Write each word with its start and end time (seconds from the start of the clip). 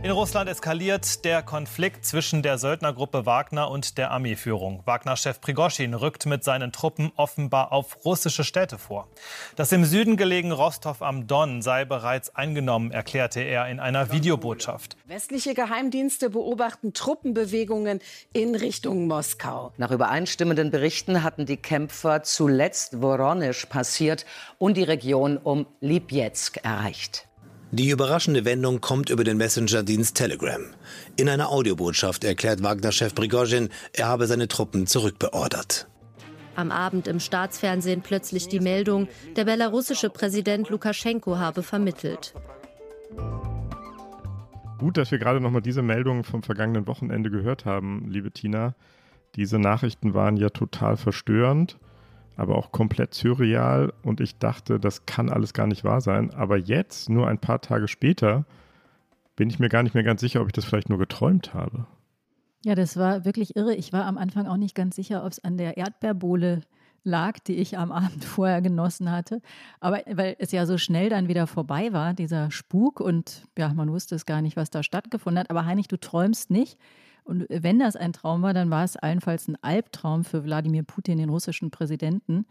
In 0.00 0.12
Russland 0.12 0.48
eskaliert 0.48 1.24
der 1.24 1.42
Konflikt 1.42 2.06
zwischen 2.06 2.40
der 2.40 2.56
Söldnergruppe 2.56 3.26
Wagner 3.26 3.68
und 3.68 3.98
der 3.98 4.12
Armeeführung. 4.12 4.80
Wagner-Chef 4.84 5.40
Prigoschin 5.40 5.92
rückt 5.92 6.24
mit 6.24 6.44
seinen 6.44 6.70
Truppen 6.70 7.10
offenbar 7.16 7.72
auf 7.72 8.04
russische 8.04 8.44
Städte 8.44 8.78
vor. 8.78 9.08
Das 9.56 9.72
im 9.72 9.84
Süden 9.84 10.16
gelegene 10.16 10.54
Rostov 10.54 11.02
am 11.02 11.26
Don 11.26 11.62
sei 11.62 11.84
bereits 11.84 12.34
eingenommen, 12.36 12.92
erklärte 12.92 13.40
er 13.40 13.68
in 13.68 13.80
einer 13.80 14.12
Videobotschaft. 14.12 14.96
Westliche 15.06 15.54
Geheimdienste 15.54 16.30
beobachten 16.30 16.92
Truppenbewegungen 16.92 17.98
in 18.32 18.54
Richtung 18.54 19.08
Moskau. 19.08 19.72
Nach 19.78 19.90
übereinstimmenden 19.90 20.70
Berichten 20.70 21.24
hatten 21.24 21.44
die 21.44 21.56
Kämpfer 21.56 22.22
zuletzt 22.22 23.02
Woronisch 23.02 23.66
passiert 23.66 24.26
und 24.58 24.76
die 24.76 24.84
Region 24.84 25.38
um 25.38 25.66
Lipetsk 25.80 26.58
erreicht. 26.62 27.27
Die 27.70 27.90
überraschende 27.90 28.46
Wendung 28.46 28.80
kommt 28.80 29.10
über 29.10 29.24
den 29.24 29.36
Messenger-Dienst 29.36 30.16
Telegram. 30.16 30.62
In 31.16 31.28
einer 31.28 31.50
Audiobotschaft 31.50 32.24
erklärt 32.24 32.62
Wagner-Chef 32.62 33.14
Prigozhin, 33.14 33.68
er 33.92 34.06
habe 34.06 34.26
seine 34.26 34.48
Truppen 34.48 34.86
zurückbeordert. 34.86 35.86
Am 36.56 36.72
Abend 36.72 37.06
im 37.06 37.20
Staatsfernsehen 37.20 38.00
plötzlich 38.00 38.48
die 38.48 38.60
Meldung, 38.60 39.06
der 39.36 39.44
belarussische 39.44 40.08
Präsident 40.08 40.70
Lukaschenko 40.70 41.36
habe 41.36 41.62
vermittelt. 41.62 42.32
Gut, 44.78 44.96
dass 44.96 45.10
wir 45.10 45.18
gerade 45.18 45.40
noch 45.40 45.50
mal 45.50 45.60
diese 45.60 45.82
Meldung 45.82 46.24
vom 46.24 46.42
vergangenen 46.42 46.86
Wochenende 46.86 47.30
gehört 47.30 47.66
haben, 47.66 48.08
liebe 48.08 48.30
Tina. 48.30 48.74
Diese 49.36 49.58
Nachrichten 49.58 50.14
waren 50.14 50.38
ja 50.38 50.48
total 50.48 50.96
verstörend 50.96 51.76
aber 52.38 52.56
auch 52.56 52.70
komplett 52.70 53.14
surreal 53.14 53.92
und 54.02 54.20
ich 54.20 54.38
dachte, 54.38 54.78
das 54.78 55.06
kann 55.06 55.28
alles 55.28 55.52
gar 55.52 55.66
nicht 55.66 55.84
wahr 55.84 56.00
sein. 56.00 56.32
Aber 56.32 56.56
jetzt, 56.56 57.10
nur 57.10 57.26
ein 57.26 57.38
paar 57.38 57.60
Tage 57.60 57.88
später, 57.88 58.46
bin 59.36 59.50
ich 59.50 59.58
mir 59.58 59.68
gar 59.68 59.82
nicht 59.82 59.94
mehr 59.94 60.04
ganz 60.04 60.20
sicher, 60.20 60.40
ob 60.40 60.46
ich 60.46 60.52
das 60.52 60.64
vielleicht 60.64 60.88
nur 60.88 60.98
geträumt 60.98 61.52
habe. 61.52 61.86
Ja, 62.64 62.74
das 62.74 62.96
war 62.96 63.24
wirklich 63.24 63.56
irre. 63.56 63.74
Ich 63.74 63.92
war 63.92 64.04
am 64.04 64.18
Anfang 64.18 64.46
auch 64.46 64.56
nicht 64.56 64.74
ganz 64.74 64.96
sicher, 64.96 65.24
ob 65.24 65.32
es 65.32 65.42
an 65.42 65.58
der 65.58 65.76
Erdbeerbohle 65.76 66.62
lag, 67.02 67.40
die 67.40 67.56
ich 67.56 67.76
am 67.76 67.90
Abend 67.90 68.24
vorher 68.24 68.62
genossen 68.62 69.10
hatte. 69.10 69.40
Aber 69.80 70.00
weil 70.06 70.36
es 70.38 70.52
ja 70.52 70.64
so 70.64 70.78
schnell 70.78 71.08
dann 71.08 71.26
wieder 71.26 71.48
vorbei 71.48 71.92
war, 71.92 72.14
dieser 72.14 72.52
Spuk 72.52 73.00
und 73.00 73.44
ja, 73.58 73.74
man 73.74 73.90
wusste 73.90 74.14
es 74.14 74.26
gar 74.26 74.42
nicht, 74.42 74.56
was 74.56 74.70
da 74.70 74.84
stattgefunden 74.84 75.40
hat. 75.40 75.50
Aber 75.50 75.66
Heinrich, 75.66 75.88
du 75.88 75.98
träumst 75.98 76.50
nicht. 76.50 76.78
Und 77.28 77.44
wenn 77.50 77.78
das 77.78 77.94
ein 77.94 78.14
Traum 78.14 78.40
war, 78.40 78.54
dann 78.54 78.70
war 78.70 78.84
es 78.84 78.96
allenfalls 78.96 79.48
ein 79.48 79.58
Albtraum 79.60 80.24
für 80.24 80.44
Wladimir 80.44 80.82
Putin, 80.82 81.18
den 81.18 81.28
russischen 81.28 81.70
Präsidenten, 81.70 82.46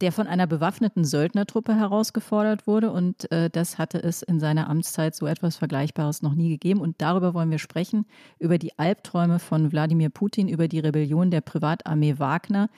der 0.00 0.12
von 0.12 0.28
einer 0.28 0.46
bewaffneten 0.46 1.04
Söldnertruppe 1.04 1.74
herausgefordert 1.74 2.68
wurde. 2.68 2.92
Und 2.92 3.30
äh, 3.32 3.50
das 3.50 3.76
hatte 3.76 4.00
es 4.00 4.22
in 4.22 4.38
seiner 4.38 4.70
Amtszeit 4.70 5.16
so 5.16 5.26
etwas 5.26 5.56
Vergleichbares 5.56 6.22
noch 6.22 6.34
nie 6.34 6.48
gegeben. 6.48 6.80
Und 6.80 7.02
darüber 7.02 7.34
wollen 7.34 7.50
wir 7.50 7.58
sprechen, 7.58 8.06
über 8.38 8.56
die 8.58 8.78
Albträume 8.78 9.40
von 9.40 9.72
Wladimir 9.72 10.10
Putin, 10.10 10.48
über 10.48 10.68
die 10.68 10.78
Rebellion 10.78 11.32
der 11.32 11.40
Privatarmee 11.40 12.18
Wagner 12.18 12.68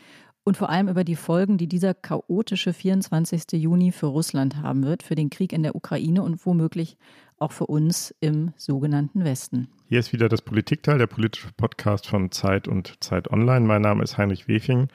und 0.47 0.57
vor 0.57 0.71
allem 0.71 0.89
über 0.89 1.03
die 1.03 1.17
Folgen, 1.17 1.59
die 1.59 1.67
dieser 1.67 1.93
chaotische 1.93 2.73
24. 2.73 3.61
Juni 3.61 3.91
für 3.91 4.07
Russland 4.07 4.63
haben 4.63 4.85
wird, 4.85 5.03
für 5.03 5.17
den 5.17 5.29
Krieg 5.29 5.53
in 5.53 5.65
der 5.65 5.75
Ukraine 5.75 6.23
und 6.23 6.47
womöglich 6.47 6.97
auch 7.39 7.53
für 7.53 7.67
uns 7.67 8.15
im 8.21 8.53
sogenannten 8.57 9.25
Westen. 9.25 9.69
Hier 9.89 10.01
ist 10.01 10.13
wieder 10.13 10.29
das 10.29 10.43
Politikteil, 10.43 10.99
der 10.99 11.07
politische 11.07 11.49
Podcast 11.57 12.07
von 12.07 12.31
Zeit 12.31 12.67
und 12.67 13.03
Zeit 13.03 13.31
Online. 13.31 13.67
Mein 13.67 13.83
Name 13.83 14.03
ist 14.03 14.19
Heinrich 14.19 14.49
Wefing. 14.49 14.89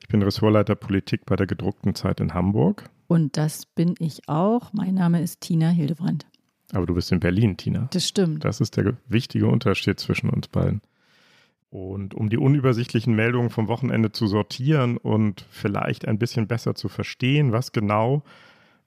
Ich 0.00 0.08
bin 0.08 0.22
Ressortleiter 0.22 0.74
Politik 0.74 1.26
bei 1.26 1.36
der 1.36 1.46
gedruckten 1.46 1.94
Zeit 1.94 2.20
in 2.20 2.34
Hamburg. 2.34 2.88
Und 3.08 3.36
das 3.36 3.66
bin 3.66 3.94
ich 3.98 4.28
auch. 4.28 4.72
Mein 4.72 4.94
Name 4.94 5.22
ist 5.22 5.40
Tina 5.40 5.70
Hildebrand. 5.70 6.26
Aber 6.72 6.86
du 6.86 6.94
bist 6.94 7.10
in 7.12 7.20
Berlin, 7.20 7.56
Tina. 7.56 7.88
Das 7.92 8.06
stimmt. 8.06 8.44
Das 8.44 8.60
ist 8.60 8.76
der 8.76 8.96
wichtige 9.08 9.46
Unterschied 9.46 9.98
zwischen 9.98 10.30
uns 10.30 10.48
beiden. 10.48 10.82
Und 11.70 12.14
um 12.14 12.30
die 12.30 12.38
unübersichtlichen 12.38 13.14
Meldungen 13.14 13.50
vom 13.50 13.68
Wochenende 13.68 14.12
zu 14.12 14.26
sortieren 14.26 14.96
und 14.96 15.44
vielleicht 15.50 16.06
ein 16.06 16.18
bisschen 16.18 16.46
besser 16.46 16.74
zu 16.74 16.88
verstehen, 16.88 17.52
was 17.52 17.72
genau 17.72 18.22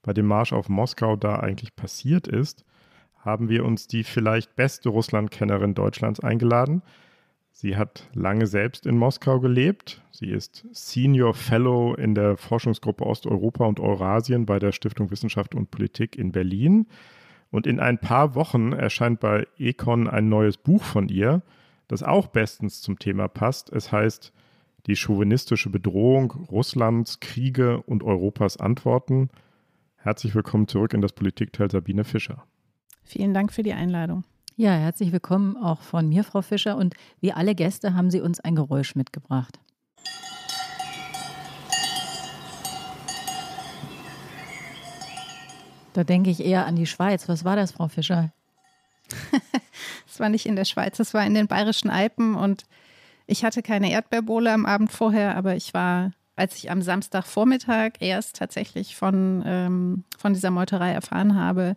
bei 0.01 0.13
dem 0.13 0.25
Marsch 0.25 0.53
auf 0.53 0.69
Moskau 0.69 1.15
da 1.15 1.39
eigentlich 1.39 1.75
passiert 1.75 2.27
ist, 2.27 2.65
haben 3.21 3.49
wir 3.49 3.65
uns 3.65 3.87
die 3.87 4.03
vielleicht 4.03 4.55
beste 4.55 4.89
Russlandkennerin 4.89 5.75
Deutschlands 5.75 6.19
eingeladen. 6.19 6.81
Sie 7.51 7.77
hat 7.77 8.09
lange 8.13 8.47
selbst 8.47 8.87
in 8.87 8.97
Moskau 8.97 9.39
gelebt. 9.39 10.01
Sie 10.11 10.29
ist 10.29 10.65
Senior 10.71 11.33
Fellow 11.33 11.93
in 11.93 12.15
der 12.15 12.37
Forschungsgruppe 12.37 13.05
Osteuropa 13.05 13.65
und 13.65 13.79
Eurasien 13.79 14.45
bei 14.45 14.57
der 14.57 14.71
Stiftung 14.71 15.11
Wissenschaft 15.11 15.53
und 15.53 15.69
Politik 15.69 16.17
in 16.17 16.31
Berlin. 16.31 16.87
Und 17.51 17.67
in 17.67 17.79
ein 17.79 17.99
paar 17.99 18.33
Wochen 18.33 18.71
erscheint 18.71 19.19
bei 19.19 19.45
Econ 19.59 20.07
ein 20.07 20.29
neues 20.29 20.57
Buch 20.57 20.83
von 20.83 21.09
ihr, 21.09 21.41
das 21.87 22.01
auch 22.01 22.27
bestens 22.27 22.81
zum 22.81 22.97
Thema 22.97 23.27
passt. 23.27 23.71
Es 23.71 23.91
heißt 23.91 24.33
Die 24.87 24.95
chauvinistische 24.95 25.69
Bedrohung 25.69 26.31
Russlands, 26.49 27.19
Kriege 27.19 27.81
und 27.83 28.01
Europas 28.01 28.57
Antworten. 28.57 29.29
Herzlich 29.97 30.33
willkommen 30.33 30.67
zurück 30.67 30.93
in 30.93 31.01
das 31.01 31.13
Politikteil 31.13 31.69
Sabine 31.69 32.05
Fischer. 32.05 32.43
Vielen 33.11 33.33
Dank 33.33 33.51
für 33.51 33.61
die 33.61 33.73
Einladung. 33.73 34.23
Ja, 34.55 34.71
herzlich 34.71 35.11
willkommen 35.11 35.57
auch 35.57 35.81
von 35.81 36.07
mir, 36.07 36.23
Frau 36.23 36.41
Fischer. 36.41 36.77
Und 36.77 36.93
wie 37.19 37.33
alle 37.33 37.55
Gäste 37.55 37.93
haben 37.93 38.09
Sie 38.09 38.21
uns 38.21 38.39
ein 38.39 38.55
Geräusch 38.55 38.95
mitgebracht. 38.95 39.59
Da 45.91 46.05
denke 46.05 46.29
ich 46.29 46.39
eher 46.39 46.65
an 46.65 46.77
die 46.77 46.85
Schweiz. 46.85 47.27
Was 47.27 47.43
war 47.43 47.57
das, 47.57 47.73
Frau 47.73 47.89
Fischer? 47.89 48.31
Es 50.07 50.19
war 50.19 50.29
nicht 50.29 50.45
in 50.45 50.57
der 50.57 50.65
Schweiz, 50.65 50.99
es 50.99 51.13
war 51.13 51.25
in 51.25 51.33
den 51.33 51.47
Bayerischen 51.47 51.89
Alpen 51.89 52.35
und 52.35 52.65
ich 53.27 53.45
hatte 53.45 53.61
keine 53.61 53.89
Erdbeerbohle 53.91 54.51
am 54.51 54.65
Abend 54.65 54.91
vorher, 54.91 55.37
aber 55.37 55.55
ich 55.55 55.73
war, 55.73 56.11
als 56.35 56.57
ich 56.57 56.69
am 56.69 56.81
Samstagvormittag 56.81 57.93
erst 58.01 58.35
tatsächlich 58.35 58.97
von, 58.97 59.41
ähm, 59.45 60.03
von 60.17 60.33
dieser 60.33 60.51
Meuterei 60.51 60.91
erfahren 60.91 61.35
habe, 61.35 61.75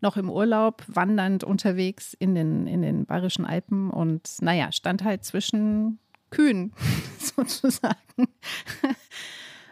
noch 0.00 0.16
im 0.16 0.30
Urlaub, 0.30 0.82
wandernd 0.86 1.44
unterwegs 1.44 2.14
in 2.14 2.34
den, 2.34 2.66
in 2.66 2.82
den 2.82 3.06
Bayerischen 3.06 3.44
Alpen 3.44 3.90
und 3.90 4.36
naja, 4.40 4.72
stand 4.72 5.04
halt 5.04 5.24
zwischen 5.24 5.98
Kühen 6.30 6.72
sozusagen 7.18 8.28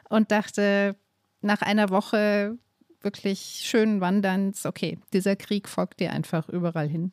und 0.08 0.30
dachte 0.30 0.96
nach 1.40 1.62
einer 1.62 1.90
Woche 1.90 2.58
wirklich 3.02 3.62
schönen 3.64 4.00
Wanderns, 4.00 4.64
okay, 4.64 4.98
dieser 5.12 5.36
Krieg 5.36 5.68
folgt 5.68 6.00
dir 6.00 6.12
einfach 6.12 6.48
überall 6.48 6.88
hin. 6.88 7.12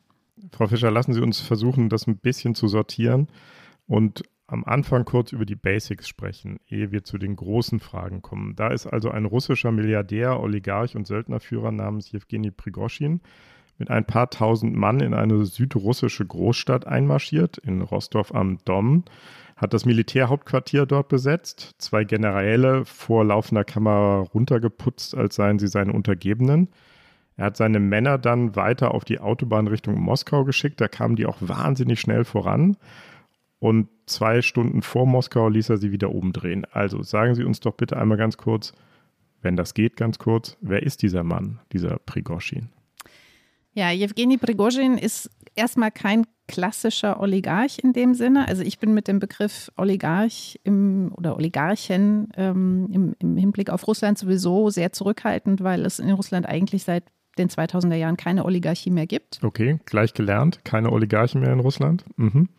Frau 0.50 0.66
Fischer, 0.66 0.90
lassen 0.90 1.12
Sie 1.12 1.20
uns 1.20 1.40
versuchen, 1.40 1.88
das 1.88 2.06
ein 2.06 2.16
bisschen 2.16 2.54
zu 2.54 2.66
sortieren 2.66 3.28
und 3.86 4.22
am 4.52 4.64
Anfang 4.64 5.06
kurz 5.06 5.32
über 5.32 5.46
die 5.46 5.56
Basics 5.56 6.06
sprechen, 6.06 6.60
ehe 6.68 6.92
wir 6.92 7.04
zu 7.04 7.16
den 7.16 7.36
großen 7.36 7.80
Fragen 7.80 8.20
kommen. 8.20 8.54
Da 8.54 8.68
ist 8.68 8.86
also 8.86 9.10
ein 9.10 9.24
russischer 9.24 9.72
Milliardär, 9.72 10.38
Oligarch 10.40 10.94
und 10.94 11.06
Söldnerführer 11.06 11.72
namens 11.72 12.12
Jewgeni 12.12 12.50
Prigoschin 12.50 13.22
mit 13.78 13.90
ein 13.90 14.04
paar 14.04 14.28
tausend 14.28 14.76
Mann 14.76 15.00
in 15.00 15.14
eine 15.14 15.46
südrussische 15.46 16.26
Großstadt 16.26 16.86
einmarschiert, 16.86 17.56
in 17.56 17.80
Rostov 17.80 18.34
am 18.34 18.58
Don, 18.66 19.04
hat 19.56 19.72
das 19.72 19.86
Militärhauptquartier 19.86 20.84
dort 20.84 21.08
besetzt, 21.08 21.74
zwei 21.78 22.04
Generäle 22.04 22.84
vor 22.84 23.24
laufender 23.24 23.64
Kamera 23.64 24.20
runtergeputzt, 24.20 25.16
als 25.16 25.34
seien 25.36 25.58
sie 25.58 25.68
seine 25.68 25.94
Untergebenen. 25.94 26.68
Er 27.36 27.46
hat 27.46 27.56
seine 27.56 27.80
Männer 27.80 28.18
dann 28.18 28.54
weiter 28.54 28.92
auf 28.92 29.04
die 29.04 29.18
Autobahn 29.18 29.66
Richtung 29.66 29.98
Moskau 29.98 30.44
geschickt, 30.44 30.80
da 30.82 30.88
kamen 30.88 31.16
die 31.16 31.24
auch 31.24 31.38
wahnsinnig 31.40 32.00
schnell 32.00 32.26
voran 32.26 32.76
und 33.62 33.88
zwei 34.12 34.42
Stunden 34.42 34.82
vor 34.82 35.06
Moskau 35.06 35.48
ließ 35.48 35.70
er 35.70 35.78
sie 35.78 35.90
wieder 35.90 36.12
oben 36.12 36.32
drehen. 36.32 36.64
Also 36.70 37.02
sagen 37.02 37.34
Sie 37.34 37.44
uns 37.44 37.60
doch 37.60 37.74
bitte 37.74 37.96
einmal 37.96 38.18
ganz 38.18 38.36
kurz, 38.36 38.72
wenn 39.40 39.56
das 39.56 39.74
geht, 39.74 39.96
ganz 39.96 40.18
kurz, 40.18 40.56
wer 40.60 40.82
ist 40.82 41.02
dieser 41.02 41.24
Mann, 41.24 41.58
dieser 41.72 41.98
Prigoschin? 41.98 42.68
Ja, 43.74 43.90
Jewgeni 43.90 44.36
Prigozhin 44.36 44.98
ist 44.98 45.30
erstmal 45.54 45.90
kein 45.90 46.26
klassischer 46.46 47.20
Oligarch 47.20 47.78
in 47.82 47.92
dem 47.92 48.14
Sinne. 48.14 48.46
Also 48.46 48.62
ich 48.62 48.78
bin 48.78 48.92
mit 48.92 49.08
dem 49.08 49.18
Begriff 49.18 49.72
Oligarch 49.76 50.60
im, 50.64 51.12
oder 51.16 51.36
Oligarchen 51.36 52.28
ähm, 52.36 52.88
im, 52.92 53.14
im 53.18 53.36
Hinblick 53.36 53.70
auf 53.70 53.86
Russland 53.86 54.18
sowieso 54.18 54.68
sehr 54.68 54.92
zurückhaltend, 54.92 55.62
weil 55.62 55.86
es 55.86 55.98
in 55.98 56.10
Russland 56.10 56.46
eigentlich 56.46 56.84
seit 56.84 57.04
den 57.38 57.48
2000er 57.48 57.94
Jahren 57.94 58.18
keine 58.18 58.44
Oligarchie 58.44 58.90
mehr 58.90 59.06
gibt. 59.06 59.40
Okay, 59.42 59.80
gleich 59.86 60.12
gelernt, 60.12 60.64
keine 60.64 60.92
Oligarchen 60.92 61.40
mehr 61.40 61.52
in 61.52 61.60
Russland. 61.60 62.04
Mhm 62.16 62.50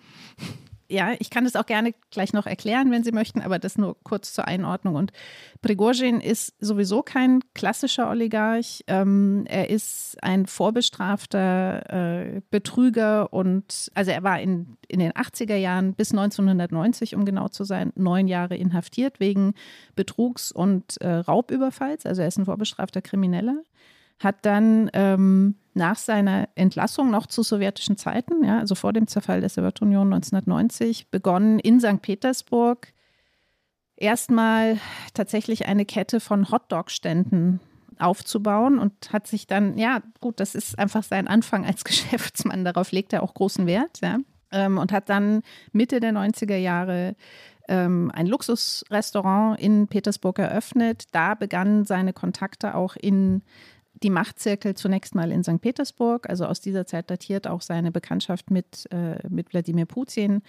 ja, 0.93 1.13
ich 1.17 1.29
kann 1.29 1.43
das 1.43 1.55
auch 1.55 1.65
gerne 1.65 1.93
gleich 2.11 2.33
noch 2.33 2.45
erklären, 2.45 2.91
wenn 2.91 3.03
Sie 3.03 3.11
möchten, 3.11 3.41
aber 3.41 3.57
das 3.57 3.77
nur 3.77 3.97
kurz 4.03 4.31
zur 4.31 4.47
Einordnung. 4.47 4.95
Und 4.95 5.11
Prigozhin 5.61 6.21
ist 6.21 6.53
sowieso 6.59 7.01
kein 7.01 7.41
klassischer 7.55 8.09
Oligarch. 8.09 8.83
Ähm, 8.87 9.45
er 9.47 9.69
ist 9.69 10.17
ein 10.21 10.45
vorbestrafter 10.45 12.35
äh, 12.35 12.41
Betrüger 12.51 13.33
und 13.33 13.91
also 13.95 14.11
er 14.11 14.21
war 14.21 14.39
in, 14.39 14.77
in 14.87 14.99
den 14.99 15.11
80er 15.13 15.55
Jahren 15.55 15.95
bis 15.95 16.11
1990, 16.11 17.15
um 17.15 17.25
genau 17.25 17.47
zu 17.47 17.63
sein, 17.63 17.91
neun 17.95 18.27
Jahre 18.27 18.55
inhaftiert 18.55 19.19
wegen 19.19 19.55
Betrugs 19.95 20.51
und 20.51 21.01
äh, 21.01 21.09
Raubüberfalls. 21.09 22.05
Also 22.05 22.21
er 22.21 22.27
ist 22.27 22.37
ein 22.37 22.45
vorbestrafter 22.45 23.01
Krimineller 23.01 23.63
hat 24.23 24.45
dann 24.45 24.89
ähm, 24.93 25.55
nach 25.73 25.97
seiner 25.97 26.49
Entlassung 26.55 27.09
noch 27.09 27.27
zu 27.27 27.43
sowjetischen 27.43 27.97
Zeiten, 27.97 28.43
ja, 28.43 28.59
also 28.59 28.75
vor 28.75 28.93
dem 28.93 29.07
Zerfall 29.07 29.41
der 29.41 29.49
Sowjetunion 29.49 30.13
1990, 30.13 31.09
begonnen 31.09 31.59
in 31.59 31.79
St. 31.79 32.01
Petersburg 32.01 32.93
erstmal 33.95 34.77
tatsächlich 35.13 35.65
eine 35.65 35.85
Kette 35.85 36.19
von 36.19 36.51
Hotdog-Ständen 36.51 37.59
aufzubauen 37.99 38.79
und 38.79 39.13
hat 39.13 39.27
sich 39.27 39.47
dann, 39.47 39.77
ja, 39.77 40.01
gut, 40.19 40.39
das 40.39 40.55
ist 40.55 40.77
einfach 40.77 41.03
sein 41.03 41.27
Anfang 41.27 41.65
als 41.65 41.83
Geschäftsmann, 41.85 42.65
darauf 42.65 42.91
legt 42.91 43.13
er 43.13 43.23
auch 43.23 43.33
großen 43.33 43.65
Wert, 43.65 43.99
ja, 44.01 44.19
ähm, 44.51 44.77
und 44.77 44.91
hat 44.91 45.09
dann 45.09 45.41
Mitte 45.71 45.99
der 45.99 46.11
90er 46.11 46.57
Jahre 46.57 47.15
ähm, 47.67 48.11
ein 48.13 48.27
Luxusrestaurant 48.27 49.59
in 49.59 49.87
Petersburg 49.87 50.37
eröffnet. 50.39 51.05
Da 51.11 51.33
begannen 51.33 51.85
seine 51.85 52.13
Kontakte 52.13 52.75
auch 52.75 52.95
in 52.95 53.41
die 54.03 54.09
Machtzirkel 54.09 54.75
zunächst 54.75 55.15
mal 55.15 55.31
in 55.31 55.43
St. 55.43 55.61
Petersburg. 55.61 56.29
Also 56.29 56.45
aus 56.45 56.61
dieser 56.61 56.85
Zeit 56.85 57.09
datiert 57.09 57.47
auch 57.47 57.61
seine 57.61 57.91
Bekanntschaft 57.91 58.51
mit, 58.51 58.87
äh, 58.91 59.17
mit 59.29 59.53
Wladimir 59.53 59.85
Putin 59.85 60.41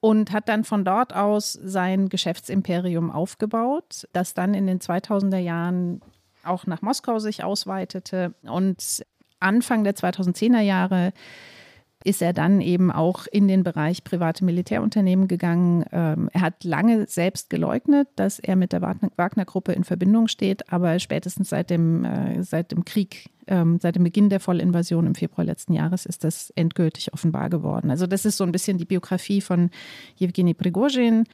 und 0.00 0.32
hat 0.32 0.48
dann 0.48 0.64
von 0.64 0.84
dort 0.84 1.14
aus 1.14 1.52
sein 1.52 2.08
Geschäftsimperium 2.08 3.10
aufgebaut, 3.10 4.08
das 4.12 4.34
dann 4.34 4.52
in 4.52 4.66
den 4.66 4.80
2000er 4.80 5.38
Jahren 5.38 6.02
auch 6.44 6.66
nach 6.66 6.82
Moskau 6.82 7.18
sich 7.18 7.44
ausweitete 7.44 8.34
und 8.42 9.04
Anfang 9.38 9.84
der 9.84 9.94
2010er 9.94 10.60
Jahre 10.60 11.12
ist 12.04 12.22
er 12.22 12.32
dann 12.32 12.60
eben 12.60 12.90
auch 12.90 13.26
in 13.30 13.48
den 13.48 13.62
Bereich 13.62 14.04
private 14.04 14.44
Militärunternehmen 14.44 15.28
gegangen. 15.28 15.84
Ähm, 15.92 16.28
er 16.32 16.40
hat 16.40 16.64
lange 16.64 17.06
selbst 17.06 17.50
geleugnet, 17.50 18.08
dass 18.16 18.38
er 18.38 18.56
mit 18.56 18.72
der 18.72 18.82
Wagner-Gruppe 18.82 19.72
in 19.72 19.84
Verbindung 19.84 20.28
steht, 20.28 20.72
aber 20.72 20.98
spätestens 20.98 21.50
seit 21.50 21.70
dem, 21.70 22.04
äh, 22.04 22.42
seit 22.42 22.72
dem 22.72 22.84
Krieg, 22.84 23.30
ähm, 23.46 23.78
seit 23.80 23.96
dem 23.96 24.04
Beginn 24.04 24.30
der 24.30 24.40
Vollinvasion 24.40 25.06
im 25.06 25.14
Februar 25.14 25.44
letzten 25.44 25.72
Jahres 25.72 26.06
ist 26.06 26.24
das 26.24 26.50
endgültig 26.50 27.12
offenbar 27.12 27.50
geworden. 27.50 27.90
Also 27.90 28.06
das 28.06 28.24
ist 28.24 28.36
so 28.36 28.44
ein 28.44 28.52
bisschen 28.52 28.78
die 28.78 28.84
Biografie 28.84 29.40
von 29.40 29.70
Jewgeni 30.16 30.54
Prigozhin. 30.54 31.24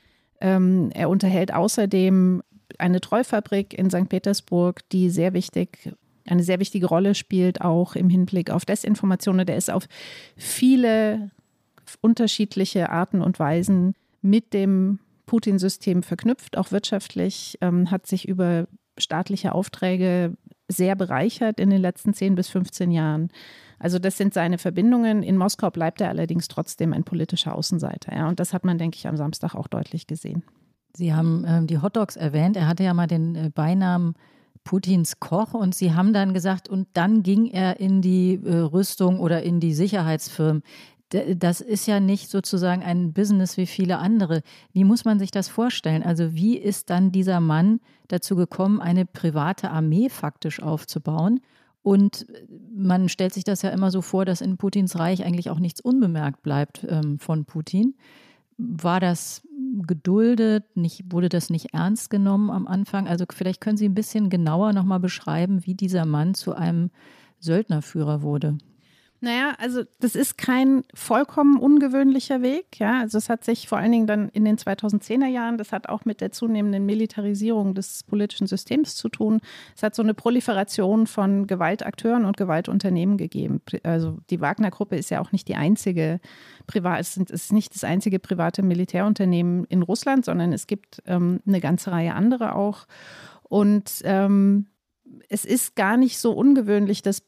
Ähm, 0.41 0.91
er 0.94 1.09
unterhält 1.09 1.53
außerdem 1.53 2.43
eine 2.79 3.00
Treufabrik 3.00 3.76
in 3.76 3.91
St. 3.91 4.09
Petersburg, 4.09 4.88
die 4.91 5.11
sehr 5.11 5.32
wichtig 5.32 5.94
eine 6.30 6.42
sehr 6.42 6.60
wichtige 6.60 6.86
Rolle 6.86 7.14
spielt, 7.14 7.60
auch 7.60 7.96
im 7.96 8.10
Hinblick 8.10 8.50
auf 8.50 8.64
Desinformation. 8.64 9.44
Der 9.46 9.56
ist 9.56 9.70
auf 9.70 9.88
viele 10.36 11.30
unterschiedliche 12.00 12.90
Arten 12.90 13.22
und 13.22 13.38
Weisen 13.38 13.94
mit 14.20 14.52
dem 14.52 14.98
Putin-System 15.26 16.02
verknüpft, 16.02 16.56
auch 16.56 16.72
wirtschaftlich, 16.72 17.58
ähm, 17.60 17.90
hat 17.90 18.06
sich 18.06 18.26
über 18.26 18.66
staatliche 18.98 19.54
Aufträge 19.54 20.36
sehr 20.69 20.96
bereichert 20.96 21.60
in 21.60 21.70
den 21.70 21.80
letzten 21.80 22.14
10 22.14 22.34
bis 22.34 22.48
15 22.48 22.90
Jahren. 22.90 23.30
Also 23.78 23.98
das 23.98 24.16
sind 24.16 24.34
seine 24.34 24.58
Verbindungen. 24.58 25.22
In 25.22 25.36
Moskau 25.36 25.70
bleibt 25.70 26.00
er 26.00 26.08
allerdings 26.08 26.48
trotzdem 26.48 26.92
ein 26.92 27.04
politischer 27.04 27.54
Außenseiter. 27.54 28.14
Ja, 28.14 28.28
und 28.28 28.40
das 28.40 28.52
hat 28.52 28.64
man, 28.64 28.76
denke 28.76 28.96
ich, 28.96 29.06
am 29.06 29.16
Samstag 29.16 29.54
auch 29.54 29.69
deutlich 29.69 30.06
gesehen. 30.06 30.42
Sie 30.94 31.14
haben 31.14 31.44
ähm, 31.46 31.66
die 31.66 31.80
Hotdogs 31.80 32.16
erwähnt. 32.16 32.56
Er 32.56 32.66
hatte 32.66 32.82
ja 32.82 32.92
mal 32.92 33.06
den 33.06 33.34
äh, 33.36 33.50
Beinamen 33.54 34.14
Putins 34.69 35.19
Koch 35.19 35.55
und 35.55 35.75
Sie 35.75 35.94
haben 35.94 36.12
dann 36.12 36.35
gesagt, 36.35 36.69
und 36.69 36.88
dann 36.93 37.23
ging 37.23 37.47
er 37.47 37.81
in 37.81 38.03
die 38.03 38.38
äh, 38.44 38.55
Rüstung 38.55 39.19
oder 39.19 39.43
in 39.43 39.61
die 39.61 39.73
Sicherheitsfirmen. 39.73 40.62
Das 41.37 41.62
ist 41.62 41.87
ja 41.87 42.00
nicht 42.00 42.29
sozusagen 42.29 42.82
ein 42.82 43.15
Business 43.15 43.56
wie 43.56 43.65
viele 43.65 43.97
andere. 43.97 44.43
Wie 44.75 44.85
muss 44.85 45.06
man 45.06 45.19
sich 45.19 45.31
das 45.31 45.49
vorstellen? 45.49 46.03
Also 46.03 46.35
wie 46.35 46.59
ist 46.59 46.91
dann 46.91 47.12
dieser 47.12 47.41
Mann 47.41 47.81
dazu 48.09 48.37
gekommen, 48.37 48.79
eine 48.82 49.06
private 49.06 49.70
Armee 49.70 50.11
faktisch 50.11 50.62
aufzubauen? 50.62 51.41
Und 51.81 52.26
man 52.71 53.09
stellt 53.09 53.32
sich 53.32 53.44
das 53.44 53.62
ja 53.62 53.71
immer 53.71 53.91
so 53.91 54.03
vor, 54.03 54.26
dass 54.26 54.43
in 54.43 54.59
Putins 54.59 54.99
Reich 54.99 55.25
eigentlich 55.25 55.49
auch 55.49 55.61
nichts 55.61 55.81
unbemerkt 55.81 56.43
bleibt 56.43 56.87
ähm, 56.87 57.19
von 57.19 57.47
Putin. 57.47 57.94
War 58.59 59.00
das 59.00 59.48
geduldet? 59.87 60.65
Nicht, 60.76 61.12
wurde 61.12 61.29
das 61.29 61.50
nicht 61.50 61.75
ernst 61.75 62.11
genommen 62.11 62.50
am 62.50 62.67
Anfang? 62.67 63.09
Also 63.09 63.25
vielleicht 63.32 63.61
können 63.61 63.76
Sie 63.76 63.88
ein 63.88 63.94
bisschen 63.94 64.31
genauer 64.31 64.73
nochmal 64.73 65.00
beschreiben, 65.00 65.67
wie 65.67 65.75
dieser 65.75 66.05
Mann 66.06 66.35
zu 66.35 66.55
einem 66.55 66.91
Söldnerführer 67.38 68.23
wurde. 68.23 68.59
Naja, 69.20 69.55
also 69.59 69.82
das 69.99 70.15
ist 70.15 70.38
kein 70.38 70.85
vollkommen 70.94 71.59
ungewöhnlicher 71.59 72.41
Weg. 72.41 72.79
Ja, 72.79 73.00
also 73.00 73.19
es 73.19 73.29
hat 73.29 73.43
sich 73.43 73.67
vor 73.67 73.79
allen 73.79 73.91
Dingen 73.91 74.06
dann 74.06 74.29
in 74.29 74.44
den 74.44 74.56
2010er 74.56 75.26
Jahren, 75.26 75.59
das 75.59 75.73
hat 75.73 75.88
auch 75.88 76.05
mit 76.05 76.20
der 76.20 76.31
zunehmenden 76.31 76.87
Militarisierung 76.87 77.75
des 77.75 78.05
politischen 78.05 78.47
Systems 78.47 78.94
zu 78.94 79.09
tun. 79.09 79.41
Es 79.75 79.82
hat 79.82 79.97
so 79.97 80.05
eine 80.05 80.15
Proliferation 80.15 81.09
von 81.09 81.49
Gewaltakteuren 81.49 82.25
und 82.25 82.37
Gewaltunternehmen 82.37 83.17
gegeben. 83.17 83.61
Also 83.82 84.19
die 84.31 84.41
Wagner-Gruppe 84.41 84.97
ist 84.97 85.11
ja 85.11 85.21
auch 85.21 85.32
nicht 85.32 85.49
die 85.49 85.56
einzige 85.56 86.21
privat, 86.69 87.00
es 87.00 87.17
ist 87.17 87.53
nicht 87.53 87.75
das 87.75 87.82
einzige 87.82 88.21
private 88.21 88.62
Militärunternehmen 88.62 89.64
in 89.64 89.82
Russland, 89.82 90.26
sondern 90.26 90.53
es 90.53 90.69
gibt 90.69 91.03
ähm, 91.06 91.41
eine 91.44 91.61
ganze 91.61 91.91
Reihe 91.91 92.14
andere 92.14 92.55
auch. 92.55 92.87
Und 93.43 94.00
ähm, 94.05 94.67
es 95.29 95.44
ist 95.44 95.75
gar 95.75 95.97
nicht 95.97 96.21
so 96.21 96.32
ungewöhnlich, 96.32 97.03
dass 97.03 97.23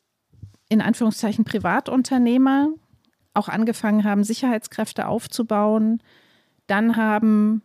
in 0.71 0.81
Anführungszeichen 0.81 1.45
Privatunternehmer 1.45 2.71
auch 3.35 3.49
angefangen 3.49 4.05
haben, 4.05 4.25
Sicherheitskräfte 4.25 5.07
aufzubauen, 5.07 6.03
dann 6.67 6.97
haben 6.97 7.63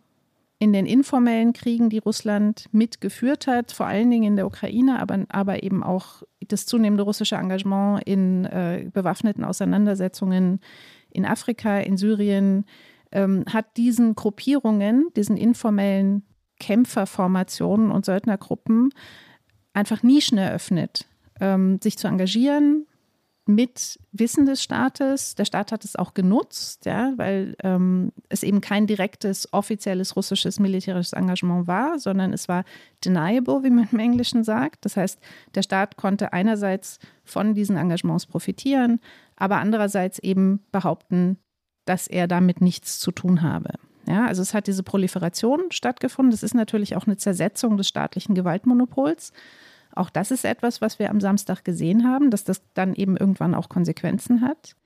in 0.58 0.72
den 0.72 0.86
informellen 0.86 1.52
Kriegen, 1.52 1.90
die 1.90 1.98
Russland 1.98 2.66
mitgeführt 2.72 3.46
hat, 3.46 3.72
vor 3.72 3.86
allen 3.86 4.10
Dingen 4.10 4.24
in 4.24 4.36
der 4.36 4.46
Ukraine, 4.46 5.00
aber, 5.00 5.24
aber 5.28 5.62
eben 5.62 5.82
auch 5.82 6.22
das 6.48 6.66
zunehmende 6.66 7.04
russische 7.04 7.36
Engagement 7.36 8.02
in 8.04 8.46
äh, 8.46 8.90
bewaffneten 8.92 9.44
Auseinandersetzungen 9.44 10.60
in 11.10 11.26
Afrika, 11.26 11.78
in 11.78 11.96
Syrien, 11.96 12.64
ähm, 13.12 13.44
hat 13.52 13.76
diesen 13.76 14.14
Gruppierungen, 14.14 15.08
diesen 15.14 15.36
informellen 15.36 16.24
Kämpferformationen 16.58 17.90
und 17.90 18.04
Söldnergruppen 18.04 18.90
einfach 19.74 20.02
Nischen 20.02 20.38
eröffnet, 20.38 21.06
ähm, 21.38 21.78
sich 21.82 21.98
zu 21.98 22.08
engagieren, 22.08 22.86
mit 23.46 23.98
Wissen 24.10 24.44
des 24.44 24.62
Staates. 24.62 25.36
Der 25.36 25.44
Staat 25.44 25.70
hat 25.70 25.84
es 25.84 25.94
auch 25.94 26.14
genutzt, 26.14 26.84
ja, 26.84 27.12
weil 27.16 27.56
ähm, 27.62 28.12
es 28.28 28.42
eben 28.42 28.60
kein 28.60 28.88
direktes 28.88 29.52
offizielles 29.52 30.16
russisches 30.16 30.58
militärisches 30.58 31.12
Engagement 31.12 31.68
war, 31.68 31.98
sondern 31.98 32.32
es 32.32 32.48
war 32.48 32.64
deniable, 33.04 33.62
wie 33.62 33.70
man 33.70 33.88
im 33.90 33.98
Englischen 34.00 34.42
sagt. 34.42 34.84
Das 34.84 34.96
heißt, 34.96 35.20
der 35.54 35.62
Staat 35.62 35.96
konnte 35.96 36.32
einerseits 36.32 36.98
von 37.24 37.54
diesen 37.54 37.76
Engagements 37.76 38.26
profitieren, 38.26 39.00
aber 39.36 39.58
andererseits 39.58 40.18
eben 40.18 40.60
behaupten, 40.72 41.38
dass 41.84 42.08
er 42.08 42.26
damit 42.26 42.60
nichts 42.60 42.98
zu 42.98 43.12
tun 43.12 43.42
habe. 43.42 43.74
Ja, 44.08 44.26
also 44.26 44.42
es 44.42 44.54
hat 44.54 44.66
diese 44.66 44.82
Proliferation 44.82 45.70
stattgefunden. 45.70 46.30
Das 46.30 46.42
ist 46.42 46.54
natürlich 46.54 46.96
auch 46.96 47.06
eine 47.06 47.16
Zersetzung 47.16 47.76
des 47.76 47.88
staatlichen 47.88 48.34
Gewaltmonopols. 48.34 49.32
Auch 49.96 50.10
das 50.10 50.30
ist 50.30 50.44
etwas, 50.44 50.80
was 50.80 50.98
wir 50.98 51.10
am 51.10 51.20
Samstag 51.20 51.64
gesehen 51.64 52.04
haben, 52.06 52.30
dass 52.30 52.44
das 52.44 52.62
dann 52.74 52.94
eben 52.94 53.16
irgendwann 53.16 53.54
auch 53.54 53.68
Konsequenzen 53.68 54.42
hat. 54.42 54.76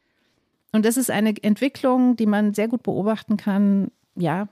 Und 0.73 0.85
das 0.85 0.97
ist 0.97 1.11
eine 1.11 1.35
Entwicklung, 1.43 2.17
die 2.17 2.27
man 2.27 2.55
sehr 2.55 2.69
gut 2.69 2.83
beobachten 2.85 3.37
kann, 3.37 3.91
ja, 4.15 4.49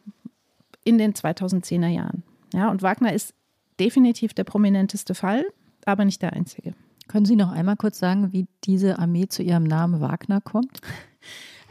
in 0.85 0.99
den 0.99 1.15
2010er 1.15 1.88
Jahren. 1.88 2.25
Ja, 2.53 2.71
und 2.71 2.83
Wagner 2.83 3.12
ist 3.12 3.35
definitiv 3.79 4.35
der 4.35 4.45
prominenteste 4.45 5.15
Fall, 5.15 5.45
aber 5.85 6.05
nicht 6.05 6.23
der 6.23 6.33
einzige. 6.33 6.75
Können 7.07 7.25
Sie 7.25 7.37
noch 7.37 7.53
einmal 7.53 7.77
kurz 7.77 7.99
sagen, 7.99 8.33
wie 8.33 8.47
diese 8.65 8.99
Armee 8.99 9.29
zu 9.29 9.43
ihrem 9.43 9.65
Namen 9.65 10.00
Wagner 10.00 10.41
kommt? 10.41 10.81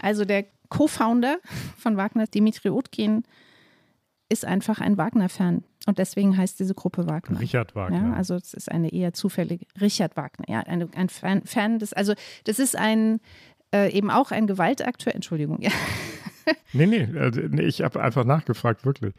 Also 0.02 0.26
der 0.26 0.46
Co-Founder 0.70 1.40
von 1.78 1.98
Wagner, 1.98 2.28
Dimitri 2.28 2.70
Utkin, 2.70 3.24
ist 4.30 4.46
einfach 4.46 4.80
ein 4.80 4.98
Wagner-Fan. 4.98 5.64
Und 5.88 5.98
deswegen 5.98 6.38
heißt 6.38 6.60
diese 6.60 6.76
Gruppe 6.76 7.08
Wagner. 7.08 7.40
Richard 7.40 7.74
Wagner. 7.74 8.10
Ja, 8.10 8.14
also 8.14 8.36
es 8.36 8.54
ist 8.54 8.70
eine 8.70 8.92
eher 8.92 9.14
zufällige 9.14 9.66
Richard 9.82 10.16
Wagner, 10.18 10.46
ja, 10.48 10.60
eine, 10.60 10.90
ein 10.96 11.10
Fan, 11.10 11.44
Fan 11.46 11.80
des, 11.80 11.94
also 11.94 12.14
das 12.44 12.60
ist 12.60 12.76
ein 12.76 13.20
äh, 13.74 13.92
eben 13.92 14.12
auch 14.12 14.32
ein 14.32 14.48
Gewaltakteur, 14.48 15.16
Entschuldigung, 15.16 15.62
ja. 15.62 15.72
Nee, 16.72 16.86
nee, 16.86 17.06
nee 17.50 17.64
ich 17.64 17.82
habe 17.82 18.02
einfach 18.02 18.24
nachgefragt, 18.24 18.86
wirklich. 18.86 19.14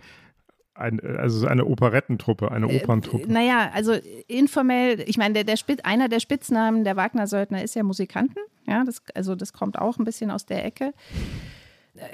Ein, 0.75 1.00
also 1.00 1.46
eine 1.46 1.66
Operettentruppe, 1.66 2.50
eine 2.50 2.72
äh, 2.72 2.80
Operntruppe. 2.80 3.25
Äh, 3.25 3.32
naja, 3.32 3.70
also 3.75 3.94
informell, 4.28 5.04
ich 5.06 5.18
meine, 5.18 5.34
der, 5.34 5.44
der 5.44 5.56
Spitz, 5.56 5.80
einer 5.82 6.08
der 6.08 6.20
Spitznamen 6.20 6.84
der 6.84 6.96
Wagner-Söldner 6.96 7.62
ist 7.62 7.75
ja 7.75 7.82
Musikanten. 7.82 8.38
Ja, 8.66 8.84
das, 8.84 9.02
also 9.14 9.34
das 9.34 9.52
kommt 9.52 9.78
auch 9.78 9.98
ein 9.98 10.04
bisschen 10.04 10.30
aus 10.30 10.46
der 10.46 10.64
Ecke. 10.64 10.94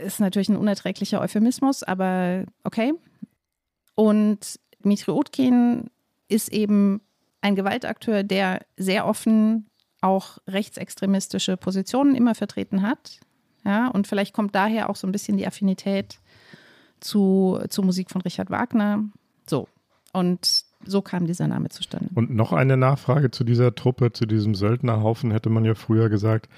ist 0.04 0.18
natürlich 0.18 0.48
ein 0.48 0.56
unerträglicher 0.56 1.20
Euphemismus, 1.20 1.84
aber 1.84 2.44
okay. 2.64 2.94
Und 3.94 4.60
Dmitri 4.82 5.12
Utkin 5.12 5.90
ist 6.28 6.52
eben 6.52 7.00
ein 7.40 7.56
Gewaltakteur, 7.56 8.22
der 8.22 8.64
sehr 8.76 9.06
offen 9.06 9.68
auch 10.00 10.38
rechtsextremistische 10.46 11.56
Positionen 11.56 12.14
immer 12.14 12.34
vertreten 12.34 12.82
hat. 12.82 13.20
Ja, 13.64 13.88
und 13.88 14.06
vielleicht 14.06 14.34
kommt 14.34 14.54
daher 14.54 14.90
auch 14.90 14.96
so 14.96 15.06
ein 15.06 15.12
bisschen 15.12 15.38
die 15.38 15.46
Affinität 15.46 16.18
zu, 17.00 17.58
zur 17.70 17.84
Musik 17.84 18.10
von 18.10 18.20
Richard 18.20 18.50
Wagner. 18.50 19.04
So. 19.48 19.68
Und 20.12 20.64
so 20.84 21.02
kam 21.02 21.26
dieser 21.26 21.48
Name 21.48 21.70
zustande. 21.70 22.10
Und 22.14 22.30
noch 22.30 22.52
eine 22.52 22.76
Nachfrage 22.76 23.30
zu 23.30 23.44
dieser 23.44 23.74
Truppe, 23.74 24.12
zu 24.12 24.26
diesem 24.26 24.54
Söldnerhaufen, 24.54 25.30
hätte 25.30 25.50
man 25.50 25.64
ja 25.64 25.74
früher 25.74 26.08
gesagt, 26.08 26.48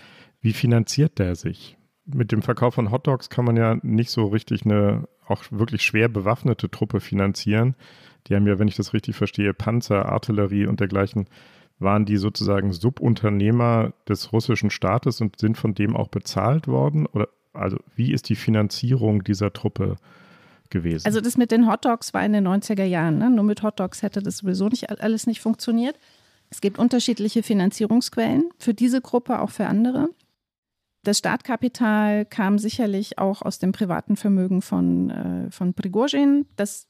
wie 0.41 0.53
finanziert 0.53 1.19
der 1.19 1.37
sich? 1.37 1.77
Mit 2.05 2.33
dem 2.33 2.43
Verkauf 2.43 2.75
von 2.75 2.91
Hotdogs 2.91 3.31
kann 3.31 3.45
man 3.45 3.57
ja 3.57 3.77
nicht 3.83 4.11
so 4.11 4.27
richtig 4.27 4.65
eine 4.65 5.09
auch 5.27 5.45
wirklich 5.51 5.83
schwer 5.83 6.09
bewaffnete 6.09 6.71
Truppe 6.71 7.01
finanzieren. 7.01 7.75
Die 8.27 8.35
haben 8.35 8.47
ja, 8.47 8.59
wenn 8.59 8.69
ich 8.69 8.77
das 8.77 8.93
richtig 8.93 9.17
verstehe, 9.17 9.55
Panzer, 9.55 10.07
Artillerie 10.07 10.67
und 10.67 10.81
dergleichen. 10.81 11.29
Waren 11.79 12.07
die 12.07 12.17
sozusagen 12.17 12.73
Subunternehmer 12.73 13.93
des 14.09 14.33
russischen 14.33 14.71
Staates 14.71 15.21
und 15.21 15.39
sind 15.39 15.59
von 15.59 15.75
dem 15.75 15.95
auch 15.95 16.09
bezahlt 16.09 16.69
worden? 16.69 17.07
Oder 17.07 17.29
also 17.53 17.79
wie 17.95 18.13
ist 18.13 18.29
die 18.29 18.35
Finanzierung 18.37 19.25
dieser 19.25 19.53
Truppe 19.53 19.97
gewesen? 20.71 21.07
Also 21.07 21.21
das 21.21 21.37
mit 21.37 21.51
den 21.51 21.71
Hotdogs 21.71 22.15
war 22.15 22.25
in 22.25 22.33
den 22.33 22.49
90er 22.49 22.85
Jahren. 22.85 23.19
Ne? 23.19 23.31
Nur 23.31 23.45
mit 23.45 23.63
Hotdogs 23.63 24.03
hätte 24.03 24.23
das 24.23 24.39
sowieso 24.39 24.69
nicht 24.69 24.89
alles 24.89 25.27
nicht 25.27 25.41
funktioniert. 25.41 25.99
Es 26.51 26.61
gibt 26.61 26.79
unterschiedliche 26.79 27.43
Finanzierungsquellen 27.43 28.51
für 28.59 28.73
diese 28.73 29.01
Gruppe, 29.01 29.41
auch 29.41 29.51
für 29.51 29.67
andere. 29.67 30.09
Das 31.07 31.19
Startkapital 31.19 32.25
kam 32.25 32.59
sicherlich 32.59 33.17
auch 33.17 33.41
aus 33.41 33.61
dem 33.61 33.71
privaten 33.71 34.17
Vermögen 34.17 34.61
von, 34.61 35.11
äh, 35.11 35.51
von 35.53 35.73
Prigozhin, 35.73 36.47
das 36.57 36.89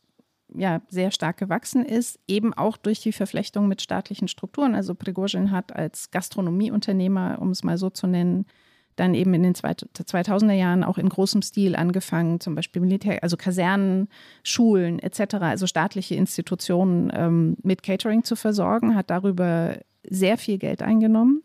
ja 0.54 0.80
sehr 0.88 1.10
stark 1.10 1.36
gewachsen 1.36 1.84
ist, 1.84 2.18
eben 2.26 2.54
auch 2.54 2.78
durch 2.78 3.00
die 3.00 3.12
Verflechtung 3.12 3.68
mit 3.68 3.82
staatlichen 3.82 4.26
Strukturen. 4.26 4.74
Also 4.74 4.94
Prigozhin 4.94 5.50
hat 5.50 5.76
als 5.76 6.10
Gastronomieunternehmer, 6.12 7.36
um 7.42 7.50
es 7.50 7.62
mal 7.62 7.76
so 7.76 7.90
zu 7.90 8.06
nennen, 8.06 8.46
dann 8.94 9.12
eben 9.12 9.34
in 9.34 9.42
den 9.42 9.54
2000er 9.54 10.52
Jahren 10.54 10.82
auch 10.82 10.96
in 10.96 11.10
großem 11.10 11.42
Stil 11.42 11.76
angefangen, 11.76 12.40
zum 12.40 12.54
Beispiel 12.54 12.80
Militär, 12.80 13.22
also 13.22 13.36
Kasernen, 13.36 14.08
Schulen 14.42 14.98
etc., 14.98 15.34
also 15.40 15.66
staatliche 15.66 16.14
Institutionen 16.14 17.12
ähm, 17.14 17.58
mit 17.62 17.82
Catering 17.82 18.24
zu 18.24 18.34
versorgen, 18.34 18.94
hat 18.94 19.10
darüber 19.10 19.76
sehr 20.08 20.38
viel 20.38 20.56
Geld 20.56 20.80
eingenommen. 20.80 21.42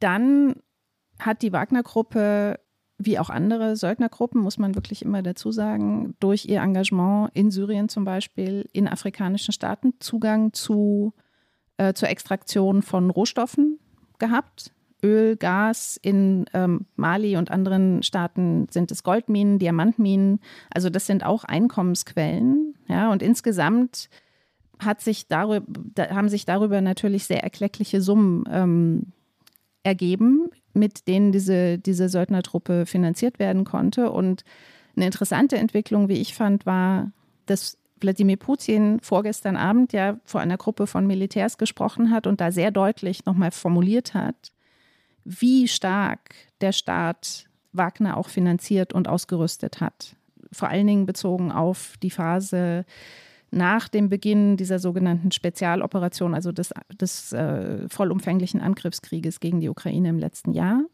Dann 0.00 0.56
hat 1.18 1.42
die 1.42 1.52
Wagner-Gruppe 1.52 2.58
wie 2.98 3.18
auch 3.18 3.30
andere 3.30 3.76
Söldnergruppen, 3.76 4.40
muss 4.40 4.58
man 4.58 4.74
wirklich 4.74 5.02
immer 5.02 5.22
dazu 5.22 5.52
sagen, 5.52 6.16
durch 6.18 6.46
ihr 6.46 6.60
Engagement 6.60 7.30
in 7.32 7.50
Syrien 7.50 7.88
zum 7.88 8.04
Beispiel, 8.04 8.68
in 8.72 8.88
afrikanischen 8.88 9.52
Staaten 9.52 9.94
Zugang 10.00 10.52
zu, 10.52 11.14
äh, 11.76 11.94
zur 11.94 12.08
Extraktion 12.08 12.82
von 12.82 13.10
Rohstoffen 13.10 13.78
gehabt. 14.18 14.72
Öl, 15.00 15.36
Gas 15.36 15.96
in 16.02 16.46
ähm, 16.54 16.86
Mali 16.96 17.36
und 17.36 17.52
anderen 17.52 18.02
Staaten 18.02 18.66
sind 18.68 18.90
es 18.90 19.04
Goldminen, 19.04 19.60
Diamantminen. 19.60 20.40
Also 20.74 20.90
das 20.90 21.06
sind 21.06 21.24
auch 21.24 21.44
Einkommensquellen. 21.44 22.74
Ja, 22.88 23.12
und 23.12 23.22
insgesamt 23.22 24.10
hat 24.80 25.00
sich 25.00 25.28
darüber, 25.28 25.64
da 25.68 26.10
haben 26.10 26.28
sich 26.28 26.46
darüber 26.46 26.80
natürlich 26.80 27.26
sehr 27.26 27.44
erkleckliche 27.44 28.00
Summen 28.00 28.42
ähm, 28.50 29.12
ergeben 29.84 30.50
mit 30.78 31.08
denen 31.08 31.32
diese, 31.32 31.78
diese 31.78 32.08
Söldnertruppe 32.08 32.86
finanziert 32.86 33.38
werden 33.38 33.64
konnte. 33.64 34.10
Und 34.10 34.44
eine 34.96 35.06
interessante 35.06 35.56
Entwicklung, 35.56 36.08
wie 36.08 36.20
ich 36.20 36.34
fand, 36.34 36.66
war, 36.66 37.12
dass 37.46 37.78
Wladimir 38.00 38.36
Putin 38.36 39.00
vorgestern 39.00 39.56
Abend 39.56 39.92
ja 39.92 40.18
vor 40.24 40.40
einer 40.40 40.56
Gruppe 40.56 40.86
von 40.86 41.06
Militärs 41.06 41.58
gesprochen 41.58 42.10
hat 42.10 42.26
und 42.26 42.40
da 42.40 42.52
sehr 42.52 42.70
deutlich 42.70 43.24
nochmal 43.24 43.50
formuliert 43.50 44.14
hat, 44.14 44.52
wie 45.24 45.68
stark 45.68 46.34
der 46.60 46.72
Staat 46.72 47.46
Wagner 47.72 48.16
auch 48.16 48.28
finanziert 48.28 48.92
und 48.92 49.08
ausgerüstet 49.08 49.80
hat. 49.80 50.16
Vor 50.52 50.68
allen 50.68 50.86
Dingen 50.86 51.06
bezogen 51.06 51.52
auf 51.52 51.94
die 52.02 52.10
Phase 52.10 52.84
nach 53.50 53.88
dem 53.88 54.08
Beginn 54.08 54.56
dieser 54.56 54.78
sogenannten 54.78 55.32
Spezialoperation, 55.32 56.34
also 56.34 56.52
des, 56.52 56.72
des 57.00 57.32
äh, 57.32 57.88
vollumfänglichen 57.88 58.60
Angriffskrieges 58.60 59.40
gegen 59.40 59.60
die 59.60 59.68
Ukraine 59.68 60.10
im 60.10 60.18
letzten 60.18 60.52
Jahr. 60.52 60.84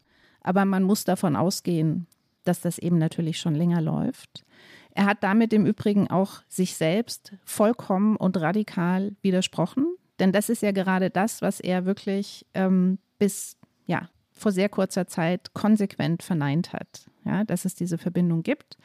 Aber 0.41 0.63
man 0.65 0.83
muss 0.83 1.03
davon 1.03 1.35
ausgehen, 1.35 2.07
dass 2.43 2.61
das 2.61 2.77
eben 2.77 2.97
natürlich 2.97 3.39
schon 3.39 3.55
länger 3.55 3.81
läuft. 3.81 4.45
Er 4.91 5.05
hat 5.05 5.23
damit 5.23 5.51
im 5.51 5.65
Übrigen 5.65 6.09
auch 6.09 6.41
sich 6.47 6.75
selbst 6.75 7.33
vollkommen 7.43 8.15
und 8.15 8.37
radikal 8.37 9.13
widersprochen. 9.21 9.85
Denn 10.19 10.31
das 10.31 10.47
ist 10.47 10.61
ja 10.61 10.71
gerade 10.71 11.09
das, 11.09 11.41
was 11.41 11.59
er 11.59 11.85
wirklich 11.85 12.45
ähm, 12.53 12.99
bis 13.19 13.57
ja, 13.85 14.07
vor 14.31 14.53
sehr 14.53 14.69
kurzer 14.69 15.07
Zeit 15.07 15.53
konsequent 15.53 16.23
verneint 16.23 16.71
hat. 16.71 17.09
Ja, 17.25 17.43
dass 17.43 17.65
es 17.65 17.75
diese 17.75 17.97
Verbindung 17.97 18.43
gibt 18.43 18.77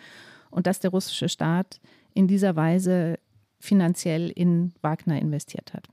und 0.50 0.66
dass 0.66 0.80
der 0.80 0.90
russische 0.90 1.28
Staat 1.28 1.80
in 2.14 2.26
dieser 2.26 2.56
Weise 2.56 3.19
finanziell 3.60 4.30
in 4.30 4.72
Wagner 4.82 5.20
investiert 5.20 5.72
hat. 5.74 5.88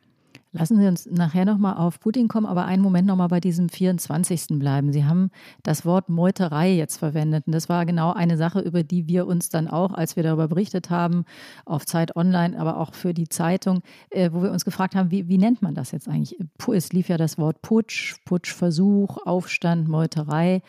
Lassen 0.53 0.77
Sie 0.79 0.87
uns 0.87 1.05
nachher 1.05 1.45
nochmal 1.45 1.75
auf 1.75 1.99
Putin 1.99 2.27
kommen, 2.29 2.47
aber 2.47 2.65
einen 2.65 2.81
Moment 2.81 3.05
nochmal 3.05 3.27
bei 3.27 3.39
diesem 3.39 3.69
24. 3.69 4.57
bleiben. 4.57 4.93
Sie 4.93 5.05
haben 5.05 5.29
das 5.61 5.85
Wort 5.85 6.09
Meuterei 6.09 6.71
jetzt 6.71 6.97
verwendet. 6.97 7.45
Und 7.45 7.53
das 7.53 7.67
war 7.69 7.85
genau 7.85 8.13
eine 8.13 8.37
Sache, 8.37 8.61
über 8.61 8.81
die 8.81 9.07
wir 9.07 9.27
uns 9.27 9.49
dann 9.49 9.67
auch, 9.67 9.93
als 9.93 10.15
wir 10.15 10.23
darüber 10.23 10.47
berichtet 10.47 10.89
haben, 10.89 11.25
auf 11.65 11.85
Zeit 11.85 12.15
Online, 12.15 12.57
aber 12.57 12.77
auch 12.77 12.93
für 12.93 13.13
die 13.13 13.27
Zeitung, 13.27 13.81
äh, 14.09 14.31
wo 14.31 14.41
wir 14.41 14.51
uns 14.51 14.65
gefragt 14.65 14.95
haben, 14.95 15.11
wie, 15.11 15.27
wie 15.27 15.37
nennt 15.37 15.61
man 15.61 15.75
das 15.75 15.91
jetzt 15.91 16.07
eigentlich? 16.07 16.37
Es 16.73 16.91
lief 16.93 17.09
ja 17.09 17.17
das 17.17 17.37
Wort 17.37 17.61
Putsch, 17.61 18.15
Putschversuch, 18.25 19.17
Aufstand, 19.25 19.87
Meuterei. 19.87 20.61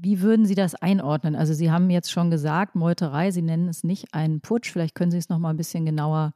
Wie 0.00 0.20
würden 0.20 0.46
Sie 0.46 0.54
das 0.54 0.74
einordnen? 0.74 1.34
Also 1.34 1.52
Sie 1.52 1.70
haben 1.70 1.90
jetzt 1.90 2.10
schon 2.10 2.30
gesagt, 2.30 2.74
Meuterei, 2.74 3.30
Sie 3.30 3.42
nennen 3.42 3.68
es 3.68 3.84
nicht 3.84 4.14
einen 4.14 4.40
Putsch. 4.40 4.70
Vielleicht 4.70 4.94
können 4.94 5.10
Sie 5.10 5.18
es 5.18 5.28
noch 5.28 5.38
mal 5.38 5.50
ein 5.50 5.56
bisschen 5.56 5.84
genauer 5.84 6.32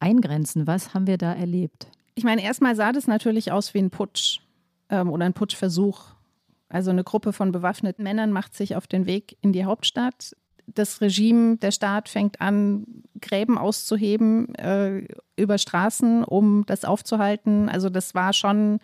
eingrenzen. 0.00 0.66
Was 0.66 0.94
haben 0.94 1.06
wir 1.06 1.18
da 1.18 1.32
erlebt? 1.32 1.88
Ich 2.14 2.24
meine, 2.24 2.42
erstmal 2.42 2.74
sah 2.74 2.92
das 2.92 3.06
natürlich 3.06 3.52
aus 3.52 3.74
wie 3.74 3.78
ein 3.78 3.90
Putsch 3.90 4.40
ähm, 4.88 5.10
oder 5.10 5.24
ein 5.24 5.34
Putschversuch. 5.34 6.06
Also 6.68 6.90
eine 6.90 7.04
Gruppe 7.04 7.32
von 7.32 7.52
bewaffneten 7.52 8.02
Männern 8.02 8.32
macht 8.32 8.54
sich 8.54 8.76
auf 8.76 8.86
den 8.86 9.06
Weg 9.06 9.36
in 9.40 9.52
die 9.52 9.64
Hauptstadt. 9.64 10.36
Das 10.66 11.00
Regime, 11.00 11.56
der 11.56 11.72
Staat 11.72 12.08
fängt 12.08 12.40
an, 12.40 12.84
Gräben 13.20 13.58
auszuheben 13.58 14.54
äh, 14.54 15.06
über 15.36 15.58
Straßen, 15.58 16.24
um 16.24 16.64
das 16.66 16.84
aufzuhalten. 16.84 17.68
Also 17.68 17.90
das 17.90 18.14
war 18.14 18.32
schon 18.32 18.78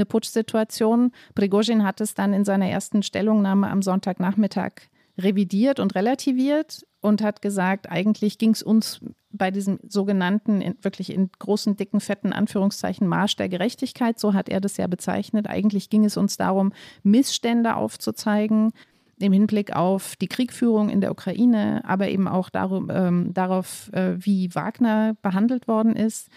eine 0.00 0.06
Putschsituation. 0.06 1.12
Prigozhin 1.34 1.84
hat 1.84 2.00
es 2.00 2.14
dann 2.14 2.32
in 2.32 2.44
seiner 2.44 2.68
ersten 2.68 3.02
Stellungnahme 3.02 3.68
am 3.70 3.82
Sonntagnachmittag 3.82 4.72
revidiert 5.18 5.78
und 5.78 5.94
relativiert 5.94 6.86
und 7.00 7.22
hat 7.22 7.42
gesagt, 7.42 7.90
eigentlich 7.90 8.38
ging 8.38 8.50
es 8.50 8.62
uns 8.62 9.00
bei 9.30 9.50
diesem 9.50 9.78
sogenannten, 9.86 10.60
in, 10.60 10.76
wirklich 10.82 11.12
in 11.12 11.30
großen, 11.38 11.76
dicken, 11.76 12.00
fetten 12.00 12.32
Anführungszeichen 12.32 13.06
Marsch 13.06 13.36
der 13.36 13.48
Gerechtigkeit, 13.48 14.18
so 14.18 14.34
hat 14.34 14.48
er 14.48 14.60
das 14.60 14.76
ja 14.76 14.86
bezeichnet, 14.86 15.46
eigentlich 15.46 15.90
ging 15.90 16.04
es 16.04 16.16
uns 16.16 16.36
darum, 16.36 16.72
Missstände 17.02 17.76
aufzuzeigen 17.76 18.72
im 19.18 19.32
Hinblick 19.32 19.76
auf 19.76 20.16
die 20.16 20.28
Kriegführung 20.28 20.88
in 20.88 21.00
der 21.00 21.10
Ukraine, 21.10 21.82
aber 21.84 22.08
eben 22.08 22.26
auch 22.26 22.48
darum, 22.48 22.90
ähm, 22.90 23.34
darauf, 23.34 23.92
äh, 23.92 24.14
wie 24.18 24.54
Wagner 24.54 25.14
behandelt 25.20 25.68
worden 25.68 25.94
ist. 25.94 26.28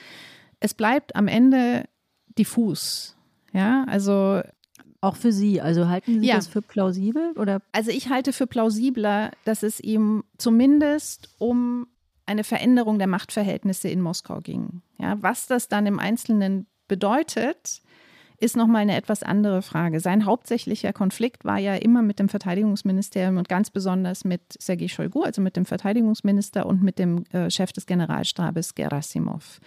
Es 0.60 0.74
bleibt 0.74 1.15
am 1.15 1.27
Ende 1.27 1.86
diffus. 2.38 3.15
Ja, 3.53 3.86
also 3.88 4.41
auch 5.01 5.15
für 5.15 5.31
Sie, 5.31 5.62
also 5.62 5.88
halten 5.88 6.22
Sie 6.22 6.27
ja. 6.27 6.36
das 6.36 6.48
für 6.48 6.62
plausibel 6.62 7.33
oder? 7.33 7.62
Also 7.72 7.91
ich 7.91 8.10
halte 8.10 8.33
für 8.33 8.48
plausibler, 8.48 9.31
dass 9.45 9.63
es 9.63 9.79
ihm 9.79 10.24
zumindest 10.38 11.29
um 11.39 11.88
eine 12.25 12.43
Veränderung 12.43 13.00
der 13.00 13.07
Machtverhältnisse 13.07 13.89
in 13.89 14.01
Moskau 14.01 14.39
ging. 14.39 14.81
Ja, 14.98 15.17
was 15.22 15.48
das 15.48 15.67
dann 15.67 15.86
im 15.86 16.00
Einzelnen 16.00 16.67
bedeutet, 16.88 17.81
ist 18.39 18.57
nochmal 18.57 18.81
eine 18.81 18.95
etwas 18.95 19.24
andere 19.24 19.62
Frage. 19.62 20.00
Sein 20.00 20.25
hauptsächlicher 20.25 20.93
Konflikt 20.93 21.45
war 21.45 21.57
ja 21.60 21.75
immer 21.75 22.01
mit 22.01 22.19
dem 22.19 22.29
Verteidigungsministerium 22.29 23.38
und 23.38 23.50
ganz 23.50 23.69
besonders 23.69 24.25
mit 24.25 24.41
Sergei 24.60 24.88
Shoigu, 24.88 25.24
also 25.24 25.41
mit 25.41 25.55
dem 25.55 25.65
Verteidigungsminister 25.65 26.65
und 26.65 26.83
mit 26.83 27.00
dem 27.00 27.25
äh, 27.31 27.50
Chef 27.50 27.72
des 27.72 27.86
Generalstabes 27.86 28.75
Gerasimov. 28.75 29.60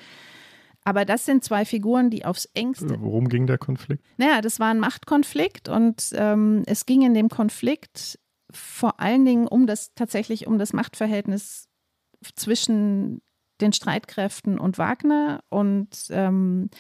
Aber 0.87 1.05
das 1.05 1.27
sind 1.27 1.43
zwei 1.43 1.65
Figuren, 1.65 2.11
die 2.11 2.25
aufs 2.25 2.45
engste. 2.55 3.01
Worum 3.01 3.29
ging 3.29 3.49
der 3.49 3.59
Konflikt? 3.59 4.07
Naja, 4.19 4.41
das 4.41 4.61
war 4.61 4.69
ein 4.69 4.79
Machtkonflikt 4.79 5.69
und 5.69 6.13
ähm, 6.15 6.63
es 6.67 6.87
ging 6.87 7.03
in 7.03 7.13
dem 7.13 7.29
Konflikt 7.29 8.21
vor 8.53 9.01
allen 9.01 9.25
Dingen 9.25 9.49
um 9.49 9.67
das 9.67 9.95
tatsächlich 9.97 10.47
um 10.47 10.59
das 10.59 10.73
Machtverhältnis 10.73 11.69
zwischen 12.37 13.21
den 13.61 13.73
Streitkräften 13.73 14.61
und 14.61 14.79
Wagner. 14.79 15.43
Und 15.49 16.07
ähm, 16.11 16.71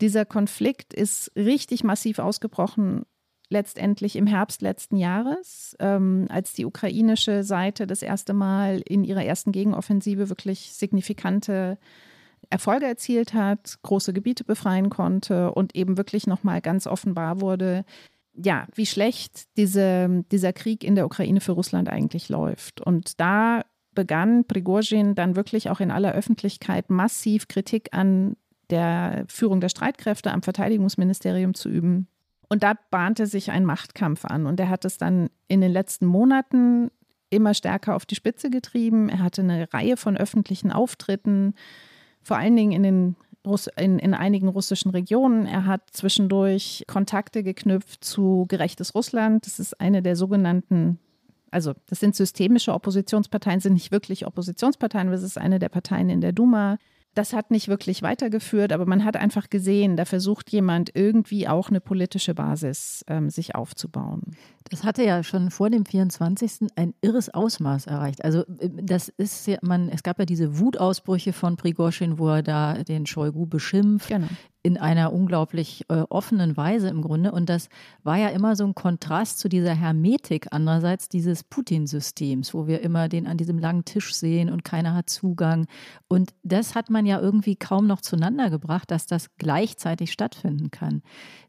dieser 0.00 0.24
Konflikt 0.24 0.92
ist 0.92 1.30
richtig 1.36 1.84
massiv 1.84 2.18
ausgebrochen 2.18 3.04
letztendlich 3.50 4.16
im 4.16 4.26
Herbst 4.26 4.62
letzten 4.62 4.96
Jahres, 4.96 5.76
ähm, 5.78 6.26
als 6.28 6.54
die 6.54 6.64
ukrainische 6.64 7.44
Seite 7.44 7.86
das 7.86 8.02
erste 8.02 8.32
Mal 8.34 8.82
in 8.84 9.04
ihrer 9.04 9.24
ersten 9.24 9.52
Gegenoffensive 9.52 10.28
wirklich 10.28 10.72
signifikante 10.72 11.78
Erfolge 12.50 12.86
erzielt 12.86 13.34
hat, 13.34 13.78
große 13.82 14.12
Gebiete 14.12 14.44
befreien 14.44 14.90
konnte 14.90 15.52
und 15.52 15.74
eben 15.74 15.96
wirklich 15.96 16.26
nochmal 16.26 16.60
ganz 16.60 16.86
offenbar 16.86 17.40
wurde, 17.40 17.84
ja, 18.34 18.66
wie 18.74 18.86
schlecht 18.86 19.44
diese, 19.56 20.24
dieser 20.32 20.52
Krieg 20.52 20.82
in 20.82 20.96
der 20.96 21.06
Ukraine 21.06 21.40
für 21.40 21.52
Russland 21.52 21.88
eigentlich 21.88 22.28
läuft. 22.28 22.80
Und 22.80 23.20
da 23.20 23.62
begann 23.94 24.44
Prigozhin 24.44 25.14
dann 25.14 25.36
wirklich 25.36 25.70
auch 25.70 25.80
in 25.80 25.90
aller 25.90 26.12
Öffentlichkeit 26.12 26.90
massiv 26.90 27.48
Kritik 27.48 27.90
an 27.92 28.36
der 28.70 29.24
Führung 29.28 29.60
der 29.60 29.68
Streitkräfte 29.68 30.32
am 30.32 30.42
Verteidigungsministerium 30.42 31.54
zu 31.54 31.68
üben. 31.68 32.08
Und 32.48 32.62
da 32.62 32.74
bahnte 32.90 33.26
sich 33.26 33.50
ein 33.50 33.64
Machtkampf 33.64 34.24
an. 34.24 34.46
Und 34.46 34.58
er 34.60 34.68
hat 34.68 34.84
es 34.84 34.98
dann 34.98 35.30
in 35.48 35.60
den 35.60 35.72
letzten 35.72 36.06
Monaten 36.06 36.90
immer 37.30 37.54
stärker 37.54 37.94
auf 37.94 38.06
die 38.06 38.14
Spitze 38.14 38.50
getrieben. 38.50 39.08
Er 39.08 39.20
hatte 39.20 39.42
eine 39.42 39.72
Reihe 39.72 39.96
von 39.96 40.16
öffentlichen 40.16 40.70
Auftritten, 40.70 41.54
vor 42.24 42.38
allen 42.38 42.56
Dingen 42.56 42.72
in, 42.72 42.82
den 42.82 43.16
Russ 43.46 43.68
in, 43.76 43.98
in 43.98 44.14
einigen 44.14 44.48
russischen 44.48 44.90
Regionen. 44.90 45.46
Er 45.46 45.66
hat 45.66 45.82
zwischendurch 45.92 46.84
Kontakte 46.88 47.42
geknüpft 47.42 48.02
zu 48.02 48.46
Gerechtes 48.48 48.94
Russland. 48.94 49.46
Das 49.46 49.60
ist 49.60 49.80
eine 49.80 50.02
der 50.02 50.16
sogenannten 50.16 50.98
also 51.54 51.72
das 51.86 52.00
sind 52.00 52.16
systemische 52.16 52.74
Oppositionsparteien, 52.74 53.60
sind 53.60 53.74
nicht 53.74 53.92
wirklich 53.92 54.26
Oppositionsparteien, 54.26 55.12
das 55.12 55.22
ist 55.22 55.38
eine 55.38 55.60
der 55.60 55.68
Parteien 55.68 56.10
in 56.10 56.20
der 56.20 56.32
Duma. 56.32 56.78
Das 57.14 57.32
hat 57.32 57.52
nicht 57.52 57.68
wirklich 57.68 58.02
weitergeführt, 58.02 58.72
aber 58.72 58.86
man 58.86 59.04
hat 59.04 59.16
einfach 59.16 59.48
gesehen, 59.48 59.96
da 59.96 60.04
versucht 60.04 60.50
jemand 60.50 60.90
irgendwie 60.94 61.46
auch 61.46 61.68
eine 61.68 61.80
politische 61.80 62.34
Basis 62.34 63.04
ähm, 63.06 63.30
sich 63.30 63.54
aufzubauen. 63.54 64.36
Das 64.70 64.82
hatte 64.82 65.04
ja 65.04 65.22
schon 65.22 65.50
vor 65.50 65.68
dem 65.68 65.84
24. 65.84 66.68
ein 66.76 66.94
irres 67.02 67.32
Ausmaß 67.32 67.86
erreicht. 67.86 68.24
Also 68.24 68.40
äh, 68.58 68.70
das 68.70 69.08
ist 69.08 69.46
ja, 69.46 69.58
man, 69.62 69.88
es 69.88 70.02
gab 70.02 70.18
ja 70.18 70.24
diese 70.24 70.58
Wutausbrüche 70.58 71.32
von 71.32 71.56
Prigozhin, 71.56 72.18
wo 72.18 72.28
er 72.28 72.42
da 72.42 72.82
den 72.82 73.06
Shoigu 73.06 73.46
beschimpft. 73.46 74.08
Genau 74.08 74.28
in 74.64 74.78
einer 74.78 75.12
unglaublich 75.12 75.84
äh, 75.90 76.04
offenen 76.08 76.56
Weise 76.56 76.88
im 76.88 77.02
Grunde. 77.02 77.32
Und 77.32 77.50
das 77.50 77.68
war 78.02 78.16
ja 78.16 78.28
immer 78.28 78.56
so 78.56 78.64
ein 78.64 78.74
Kontrast 78.74 79.38
zu 79.38 79.50
dieser 79.50 79.74
Hermetik 79.74 80.46
andererseits 80.52 81.10
dieses 81.10 81.44
Putin-Systems, 81.44 82.54
wo 82.54 82.66
wir 82.66 82.80
immer 82.80 83.10
den 83.10 83.26
an 83.26 83.36
diesem 83.36 83.58
langen 83.58 83.84
Tisch 83.84 84.14
sehen 84.14 84.48
und 84.48 84.64
keiner 84.64 84.94
hat 84.94 85.10
Zugang. 85.10 85.66
Und 86.08 86.32
das 86.42 86.74
hat 86.74 86.88
man 86.88 87.04
ja 87.04 87.20
irgendwie 87.20 87.56
kaum 87.56 87.86
noch 87.86 88.00
zueinander 88.00 88.48
gebracht, 88.48 88.90
dass 88.90 89.06
das 89.06 89.36
gleichzeitig 89.36 90.10
stattfinden 90.12 90.70
kann. 90.70 91.02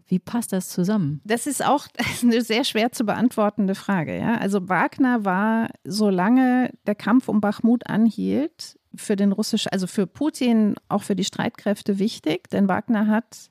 Wie 0.07 0.19
passt 0.19 0.53
das 0.53 0.69
zusammen? 0.69 1.21
Das 1.23 1.47
ist 1.47 1.65
auch 1.65 1.87
eine 2.21 2.41
sehr 2.41 2.63
schwer 2.63 2.91
zu 2.91 3.05
beantwortende 3.05 3.75
Frage. 3.75 4.17
Ja? 4.17 4.37
Also 4.37 4.69
Wagner 4.69 5.25
war, 5.25 5.69
solange 5.83 6.71
der 6.85 6.95
Kampf 6.95 7.27
um 7.27 7.41
Bachmut 7.41 7.87
anhielt, 7.87 8.77
für 8.97 9.15
den 9.15 9.31
russischen, 9.31 9.71
also 9.71 9.87
für 9.87 10.07
Putin, 10.07 10.75
auch 10.87 11.03
für 11.03 11.15
die 11.15 11.25
Streitkräfte 11.25 11.99
wichtig, 11.99 12.49
denn 12.49 12.69
Wagner 12.69 13.07
hat 13.07 13.49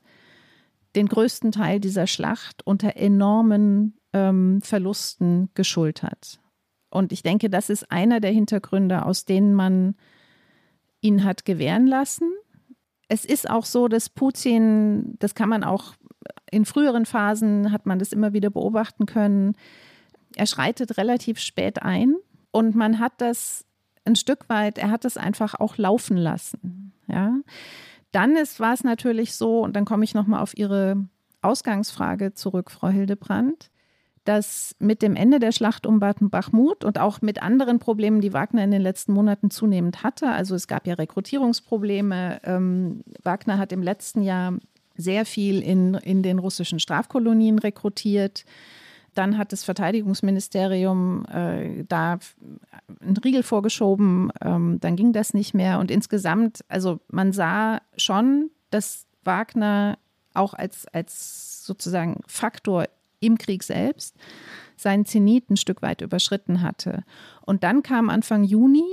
den 0.96 1.06
größten 1.06 1.52
Teil 1.52 1.80
dieser 1.80 2.06
Schlacht 2.06 2.66
unter 2.66 2.96
enormen 2.96 3.98
ähm, 4.12 4.62
Verlusten 4.62 5.50
geschultert. 5.54 6.40
Und 6.90 7.12
ich 7.12 7.22
denke, 7.22 7.50
das 7.50 7.70
ist 7.70 7.90
einer 7.90 8.20
der 8.20 8.30
Hintergründe, 8.30 9.04
aus 9.04 9.24
denen 9.24 9.54
man 9.54 9.96
ihn 11.00 11.24
hat 11.24 11.44
gewähren 11.44 11.86
lassen. 11.86 12.32
Es 13.08 13.24
ist 13.24 13.50
auch 13.50 13.64
so, 13.64 13.88
dass 13.88 14.08
Putin, 14.08 15.16
das 15.18 15.34
kann 15.34 15.48
man 15.48 15.64
auch 15.64 15.94
in 16.54 16.64
früheren 16.64 17.06
Phasen, 17.06 17.72
hat 17.72 17.86
man 17.86 17.98
das 17.98 18.12
immer 18.12 18.32
wieder 18.32 18.50
beobachten 18.50 19.06
können, 19.06 19.56
er 20.36 20.46
schreitet 20.46 20.96
relativ 20.96 21.38
spät 21.38 21.82
ein 21.82 22.14
und 22.50 22.74
man 22.74 22.98
hat 22.98 23.12
das 23.18 23.64
ein 24.04 24.16
Stück 24.16 24.48
weit, 24.48 24.78
er 24.78 24.90
hat 24.90 25.04
es 25.04 25.16
einfach 25.16 25.54
auch 25.54 25.76
laufen 25.78 26.16
lassen. 26.16 26.92
Ja. 27.08 27.34
Dann 28.12 28.34
war 28.34 28.74
es 28.74 28.84
natürlich 28.84 29.34
so, 29.34 29.60
und 29.60 29.74
dann 29.74 29.84
komme 29.84 30.04
ich 30.04 30.14
nochmal 30.14 30.40
auf 30.40 30.56
Ihre 30.56 30.96
Ausgangsfrage 31.42 32.34
zurück, 32.34 32.70
Frau 32.70 32.88
Hildebrandt, 32.88 33.70
dass 34.24 34.74
mit 34.78 35.02
dem 35.02 35.16
Ende 35.16 35.38
der 35.38 35.52
Schlacht 35.52 35.86
um 35.86 36.00
Bachmut 36.00 36.84
und 36.84 36.98
auch 36.98 37.20
mit 37.22 37.42
anderen 37.42 37.78
Problemen, 37.78 38.20
die 38.20 38.32
Wagner 38.32 38.64
in 38.64 38.70
den 38.70 38.82
letzten 38.82 39.12
Monaten 39.12 39.50
zunehmend 39.50 40.02
hatte, 40.02 40.28
also 40.28 40.54
es 40.54 40.68
gab 40.68 40.86
ja 40.86 40.94
Rekrutierungsprobleme, 40.94 42.40
ähm, 42.44 43.02
Wagner 43.22 43.58
hat 43.58 43.72
im 43.72 43.82
letzten 43.82 44.22
Jahr 44.22 44.54
sehr 44.96 45.24
viel 45.24 45.62
in, 45.62 45.94
in 45.94 46.22
den 46.22 46.38
russischen 46.38 46.78
Strafkolonien 46.78 47.58
rekrutiert. 47.58 48.44
Dann 49.14 49.38
hat 49.38 49.52
das 49.52 49.64
Verteidigungsministerium 49.64 51.24
äh, 51.26 51.84
da 51.88 52.18
einen 53.00 53.16
Riegel 53.18 53.42
vorgeschoben, 53.42 54.32
ähm, 54.40 54.78
dann 54.80 54.96
ging 54.96 55.12
das 55.12 55.34
nicht 55.34 55.54
mehr. 55.54 55.78
Und 55.78 55.90
insgesamt, 55.90 56.64
also 56.68 57.00
man 57.08 57.32
sah 57.32 57.80
schon, 57.96 58.50
dass 58.70 59.06
Wagner 59.24 59.98
auch 60.34 60.54
als, 60.54 60.86
als 60.88 61.64
sozusagen 61.64 62.20
Faktor 62.26 62.86
im 63.20 63.38
Krieg 63.38 63.62
selbst 63.62 64.16
seinen 64.76 65.06
Zenit 65.06 65.50
ein 65.50 65.56
Stück 65.56 65.82
weit 65.82 66.00
überschritten 66.00 66.60
hatte. 66.60 67.04
Und 67.46 67.62
dann 67.62 67.82
kam 67.82 68.10
Anfang 68.10 68.44
Juni 68.44 68.84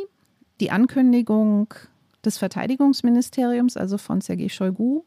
die 0.59 0.71
Ankündigung 0.71 1.73
des 2.23 2.37
Verteidigungsministeriums, 2.37 3.77
also 3.77 3.97
von 3.97 4.21
Sergei 4.21 4.49
Shoigu, 4.49 5.03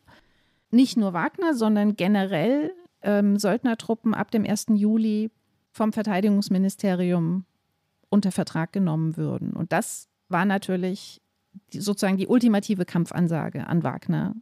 nicht 0.75 0.97
nur 0.97 1.13
Wagner, 1.13 1.55
sondern 1.55 1.97
generell 1.97 2.73
ähm, 3.03 3.39
Söldnertruppen 3.39 4.15
ab 4.15 4.31
dem 4.31 4.45
1. 4.45 4.67
Juli 4.75 5.31
vom 5.71 5.93
Verteidigungsministerium 5.93 7.45
unter 8.09 8.33
Vertrag 8.33 8.73
genommen 8.73 9.17
würden. 9.17 9.53
Und 9.53 9.73
das 9.73 10.09
war 10.29 10.45
natürlich 10.45 11.21
die, 11.73 11.81
sozusagen 11.81 12.17
die 12.17 12.27
ultimative 12.27 12.85
Kampfansage 12.85 13.67
an 13.67 13.83
Wagner, 13.83 14.35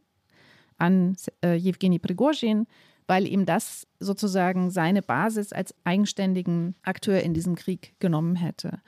an 0.77 1.15
äh, 1.43 1.55
Jewgeni 1.55 1.99
Prigozhin, 1.99 2.67
weil 3.07 3.27
ihm 3.27 3.45
das 3.45 3.87
sozusagen 3.99 4.71
seine 4.71 5.01
Basis 5.01 5.51
als 5.51 5.75
eigenständigen 5.83 6.75
Akteur 6.83 7.21
in 7.21 7.33
diesem 7.33 7.55
Krieg 7.55 7.95
genommen 7.99 8.35
hätte. 8.35 8.79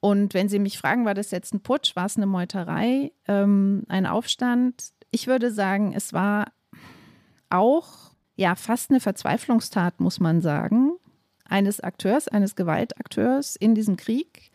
Und 0.00 0.32
wenn 0.32 0.48
Sie 0.48 0.58
mich 0.58 0.78
fragen, 0.78 1.04
war 1.04 1.14
das 1.14 1.30
jetzt 1.30 1.52
ein 1.52 1.60
Putsch, 1.60 1.94
war 1.94 2.06
es 2.06 2.16
eine 2.16 2.26
Meuterei, 2.26 3.12
ähm, 3.28 3.84
ein 3.88 4.06
Aufstand? 4.06 4.92
Ich 5.10 5.26
würde 5.26 5.50
sagen, 5.50 5.92
es 5.94 6.12
war 6.12 6.52
auch 7.50 8.12
ja 8.36 8.54
fast 8.54 8.90
eine 8.90 9.00
Verzweiflungstat, 9.00 10.00
muss 10.00 10.20
man 10.20 10.40
sagen, 10.40 10.92
eines 11.44 11.80
Akteurs, 11.80 12.28
eines 12.28 12.56
Gewaltakteurs 12.56 13.56
in 13.56 13.74
diesem 13.74 13.96
Krieg, 13.96 14.50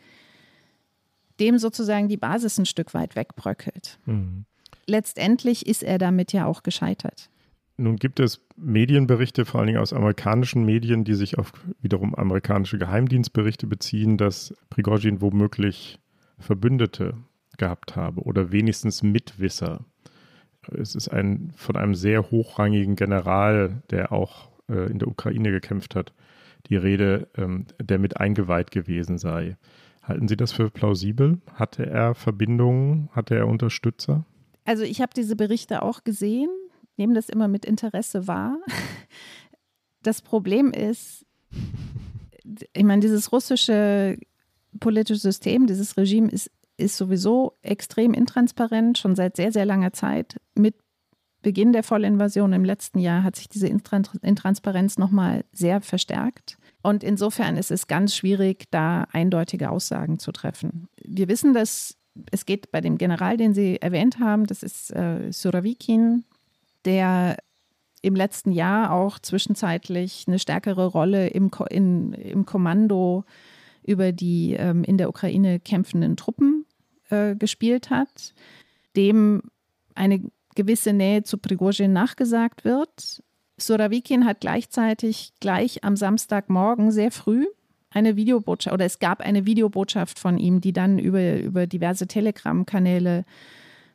dem 1.38 1.58
sozusagen 1.58 2.08
die 2.08 2.16
Basis 2.16 2.58
ein 2.58 2.66
Stück 2.66 2.94
weit 2.94 3.14
wegbröckelt. 3.16 3.98
Mhm. 4.06 4.46
Letztendlich 4.86 5.66
ist 5.66 5.82
er 5.82 5.98
damit 5.98 6.32
ja 6.32 6.46
auch 6.46 6.62
gescheitert. 6.62 7.28
Nun 7.78 7.96
gibt 7.96 8.20
es 8.20 8.40
Medienberichte, 8.56 9.44
vor 9.44 9.60
allen 9.60 9.66
Dingen 9.66 9.80
aus 9.80 9.92
amerikanischen 9.92 10.64
Medien, 10.64 11.04
die 11.04 11.14
sich 11.14 11.36
auf 11.36 11.52
wiederum 11.80 12.14
amerikanische 12.14 12.78
Geheimdienstberichte 12.78 13.66
beziehen, 13.66 14.16
dass 14.16 14.54
Prigozhin 14.70 15.20
womöglich 15.20 15.98
Verbündete 16.38 17.14
gehabt 17.58 17.96
habe 17.96 18.22
oder 18.22 18.50
wenigstens 18.50 19.02
Mitwisser 19.02 19.84
es 20.72 20.94
ist 20.94 21.08
ein 21.08 21.52
von 21.56 21.76
einem 21.76 21.94
sehr 21.94 22.30
hochrangigen 22.30 22.96
General, 22.96 23.82
der 23.90 24.12
auch 24.12 24.48
äh, 24.68 24.90
in 24.90 24.98
der 24.98 25.08
Ukraine 25.08 25.50
gekämpft 25.50 25.94
hat, 25.94 26.12
die 26.68 26.76
Rede, 26.76 27.28
ähm, 27.36 27.66
der 27.80 27.98
mit 27.98 28.16
eingeweiht 28.18 28.70
gewesen 28.70 29.18
sei. 29.18 29.56
Halten 30.02 30.28
Sie 30.28 30.36
das 30.36 30.52
für 30.52 30.70
plausibel? 30.70 31.40
Hatte 31.54 31.86
er 31.86 32.14
Verbindungen? 32.14 33.08
Hatte 33.12 33.34
er 33.34 33.48
Unterstützer? 33.48 34.24
Also 34.64 34.84
ich 34.84 35.00
habe 35.00 35.12
diese 35.14 35.36
Berichte 35.36 35.82
auch 35.82 36.04
gesehen, 36.04 36.50
nehme 36.96 37.14
das 37.14 37.28
immer 37.28 37.48
mit 37.48 37.64
Interesse 37.64 38.26
wahr. 38.26 38.58
Das 40.02 40.22
Problem 40.22 40.70
ist, 40.70 41.26
ich 42.72 42.84
meine, 42.84 43.00
dieses 43.00 43.32
russische 43.32 44.16
politische 44.78 45.20
System, 45.20 45.66
dieses 45.66 45.96
Regime 45.96 46.28
ist 46.30 46.50
ist 46.76 46.96
sowieso 46.96 47.56
extrem 47.62 48.14
intransparent, 48.14 48.98
schon 48.98 49.16
seit 49.16 49.36
sehr, 49.36 49.52
sehr 49.52 49.64
langer 49.64 49.92
Zeit. 49.92 50.36
Mit 50.54 50.74
Beginn 51.42 51.72
der 51.72 51.82
Vollinvasion 51.82 52.52
im 52.52 52.64
letzten 52.64 52.98
Jahr 52.98 53.22
hat 53.22 53.36
sich 53.36 53.48
diese 53.48 53.68
Intransparenz 53.68 54.98
nochmal 54.98 55.44
sehr 55.52 55.80
verstärkt. 55.80 56.58
Und 56.82 57.04
insofern 57.04 57.56
ist 57.56 57.70
es 57.70 57.86
ganz 57.86 58.16
schwierig, 58.16 58.64
da 58.70 59.06
eindeutige 59.12 59.70
Aussagen 59.70 60.18
zu 60.18 60.32
treffen. 60.32 60.88
Wir 61.02 61.28
wissen, 61.28 61.54
dass 61.54 61.96
es 62.30 62.46
geht 62.46 62.70
bei 62.72 62.80
dem 62.80 62.98
General, 62.98 63.36
den 63.36 63.54
Sie 63.54 63.80
erwähnt 63.80 64.18
haben, 64.18 64.46
das 64.46 64.62
ist 64.62 64.90
äh, 64.94 65.30
Suravikin, 65.30 66.24
der 66.84 67.36
im 68.02 68.14
letzten 68.14 68.52
Jahr 68.52 68.92
auch 68.92 69.18
zwischenzeitlich 69.18 70.24
eine 70.26 70.38
stärkere 70.38 70.86
Rolle 70.86 71.28
im, 71.28 71.50
Ko 71.50 71.64
in, 71.64 72.12
im 72.12 72.46
Kommando 72.46 73.24
über 73.84 74.12
die 74.12 74.54
ähm, 74.54 74.84
in 74.84 74.98
der 74.98 75.08
Ukraine 75.08 75.60
kämpfenden 75.60 76.16
Truppen 76.16 76.55
äh, 77.10 77.34
gespielt 77.34 77.90
hat, 77.90 78.34
dem 78.96 79.42
eine 79.94 80.22
gewisse 80.54 80.92
Nähe 80.92 81.22
zu 81.22 81.38
Prigozhin 81.38 81.92
nachgesagt 81.92 82.64
wird. 82.64 83.22
Surawikin 83.58 84.24
hat 84.24 84.40
gleichzeitig 84.40 85.32
gleich 85.40 85.84
am 85.84 85.96
Samstagmorgen 85.96 86.90
sehr 86.90 87.10
früh 87.10 87.46
eine 87.90 88.16
Videobotschaft 88.16 88.74
oder 88.74 88.84
es 88.84 88.98
gab 88.98 89.20
eine 89.20 89.46
Videobotschaft 89.46 90.18
von 90.18 90.38
ihm, 90.38 90.60
die 90.60 90.72
dann 90.72 90.98
über, 90.98 91.38
über 91.38 91.66
diverse 91.66 92.06
Telegram-Kanäle 92.06 93.24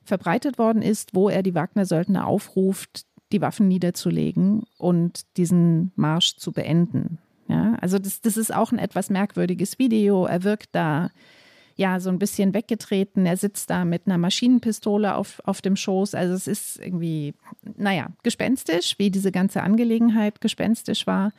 verbreitet 0.04 0.58
worden 0.58 0.82
ist, 0.82 1.14
wo 1.14 1.30
er 1.30 1.44
die 1.44 1.54
Wagner-Söldner 1.54 2.26
aufruft, 2.26 3.06
die 3.32 3.42
Waffen 3.42 3.68
niederzulegen 3.68 4.64
und 4.78 5.38
diesen 5.38 5.92
Marsch 5.96 6.38
zu 6.38 6.52
beenden. 6.52 7.20
Ja, 7.48 7.76
also 7.82 8.00
das, 8.00 8.22
das 8.22 8.38
ist 8.38 8.54
auch 8.54 8.72
ein 8.72 8.80
etwas 8.80 9.10
merkwürdiges 9.10 9.78
Video. 9.78 10.26
Er 10.26 10.44
wirkt 10.44 10.70
da 10.72 11.12
ja 11.82 12.00
so 12.00 12.10
ein 12.10 12.20
bisschen 12.20 12.54
weggetreten. 12.54 13.26
Er 13.26 13.36
sitzt 13.36 13.70
da 13.70 13.84
mit 13.84 14.04
einer 14.06 14.18
Maschinenpistole 14.18 15.16
auf, 15.16 15.42
auf 15.44 15.62
dem 15.62 15.76
Schoß. 15.76 16.16
Also 16.16 16.34
es 16.34 16.48
ist 16.48 16.80
irgendwie, 16.80 17.34
naja, 17.76 18.08
gespenstisch, 18.24 18.96
wie 18.98 19.10
diese 19.10 19.32
ganze 19.32 19.64
Angelegenheit 19.64 20.40
gespenstisch 20.40 21.08
war. 21.08 21.34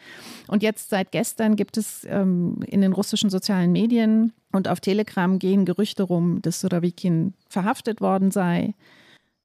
Und 0.49 0.63
jetzt 0.63 0.91
seit 0.91 1.13
gestern 1.13 1.57
gibt 1.57 1.77
es 1.77 2.05
ähm, 2.11 2.61
in 2.67 2.83
den 2.83 2.93
russischen 2.93 3.31
sozialen 3.31 3.73
Medien 3.73 4.33
und 4.53 4.69
auf 4.69 4.81
Telegram 4.81 5.39
gehen 5.39 5.65
Gerüchte 5.65 6.03
rum, 6.03 6.43
dass 6.43 6.61
Surawikin 6.61 7.35
verhaftet 7.49 8.01
worden 8.01 8.31
sei. 8.31 8.75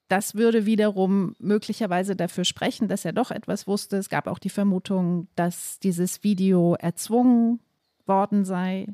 Das 0.10 0.36
würde 0.36 0.66
wiederum 0.66 1.36
möglicherweise 1.40 2.16
dafür 2.16 2.46
sprechen, 2.46 2.88
dass 2.88 3.06
er 3.06 3.14
doch 3.14 3.30
etwas 3.30 3.68
wusste. 3.68 3.98
Es 3.98 4.10
gab 4.10 4.28
auch 4.28 4.40
die 4.40 4.50
Vermutung, 4.50 5.28
dass 5.36 5.80
dieses 5.80 6.24
Video 6.24 6.76
erzwungen 6.76 7.60
worden 8.06 8.46
sei. 8.46 8.88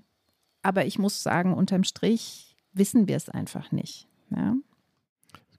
Aber 0.64 0.86
ich 0.86 0.98
muss 0.98 1.22
sagen, 1.22 1.54
unterm 1.54 1.84
Strich 1.84 2.56
wissen 2.74 3.08
wir 3.08 3.16
es 3.16 3.30
einfach 3.30 3.72
nicht. 3.72 4.08
Ja? 4.32 4.56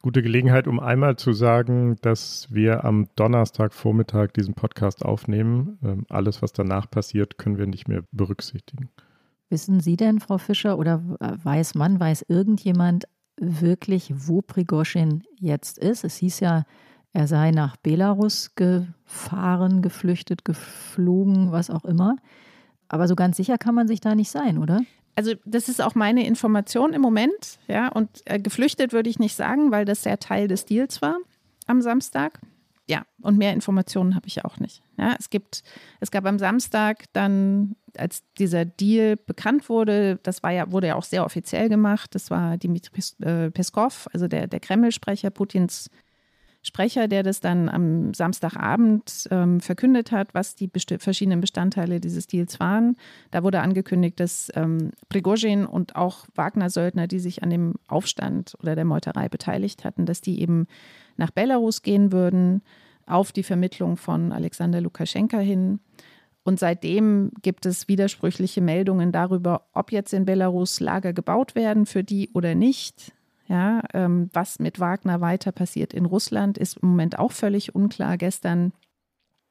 Gute 0.02 0.22
Gelegenheit, 0.22 0.66
um 0.66 0.80
einmal 0.80 1.16
zu 1.16 1.32
sagen, 1.32 1.96
dass 2.02 2.48
wir 2.50 2.84
am 2.84 3.08
Donnerstagvormittag 3.16 4.32
diesen 4.32 4.54
Podcast 4.54 5.04
aufnehmen. 5.04 5.78
Ähm, 5.82 6.04
alles, 6.08 6.42
was 6.42 6.52
danach 6.52 6.90
passiert, 6.90 7.38
können 7.38 7.56
wir 7.56 7.66
nicht 7.66 7.88
mehr 7.88 8.04
berücksichtigen. 8.12 8.90
Wissen 9.48 9.80
Sie 9.80 9.96
denn, 9.96 10.20
Frau 10.20 10.38
Fischer, 10.38 10.78
oder 10.78 11.02
weiß 11.20 11.74
man, 11.74 12.00
weiß 12.00 12.26
irgendjemand, 12.28 13.04
wirklich, 13.36 14.12
wo 14.14 14.42
Prigoschin 14.42 15.22
jetzt 15.38 15.78
ist. 15.78 16.04
Es 16.04 16.16
hieß 16.16 16.40
ja, 16.40 16.64
er 17.12 17.26
sei 17.26 17.50
nach 17.50 17.76
Belarus 17.76 18.54
gefahren, 18.56 19.82
geflüchtet, 19.82 20.44
geflogen, 20.44 21.52
was 21.52 21.70
auch 21.70 21.84
immer. 21.84 22.16
Aber 22.88 23.08
so 23.08 23.16
ganz 23.16 23.36
sicher 23.36 23.58
kann 23.58 23.74
man 23.74 23.88
sich 23.88 24.00
da 24.00 24.14
nicht 24.14 24.30
sein, 24.30 24.58
oder? 24.58 24.80
Also 25.16 25.34
das 25.44 25.68
ist 25.68 25.80
auch 25.80 25.94
meine 25.94 26.26
Information 26.26 26.92
im 26.92 27.00
Moment, 27.00 27.58
ja. 27.68 27.88
Und 27.88 28.08
äh, 28.24 28.38
geflüchtet 28.40 28.92
würde 28.92 29.10
ich 29.10 29.18
nicht 29.18 29.36
sagen, 29.36 29.70
weil 29.70 29.84
das 29.84 30.04
ja 30.04 30.16
Teil 30.16 30.48
des 30.48 30.64
Deals 30.64 31.02
war 31.02 31.18
am 31.66 31.80
Samstag. 31.80 32.40
Ja, 32.86 33.06
und 33.22 33.38
mehr 33.38 33.54
Informationen 33.54 34.14
habe 34.14 34.26
ich 34.26 34.44
auch 34.44 34.58
nicht. 34.58 34.82
Ja, 34.98 35.16
es 35.18 35.30
gibt, 35.30 35.62
es 36.00 36.10
gab 36.10 36.26
am 36.26 36.38
Samstag 36.38 37.04
dann, 37.14 37.76
als 37.96 38.24
dieser 38.38 38.66
Deal 38.66 39.16
bekannt 39.16 39.70
wurde, 39.70 40.18
das 40.22 40.42
war 40.42 40.50
ja, 40.50 40.70
wurde 40.70 40.88
ja 40.88 40.94
auch 40.96 41.04
sehr 41.04 41.24
offiziell 41.24 41.70
gemacht. 41.70 42.14
Das 42.14 42.30
war 42.30 42.58
Dimitri 42.58 43.00
äh, 43.24 43.50
Peskov, 43.50 44.06
also 44.12 44.28
der, 44.28 44.48
der 44.48 44.60
Kreml-Sprecher, 44.60 45.30
Putins 45.30 45.88
Sprecher, 46.66 47.08
der 47.08 47.22
das 47.22 47.40
dann 47.40 47.68
am 47.68 48.14
Samstagabend 48.14 49.28
ähm, 49.30 49.60
verkündet 49.60 50.12
hat, 50.12 50.32
was 50.32 50.54
die 50.54 50.66
besti 50.66 50.98
verschiedenen 50.98 51.42
Bestandteile 51.42 52.00
dieses 52.00 52.26
Deals 52.26 52.58
waren. 52.58 52.96
Da 53.30 53.42
wurde 53.42 53.60
angekündigt, 53.60 54.18
dass 54.18 54.50
ähm, 54.54 54.92
Prigozhin 55.10 55.66
und 55.66 55.94
auch 55.94 56.26
Wagner-Söldner, 56.34 57.06
die 57.06 57.18
sich 57.18 57.42
an 57.42 57.50
dem 57.50 57.74
Aufstand 57.86 58.56
oder 58.62 58.74
der 58.74 58.86
Meuterei 58.86 59.28
beteiligt 59.28 59.84
hatten, 59.84 60.06
dass 60.06 60.22
die 60.22 60.40
eben 60.40 60.66
nach 61.18 61.30
Belarus 61.30 61.82
gehen 61.82 62.12
würden, 62.12 62.62
auf 63.06 63.32
die 63.32 63.42
Vermittlung 63.42 63.98
von 63.98 64.32
Alexander 64.32 64.80
Lukaschenka 64.80 65.38
hin. 65.38 65.80
Und 66.44 66.60
seitdem 66.60 67.32
gibt 67.42 67.66
es 67.66 67.88
widersprüchliche 67.88 68.60
Meldungen 68.60 69.12
darüber, 69.12 69.66
ob 69.72 69.92
jetzt 69.92 70.12
in 70.12 70.26
Belarus 70.26 70.78
Lager 70.78 71.12
gebaut 71.12 71.54
werden 71.54 71.86
für 71.86 72.04
die 72.04 72.30
oder 72.34 72.54
nicht. 72.54 73.13
Ja, 73.46 73.82
ähm, 73.92 74.30
was 74.32 74.58
mit 74.58 74.80
Wagner 74.80 75.20
weiter 75.20 75.52
passiert 75.52 75.92
in 75.92 76.06
Russland, 76.06 76.56
ist 76.56 76.78
im 76.78 76.88
Moment 76.90 77.18
auch 77.18 77.32
völlig 77.32 77.74
unklar. 77.74 78.16
Gestern 78.16 78.72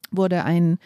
wurde 0.10 0.44
ein 0.46 0.80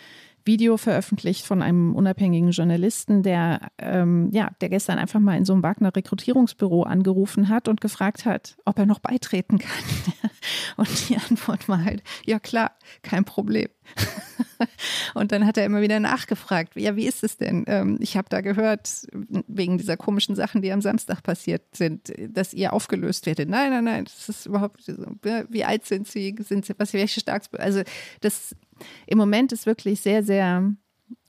Video 0.48 0.78
veröffentlicht 0.78 1.46
von 1.46 1.62
einem 1.62 1.96
unabhängigen 1.96 2.52
Journalisten, 2.52 3.22
der, 3.22 3.72
ähm, 3.78 4.30
ja, 4.32 4.52
der 4.62 4.70
gestern 4.70 4.98
einfach 4.98 5.20
mal 5.20 5.38
in 5.38 5.46
so 5.46 5.54
einem 5.54 5.64
Wagner 5.64 5.96
Rekrutierungsbüro 5.96 6.84
angerufen 6.84 7.50
hat 7.50 7.68
und 7.68 7.82
gefragt 7.82 8.26
hat, 8.26 8.58
ob 8.66 8.80
er 8.80 8.86
noch 8.86 9.00
beitreten 9.00 9.60
kann. 9.60 9.84
Und 10.78 11.10
die 11.10 11.18
Antwort 11.18 11.68
war 11.68 11.84
halt, 11.84 12.04
ja 12.26 12.40
klar, 12.40 12.72
kein 13.02 13.26
Problem. 13.26 13.68
Und 15.14 15.32
dann 15.32 15.46
hat 15.46 15.58
er 15.58 15.66
immer 15.66 15.82
wieder 15.82 16.00
nachgefragt, 16.00 16.76
ja, 16.76 16.96
wie 16.96 17.06
ist 17.06 17.24
es 17.24 17.38
denn? 17.38 17.64
Ähm, 17.68 17.98
ich 18.00 18.18
habe 18.18 18.30
da 18.30 18.42
gehört, 18.42 19.08
wegen 19.48 19.78
dieser 19.78 19.98
komischen 19.98 20.36
Sachen, 20.36 20.62
die 20.62 20.72
am 20.72 20.82
Samstag 20.82 21.22
passiert 21.24 21.76
sind, 21.76 22.14
dass 22.30 22.54
ihr 22.54 22.74
aufgelöst 22.74 23.26
werdet. 23.26 23.50
Nein, 23.50 23.72
nein, 23.72 23.84
nein, 23.84 24.06
das 24.06 24.30
ist 24.30 24.46
überhaupt, 24.46 24.84
wie 25.50 25.64
alt 25.64 25.86
sind 25.86 26.08
Sie? 26.08 26.36
Sind 26.40 26.66
Sie, 26.66 26.74
was, 26.78 26.94
welche 26.94 27.20
Starks, 27.20 27.54
also 27.54 27.82
das 28.22 28.56
im 29.06 29.18
Moment 29.18 29.52
ist 29.52 29.66
wirklich 29.66 30.02
sehr, 30.02 30.24
sehr 30.24 30.72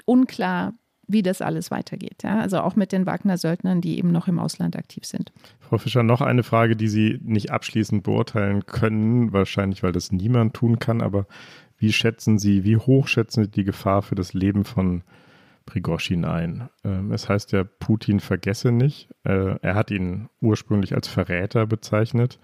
unklar, 0.05 0.75
wie 1.09 1.23
das 1.23 1.41
alles 1.41 1.71
weitergeht. 1.71 2.23
Ja? 2.23 2.41
Also 2.41 2.61
auch 2.61 2.77
mit 2.77 2.93
den 2.93 3.07
Wagner-Söldnern, 3.07 3.81
die 3.81 3.99
eben 3.99 4.13
noch 4.13 4.29
im 4.29 4.39
Ausland 4.39 4.77
aktiv 4.77 5.05
sind. 5.05 5.33
Frau 5.59 5.79
Fischer, 5.79 6.03
noch 6.03 6.21
eine 6.21 6.43
Frage, 6.43 6.77
die 6.77 6.89
Sie 6.89 7.19
nicht 7.23 7.51
abschließend 7.51 8.03
beurteilen 8.03 8.67
können, 8.67 9.33
wahrscheinlich, 9.33 9.83
weil 9.83 9.93
das 9.93 10.13
niemand 10.13 10.55
tun 10.55 10.79
kann, 10.79 11.01
aber 11.01 11.27
wie 11.79 11.93
schätzen 11.93 12.39
Sie, 12.39 12.65
wie 12.65 12.77
hoch 12.77 13.09
schätzen 13.09 13.45
Sie 13.45 13.51
die 13.51 13.65
Gefahr 13.65 14.03
für 14.03 14.15
das 14.15 14.35
Leben 14.35 14.65
von 14.65 15.03
Prigoschin 15.65 16.25
ein? 16.25 16.69
Ähm, 16.85 17.13
es 17.13 17.29
heißt 17.29 17.53
ja, 17.53 17.65
Putin 17.65 18.21
vergesse 18.21 18.73
nicht. 18.73 19.09
Äh, 19.25 19.57
er 19.61 19.75
hat 19.75 19.91
ihn 19.91 20.29
ursprünglich 20.41 20.95
als 20.95 21.09
Verräter 21.09 21.67
bezeichnet. 21.67 22.39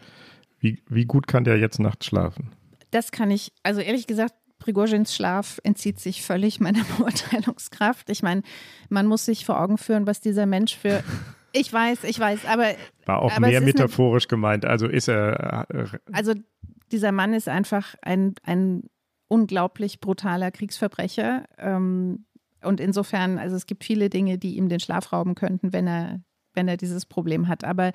Wie, 0.59 0.83
wie 0.89 1.05
gut 1.05 1.27
kann 1.27 1.45
der 1.45 1.59
jetzt 1.59 1.81
nachts 1.81 2.07
schlafen? 2.07 2.53
Das 2.91 3.11
kann 3.11 3.31
ich, 3.31 3.53
also 3.63 3.81
ehrlich 3.81 4.07
gesagt, 4.07 4.35
Prigozhins 4.65 5.15
Schlaf 5.15 5.61
entzieht 5.63 6.01
sich 6.01 6.23
völlig 6.23 6.59
meiner 6.59 6.83
Beurteilungskraft. 6.99 8.09
Ich 8.09 8.23
meine, 8.23 8.43
man 8.89 9.07
muss 9.07 9.27
sich 9.27 9.45
vor 9.45 9.61
Augen 9.61 9.77
führen, 9.77 10.07
was 10.07 10.21
dieser 10.21 10.47
Mensch 10.47 10.77
für. 10.77 11.03
Ich 11.57 11.73
weiß, 11.73 12.03
ich 12.03 12.19
weiß, 12.19 12.47
aber. 12.47 12.75
War 13.07 13.23
auch 13.23 13.31
aber 13.31 13.47
mehr 13.47 13.61
metaphorisch 13.61 14.25
eine, 14.25 14.31
gemeint. 14.31 14.65
Also 14.65 14.89
ist 14.89 15.07
er. 15.07 15.69
Äh, 15.73 15.87
also 16.11 16.35
dieser 16.91 17.13
Mann 17.13 17.33
ist 17.33 17.49
einfach 17.49 17.95
ein, 18.03 18.35
ein 18.43 18.91
unglaublich 19.29 20.01
brutaler 20.01 20.51
Kriegsverbrecher. 20.51 21.45
Ähm, 21.59 22.25
und 22.61 22.81
insofern, 22.81 23.39
also 23.39 23.55
es 23.55 23.67
gibt 23.67 23.85
viele 23.85 24.11
Dinge, 24.11 24.37
die 24.37 24.57
ihm 24.57 24.69
den 24.69 24.81
Schlaf 24.81 25.13
rauben 25.13 25.37
könnten, 25.37 25.73
wenn 25.73 25.87
er, 25.87 26.25
wenn 26.55 26.67
er 26.67 26.77
dieses 26.77 27.07
Problem 27.07 27.47
hat. 27.47 27.63
Aber 27.63 27.93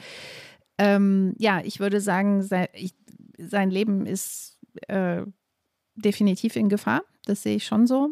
ähm, 0.77 1.36
ja, 1.38 1.60
ich 1.62 1.82
würde 1.82 1.99
sagen, 1.99 2.41
sein, 2.43 2.67
ich, 2.71 2.93
sein 3.38 3.71
Leben 3.71 4.05
ist 4.05 4.58
äh, 4.88 5.23
definitiv 6.01 6.55
in 6.55 6.69
Gefahr. 6.69 7.01
Das 7.25 7.43
sehe 7.43 7.55
ich 7.55 7.65
schon 7.65 7.88
so. 7.88 8.09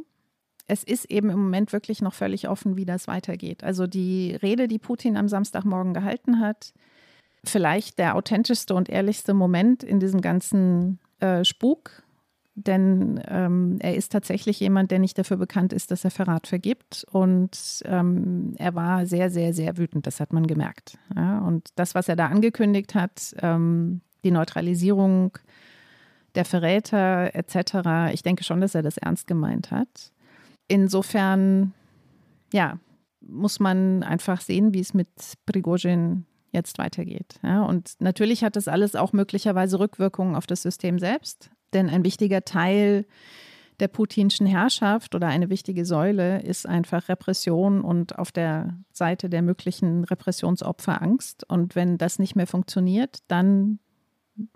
Es 0.67 0.84
ist 0.84 1.06
eben 1.06 1.30
im 1.30 1.39
Moment 1.39 1.71
wirklich 1.71 2.02
noch 2.02 2.13
völlig 2.13 2.50
offen, 2.50 2.76
wie 2.76 2.86
das 2.86 3.08
weitergeht. 3.08 3.63
Also 3.63 3.88
die 3.88 4.36
Rede, 4.36 4.67
die 4.67 4.80
Putin 4.80 5.15
am 5.15 5.30
Samstagmorgen 5.30 5.93
gehalten 5.93 6.39
hat, 6.41 6.73
vielleicht 7.45 8.00
der 8.00 8.15
authentischste 8.15 8.76
und 8.76 8.89
ehrlichste 8.89 9.34
Moment 9.34 9.84
in 9.84 10.00
diesem 10.00 10.21
ganzen 10.21 11.00
äh, 11.19 11.45
Spuk. 11.45 12.04
Denn 12.60 13.21
ähm, 13.28 13.78
er 13.80 13.95
ist 13.95 14.12
tatsächlich 14.12 14.60
jemand, 14.60 14.89
der 14.89 14.97
nicht 14.97 15.17
dafür 15.17 15.38
bekannt 15.38 15.73
ist, 15.73 15.91
dass 15.91 16.04
er 16.04 16.10
Verrat 16.10 16.47
vergibt. 16.47 17.06
Und 17.12 17.84
ähm, 17.86 18.56
er 18.58 18.73
war 18.73 19.06
sehr, 19.06 19.30
sehr, 19.30 19.54
sehr 19.54 19.78
wütend. 19.78 20.08
Das 20.08 20.19
hat 20.19 20.34
man 20.34 20.47
gemerkt. 20.47 20.97
Ja, 21.15 21.39
und 21.39 21.69
das, 21.76 21.93
was 21.93 22.10
er 22.10 22.15
da 22.15 22.26
angekündigt 22.26 22.95
hat, 22.95 23.36
ähm, 23.41 24.02
die 24.23 24.32
Neutralisierung 24.32 25.38
der 26.36 26.46
Verräter 26.46 27.34
etc. 27.34 28.13
Ich 28.13 28.24
denke 28.24 28.44
schon, 28.44 28.62
dass 28.62 28.76
er 28.76 28.84
das 28.84 28.98
ernst 28.98 29.28
gemeint 29.28 29.72
hat. 29.72 30.12
Insofern, 30.68 31.74
ja, 32.54 32.80
muss 33.22 33.60
man 33.60 34.04
einfach 34.04 34.42
sehen, 34.42 34.74
wie 34.74 34.80
es 34.80 34.94
mit 34.94 35.10
Prigozhin 35.46 36.26
jetzt 36.52 36.78
weitergeht. 36.78 37.40
Ja, 37.44 37.63
und 37.63 37.94
natürlich 38.00 38.44
hat 38.44 38.56
das 38.56 38.68
alles 38.68 38.96
auch 38.96 39.13
möglicherweise 39.13 39.80
Rückwirkungen 39.80 40.36
auf 40.36 40.48
das 40.48 40.62
System 40.62 41.00
selbst, 41.00 41.50
denn 41.74 41.90
ein 41.90 42.04
wichtiger 42.04 42.44
Teil 42.46 43.06
der 43.80 43.88
putinschen 43.88 44.48
Herrschaft 44.48 45.13
oder 45.13 45.28
eine 45.28 45.50
wichtige 45.50 45.86
Säule 45.86 46.42
ist 46.42 46.66
einfach 46.66 47.10
Repression 47.10 47.82
und 47.82 48.18
auf 48.18 48.32
der 48.32 48.78
Seite 48.92 49.30
der 49.30 49.44
möglichen 49.44 50.04
Repressionsopfer 50.04 51.02
Angst. 51.02 51.44
Und 51.48 51.76
wenn 51.76 51.98
das 51.98 52.18
nicht 52.18 52.36
mehr 52.36 52.48
funktioniert, 52.48 53.20
dann 53.28 53.80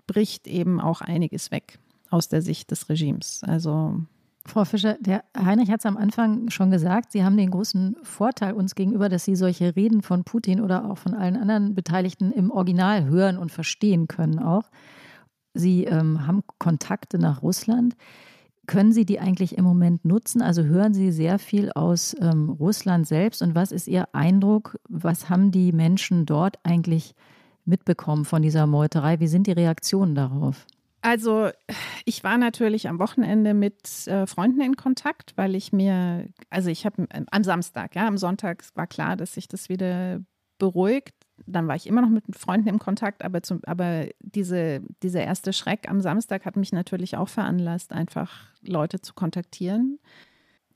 bricht 0.06 0.46
eben 0.46 0.80
auch 0.80 1.00
einiges 1.00 1.50
weg 1.50 1.78
aus 2.10 2.28
der 2.28 2.42
Sicht 2.42 2.70
des 2.70 2.88
Regimes. 2.88 3.42
Also 3.44 4.00
Frau 4.44 4.64
Fischer, 4.64 4.96
der 5.00 5.24
Heinrich 5.36 5.70
hat 5.70 5.80
es 5.80 5.86
am 5.86 5.96
Anfang 5.96 6.50
schon 6.50 6.70
gesagt, 6.70 7.12
Sie 7.12 7.24
haben 7.24 7.36
den 7.36 7.50
großen 7.50 7.96
Vorteil 8.02 8.54
uns 8.54 8.74
gegenüber, 8.74 9.08
dass 9.08 9.24
Sie 9.24 9.36
solche 9.36 9.76
Reden 9.76 10.02
von 10.02 10.24
Putin 10.24 10.60
oder 10.60 10.90
auch 10.90 10.98
von 10.98 11.14
allen 11.14 11.36
anderen 11.36 11.74
Beteiligten 11.74 12.32
im 12.32 12.50
Original 12.50 13.04
hören 13.04 13.38
und 13.38 13.52
verstehen 13.52 14.08
können 14.08 14.40
auch. 14.40 14.70
Sie 15.54 15.84
ähm, 15.84 16.26
haben 16.26 16.42
Kontakte 16.58 17.18
nach 17.18 17.42
Russland. 17.42 17.94
können 18.66 18.92
Sie 18.92 19.04
die 19.04 19.20
eigentlich 19.20 19.56
im 19.58 19.64
Moment 19.64 20.04
nutzen? 20.04 20.42
Also 20.42 20.64
hören 20.64 20.94
Sie 20.94 21.12
sehr 21.12 21.38
viel 21.38 21.70
aus 21.72 22.16
ähm, 22.20 22.50
Russland 22.50 23.06
selbst 23.06 23.42
und 23.42 23.54
was 23.54 23.70
ist 23.70 23.86
Ihr 23.86 24.12
Eindruck? 24.12 24.78
Was 24.88 25.28
haben 25.28 25.52
die 25.52 25.72
Menschen 25.72 26.26
dort 26.26 26.58
eigentlich 26.64 27.14
mitbekommen 27.64 28.24
von 28.24 28.42
dieser 28.42 28.66
Meuterei? 28.66 29.20
Wie 29.20 29.26
sind 29.26 29.46
die 29.46 29.52
Reaktionen 29.52 30.14
darauf? 30.14 30.66
Also 31.02 31.50
ich 32.04 32.22
war 32.22 32.38
natürlich 32.38 32.88
am 32.88 33.00
Wochenende 33.00 33.54
mit 33.54 34.06
äh, 34.06 34.26
Freunden 34.26 34.60
in 34.60 34.76
Kontakt, 34.76 35.32
weil 35.36 35.56
ich 35.56 35.72
mir, 35.72 36.28
also 36.48 36.70
ich 36.70 36.86
habe 36.86 37.08
äh, 37.10 37.24
am 37.30 37.42
Samstag, 37.42 37.96
ja, 37.96 38.06
am 38.06 38.16
Sonntag 38.16 38.64
war 38.76 38.86
klar, 38.86 39.16
dass 39.16 39.34
sich 39.34 39.48
das 39.48 39.68
wieder 39.68 40.20
beruhigt. 40.58 41.14
Dann 41.44 41.66
war 41.66 41.74
ich 41.74 41.88
immer 41.88 42.02
noch 42.02 42.08
mit 42.08 42.24
Freunden 42.36 42.68
im 42.68 42.78
Kontakt, 42.78 43.24
aber, 43.24 43.42
zum, 43.42 43.60
aber 43.66 44.06
diese, 44.20 44.80
dieser 45.02 45.24
erste 45.24 45.52
Schreck 45.52 45.90
am 45.90 46.00
Samstag 46.00 46.44
hat 46.44 46.56
mich 46.56 46.70
natürlich 46.70 47.16
auch 47.16 47.28
veranlasst, 47.28 47.92
einfach 47.92 48.30
Leute 48.60 49.00
zu 49.00 49.12
kontaktieren 49.12 49.98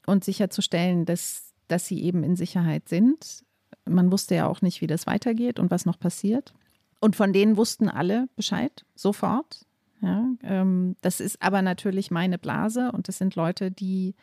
und 0.06 0.24
sicherzustellen, 0.24 1.04
dass, 1.04 1.52
dass 1.68 1.86
sie 1.86 2.02
eben 2.02 2.24
in 2.24 2.34
Sicherheit 2.34 2.88
sind. 2.88 3.44
Man 3.84 4.10
wusste 4.10 4.34
ja 4.34 4.48
auch 4.48 4.60
nicht, 4.60 4.80
wie 4.80 4.88
das 4.88 5.06
weitergeht 5.06 5.60
und 5.60 5.70
was 5.70 5.86
noch 5.86 6.00
passiert. 6.00 6.52
Und 7.00 7.16
von 7.16 7.32
denen 7.32 7.56
wussten 7.56 7.88
alle 7.88 8.28
Bescheid, 8.36 8.84
sofort. 8.94 9.66
Ja, 10.00 10.26
ähm, 10.42 10.96
das 11.00 11.20
ist 11.20 11.42
aber 11.42 11.62
natürlich 11.62 12.10
meine 12.10 12.38
Blase 12.38 12.92
und 12.92 13.08
das 13.08 13.18
sind 13.18 13.34
Leute, 13.34 13.70
die 13.70 14.14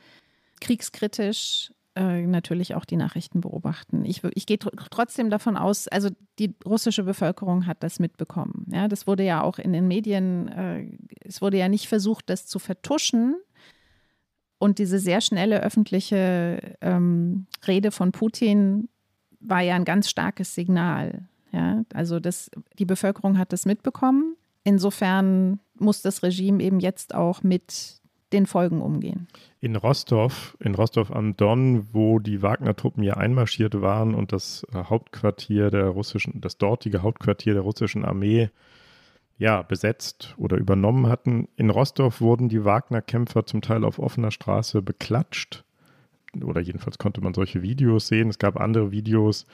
kriegskritisch 0.62 1.72
äh, 1.96 2.26
natürlich 2.26 2.74
auch 2.76 2.86
die 2.86 2.96
Nachrichten 2.96 3.42
beobachten. 3.42 4.06
Ich, 4.06 4.24
ich 4.34 4.46
gehe 4.46 4.58
tr 4.58 4.72
trotzdem 4.90 5.30
davon 5.30 5.58
aus, 5.58 5.88
also 5.88 6.10
die 6.40 6.56
russische 6.66 7.04
Bevölkerung 7.04 7.68
hat 7.68 7.84
das 7.84 8.00
mitbekommen. 8.00 8.66
Ja, 8.72 8.88
das 8.88 9.06
wurde 9.06 9.24
ja 9.24 9.44
auch 9.44 9.60
in 9.60 9.74
den 9.74 9.88
Medien, 9.88 10.48
äh, 10.48 10.88
es 11.22 11.42
wurde 11.42 11.58
ja 11.58 11.68
nicht 11.68 11.88
versucht, 11.88 12.30
das 12.30 12.48
zu 12.48 12.60
vertuschen. 12.60 13.36
Und 14.58 14.80
diese 14.80 14.98
sehr 14.98 15.22
schnelle 15.22 15.62
öffentliche 15.62 16.78
ähm, 16.82 17.48
Rede 17.68 17.92
von 17.92 18.12
Putin 18.12 18.88
war 19.40 19.62
ja 19.62 19.76
ein 19.76 19.86
ganz 19.86 20.10
starkes 20.10 20.56
Signal. 20.56 21.28
Ja, 21.54 21.84
also 21.94 22.20
das, 22.20 22.50
die 22.80 22.86
Bevölkerung 22.86 23.38
hat 23.38 23.54
das 23.54 23.66
mitbekommen. 23.66 24.36
Insofern 24.64 25.60
muss 25.78 26.02
das 26.02 26.24
Regime 26.24 26.62
eben 26.64 26.80
jetzt 26.80 27.14
auch 27.14 27.44
mit 27.44 28.02
den 28.34 28.48
Folgen 28.48 28.82
umgehen. 28.82 29.28
In 29.62 29.76
Rostov, 29.76 30.58
in 30.60 30.74
Rostov 30.74 31.12
am 31.12 31.38
Don, 31.38 31.88
wo 31.94 32.20
die 32.20 32.42
Wagner-Truppen 32.42 33.04
ja 33.04 33.14
einmarschiert 33.14 33.80
waren 33.82 34.16
und 34.16 34.32
das 34.32 34.66
äh, 34.74 34.84
Hauptquartier 34.84 35.70
der 35.70 35.88
russischen, 35.90 36.42
das 36.42 36.58
dortige 36.58 37.04
Hauptquartier 37.04 37.54
der 37.54 37.62
russischen 37.62 38.04
Armee 38.04 38.50
ja, 39.38 39.62
besetzt 39.62 40.34
oder 40.38 40.58
übernommen 40.58 41.08
hatten. 41.08 41.48
In 41.56 41.70
Rostov 41.70 42.22
wurden 42.22 42.50
die 42.50 42.66
Wagner-Kämpfer 42.66 43.46
zum 43.46 43.62
Teil 43.62 43.84
auf 43.84 44.00
offener 44.00 44.32
Straße 44.32 44.82
beklatscht. 44.82 45.64
Oder 46.44 46.62
jedenfalls 46.62 46.98
konnte 46.98 47.22
man 47.22 47.34
solche 47.34 47.62
Videos 47.62 48.08
sehen. 48.08 48.30
Es 48.30 48.40
gab 48.40 48.60
andere 48.60 48.92
Videos, 48.92 49.46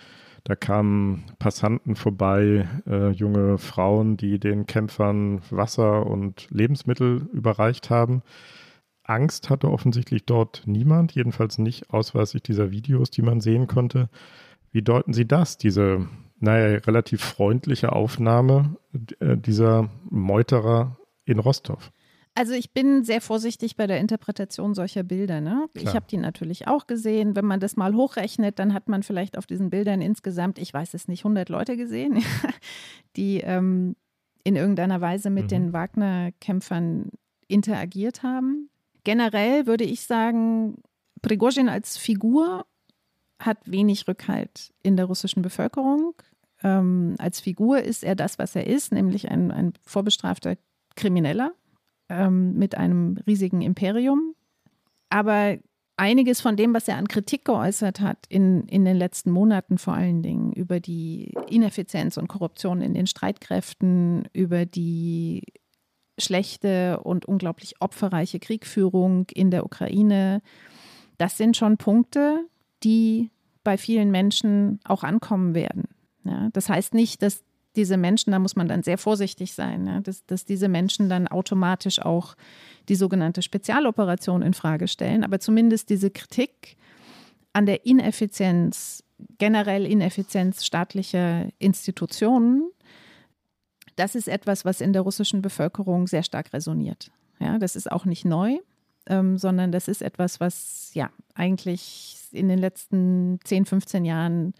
da 0.43 0.55
kamen 0.55 1.25
Passanten 1.39 1.95
vorbei, 1.95 2.67
äh, 2.87 3.09
junge 3.09 3.57
Frauen, 3.57 4.17
die 4.17 4.39
den 4.39 4.65
Kämpfern 4.65 5.41
Wasser 5.49 6.05
und 6.05 6.47
Lebensmittel 6.49 7.27
überreicht 7.33 7.89
haben. 7.89 8.21
Angst 9.03 9.49
hatte 9.49 9.71
offensichtlich 9.71 10.25
dort 10.25 10.63
niemand, 10.65 11.13
jedenfalls 11.13 11.57
nicht 11.57 11.89
ausweislich 11.89 12.43
dieser 12.43 12.71
Videos, 12.71 13.09
die 13.09 13.23
man 13.23 13.41
sehen 13.41 13.67
konnte. 13.67 14.09
Wie 14.71 14.83
deuten 14.83 15.13
Sie 15.13 15.27
das, 15.27 15.57
diese, 15.57 16.07
naja, 16.39 16.77
relativ 16.79 17.21
freundliche 17.21 17.91
Aufnahme 17.91 18.77
äh, 19.19 19.35
dieser 19.35 19.89
Meuterer 20.09 20.97
in 21.25 21.39
Rostov? 21.39 21.91
Also 22.35 22.53
ich 22.53 22.71
bin 22.71 23.03
sehr 23.03 23.21
vorsichtig 23.21 23.75
bei 23.75 23.85
der 23.85 23.99
Interpretation 23.99 24.73
solcher 24.73 25.03
Bilder. 25.03 25.41
Ne? 25.41 25.67
Ich 25.73 25.93
habe 25.95 26.05
die 26.09 26.17
natürlich 26.17 26.67
auch 26.67 26.87
gesehen. 26.87 27.35
Wenn 27.35 27.45
man 27.45 27.59
das 27.59 27.75
mal 27.75 27.93
hochrechnet, 27.95 28.59
dann 28.59 28.73
hat 28.73 28.87
man 28.87 29.03
vielleicht 29.03 29.37
auf 29.37 29.45
diesen 29.45 29.69
Bildern 29.69 30.01
insgesamt, 30.01 30.57
ich 30.57 30.73
weiß 30.73 30.93
es 30.93 31.07
nicht, 31.07 31.21
100 31.21 31.49
Leute 31.49 31.75
gesehen, 31.75 32.23
die 33.17 33.41
ähm, 33.41 33.95
in 34.43 34.55
irgendeiner 34.55 35.01
Weise 35.01 35.29
mit 35.29 35.45
mhm. 35.45 35.49
den 35.49 35.73
Wagner-Kämpfern 35.73 37.09
interagiert 37.47 38.23
haben. 38.23 38.69
Generell 39.03 39.65
würde 39.65 39.83
ich 39.83 40.03
sagen, 40.03 40.75
Prigozhin 41.21 41.67
als 41.67 41.97
Figur 41.97 42.65
hat 43.39 43.57
wenig 43.65 44.07
Rückhalt 44.07 44.73
in 44.81 44.97
der 44.97 45.05
russischen 45.05 45.41
Bevölkerung. 45.41 46.13
Ähm, 46.63 47.15
als 47.17 47.39
Figur 47.39 47.81
ist 47.81 48.03
er 48.03 48.15
das, 48.15 48.39
was 48.39 48.55
er 48.55 48.67
ist, 48.67 48.91
nämlich 48.91 49.29
ein, 49.29 49.51
ein 49.51 49.73
vorbestrafter 49.81 50.57
Krimineller 50.95 51.53
ähm, 52.09 52.53
mit 52.53 52.75
einem 52.75 53.17
riesigen 53.25 53.61
Imperium. 53.61 54.33
Aber 55.09 55.57
einiges 55.97 56.41
von 56.41 56.55
dem, 56.55 56.73
was 56.73 56.87
er 56.87 56.97
an 56.97 57.07
Kritik 57.07 57.45
geäußert 57.45 57.99
hat 57.99 58.17
in, 58.29 58.67
in 58.67 58.85
den 58.85 58.95
letzten 58.95 59.31
Monaten 59.31 59.77
vor 59.77 59.93
allen 59.93 60.23
Dingen 60.23 60.53
über 60.53 60.79
die 60.79 61.33
Ineffizienz 61.49 62.17
und 62.17 62.27
Korruption 62.27 62.81
in 62.81 62.93
den 62.93 63.07
Streitkräften, 63.07 64.27
über 64.33 64.65
die 64.65 65.43
schlechte 66.17 66.99
und 67.01 67.25
unglaublich 67.25 67.75
opferreiche 67.81 68.39
Kriegführung 68.39 69.27
in 69.33 69.51
der 69.51 69.65
Ukraine, 69.65 70.41
das 71.17 71.37
sind 71.37 71.57
schon 71.57 71.77
Punkte, 71.77 72.45
die 72.83 73.29
bei 73.63 73.77
vielen 73.77 74.09
Menschen 74.09 74.79
auch 74.85 75.03
ankommen 75.03 75.53
werden. 75.53 75.83
Ja, 76.23 76.49
das 76.53 76.69
heißt 76.69 76.93
nicht, 76.93 77.21
dass 77.21 77.43
diese 77.79 77.95
Menschen, 77.95 78.31
da 78.31 78.39
muss 78.39 78.57
man 78.57 78.67
dann 78.67 78.83
sehr 78.83 78.97
vorsichtig 78.97 79.53
sein, 79.53 79.87
ja, 79.87 80.01
dass, 80.01 80.25
dass 80.25 80.43
diese 80.43 80.67
Menschen 80.67 81.07
dann 81.07 81.29
automatisch 81.29 81.99
auch 82.01 82.35
die 82.89 82.95
sogenannte 82.95 83.41
Spezialoperation 83.41 84.41
in 84.41 84.53
Frage 84.53 84.89
stellen, 84.89 85.23
aber 85.23 85.39
zumindest 85.39 85.89
diese 85.89 86.11
Kritik 86.11 86.75
an 87.53 87.65
der 87.65 87.85
Ineffizienz, 87.85 89.01
generell 89.37 89.85
Ineffizienz 89.85 90.65
staatlicher 90.65 91.47
Institutionen, 91.57 92.69
das 93.95 94.13
ist 94.13 94.27
etwas, 94.27 94.65
was 94.65 94.81
in 94.81 94.91
der 94.91 95.03
russischen 95.03 95.41
Bevölkerung 95.41 96.05
sehr 96.07 96.23
stark 96.23 96.51
resoniert. 96.51 97.11
Ja, 97.39 97.59
das 97.59 97.77
ist 97.77 97.89
auch 97.89 98.03
nicht 98.03 98.25
neu, 98.25 98.57
ähm, 99.07 99.37
sondern 99.37 99.71
das 99.71 99.87
ist 99.87 100.01
etwas, 100.01 100.41
was 100.41 100.91
ja 100.93 101.11
eigentlich 101.33 102.17
in 102.33 102.49
den 102.49 102.59
letzten 102.59 103.39
10, 103.45 103.65
15 103.65 104.03
Jahren 104.03 104.53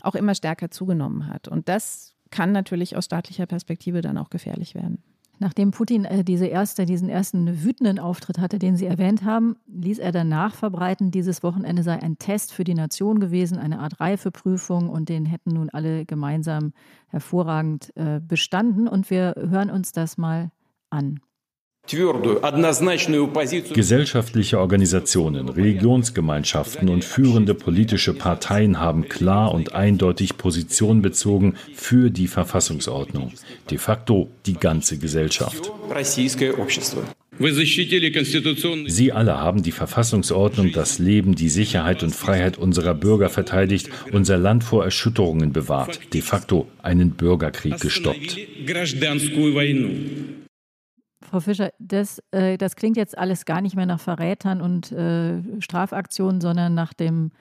auch 0.00 0.14
immer 0.14 0.34
stärker 0.34 0.70
zugenommen 0.70 1.28
hat. 1.28 1.46
Und 1.46 1.68
das 1.68 2.13
kann 2.34 2.50
natürlich 2.50 2.96
aus 2.96 3.04
staatlicher 3.04 3.46
Perspektive 3.46 4.00
dann 4.00 4.18
auch 4.18 4.28
gefährlich 4.28 4.74
werden. 4.74 4.98
Nachdem 5.38 5.70
Putin 5.70 6.04
äh, 6.04 6.24
diese 6.24 6.46
erste, 6.46 6.84
diesen 6.84 7.08
ersten 7.08 7.62
wütenden 7.62 8.00
Auftritt 8.00 8.38
hatte, 8.38 8.58
den 8.58 8.76
Sie 8.76 8.86
erwähnt 8.86 9.24
haben, 9.24 9.56
ließ 9.68 10.00
er 10.00 10.10
danach 10.10 10.54
verbreiten, 10.54 11.12
dieses 11.12 11.44
Wochenende 11.44 11.84
sei 11.84 12.02
ein 12.02 12.18
Test 12.18 12.52
für 12.52 12.64
die 12.64 12.74
Nation 12.74 13.20
gewesen, 13.20 13.58
eine 13.58 13.78
Art 13.78 14.00
Reifeprüfung 14.00 14.88
und 14.88 15.08
den 15.08 15.26
hätten 15.26 15.50
nun 15.50 15.70
alle 15.70 16.04
gemeinsam 16.06 16.72
hervorragend 17.08 17.92
äh, 17.96 18.20
bestanden. 18.20 18.88
Und 18.88 19.10
wir 19.10 19.34
hören 19.36 19.70
uns 19.70 19.92
das 19.92 20.18
mal 20.18 20.50
an. 20.90 21.20
Gesellschaftliche 23.74 24.58
Organisationen, 24.58 25.48
Religionsgemeinschaften 25.50 26.88
und 26.88 27.04
führende 27.04 27.54
politische 27.54 28.14
Parteien 28.14 28.80
haben 28.80 29.08
klar 29.08 29.52
und 29.52 29.74
eindeutig 29.74 30.38
Position 30.38 31.02
bezogen 31.02 31.56
für 31.74 32.10
die 32.10 32.26
Verfassungsordnung. 32.26 33.32
De 33.70 33.76
facto 33.76 34.30
die 34.46 34.54
ganze 34.54 34.96
Gesellschaft. 34.98 35.70
Sie 38.86 39.12
alle 39.12 39.38
haben 39.38 39.62
die 39.62 39.72
Verfassungsordnung, 39.72 40.72
das 40.72 40.98
Leben, 40.98 41.34
die 41.34 41.48
Sicherheit 41.48 42.02
und 42.02 42.14
Freiheit 42.14 42.56
unserer 42.56 42.94
Bürger 42.94 43.28
verteidigt, 43.28 43.90
unser 44.12 44.38
Land 44.38 44.64
vor 44.64 44.84
Erschütterungen 44.84 45.52
bewahrt, 45.52 46.00
de 46.14 46.22
facto 46.22 46.68
einen 46.82 47.10
Bürgerkrieg 47.10 47.78
gestoppt. 47.80 48.38
Frau 51.24 51.40
Fischer, 51.40 51.72
das, 51.78 52.22
äh, 52.30 52.56
das 52.58 52.76
klingt 52.76 52.96
jetzt 52.96 53.16
alles 53.16 53.44
gar 53.44 53.60
nicht 53.60 53.76
mehr 53.76 53.86
nach 53.86 54.00
Verrätern 54.00 54.60
und 54.60 54.92
äh, 54.92 55.60
Strafaktionen, 55.60 56.40
sondern 56.40 56.74
nach 56.74 56.92
dem, 56.92 57.32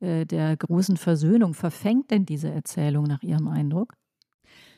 äh, 0.00 0.26
der 0.26 0.56
großen 0.56 0.96
Versöhnung. 0.96 1.54
Verfängt 1.54 2.10
denn 2.10 2.26
diese 2.26 2.50
Erzählung 2.50 3.04
nach 3.04 3.22
Ihrem 3.22 3.48
Eindruck? 3.48 3.94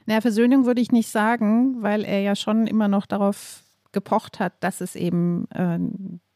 Naja, 0.06 0.20
Versöhnung 0.20 0.66
würde 0.66 0.80
ich 0.80 0.92
nicht 0.92 1.08
sagen, 1.08 1.82
weil 1.82 2.04
er 2.04 2.20
ja 2.20 2.34
schon 2.34 2.66
immer 2.66 2.88
noch 2.88 3.06
darauf 3.06 3.62
gepocht 3.92 4.40
hat, 4.40 4.52
dass 4.60 4.80
es 4.80 4.96
eben 4.96 5.48
äh, 5.50 5.78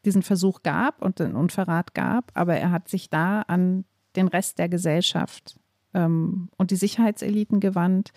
diesen 0.04 0.22
Versuch 0.22 0.62
gab 0.62 1.02
und, 1.02 1.20
und 1.20 1.52
Verrat 1.52 1.94
gab. 1.94 2.30
Aber 2.34 2.56
er 2.56 2.70
hat 2.70 2.88
sich 2.88 3.10
da 3.10 3.42
an 3.42 3.84
den 4.16 4.28
Rest 4.28 4.58
der 4.58 4.68
Gesellschaft 4.68 5.58
ähm, 5.92 6.48
und 6.56 6.70
die 6.70 6.76
Sicherheitseliten 6.76 7.60
gewandt, 7.60 8.12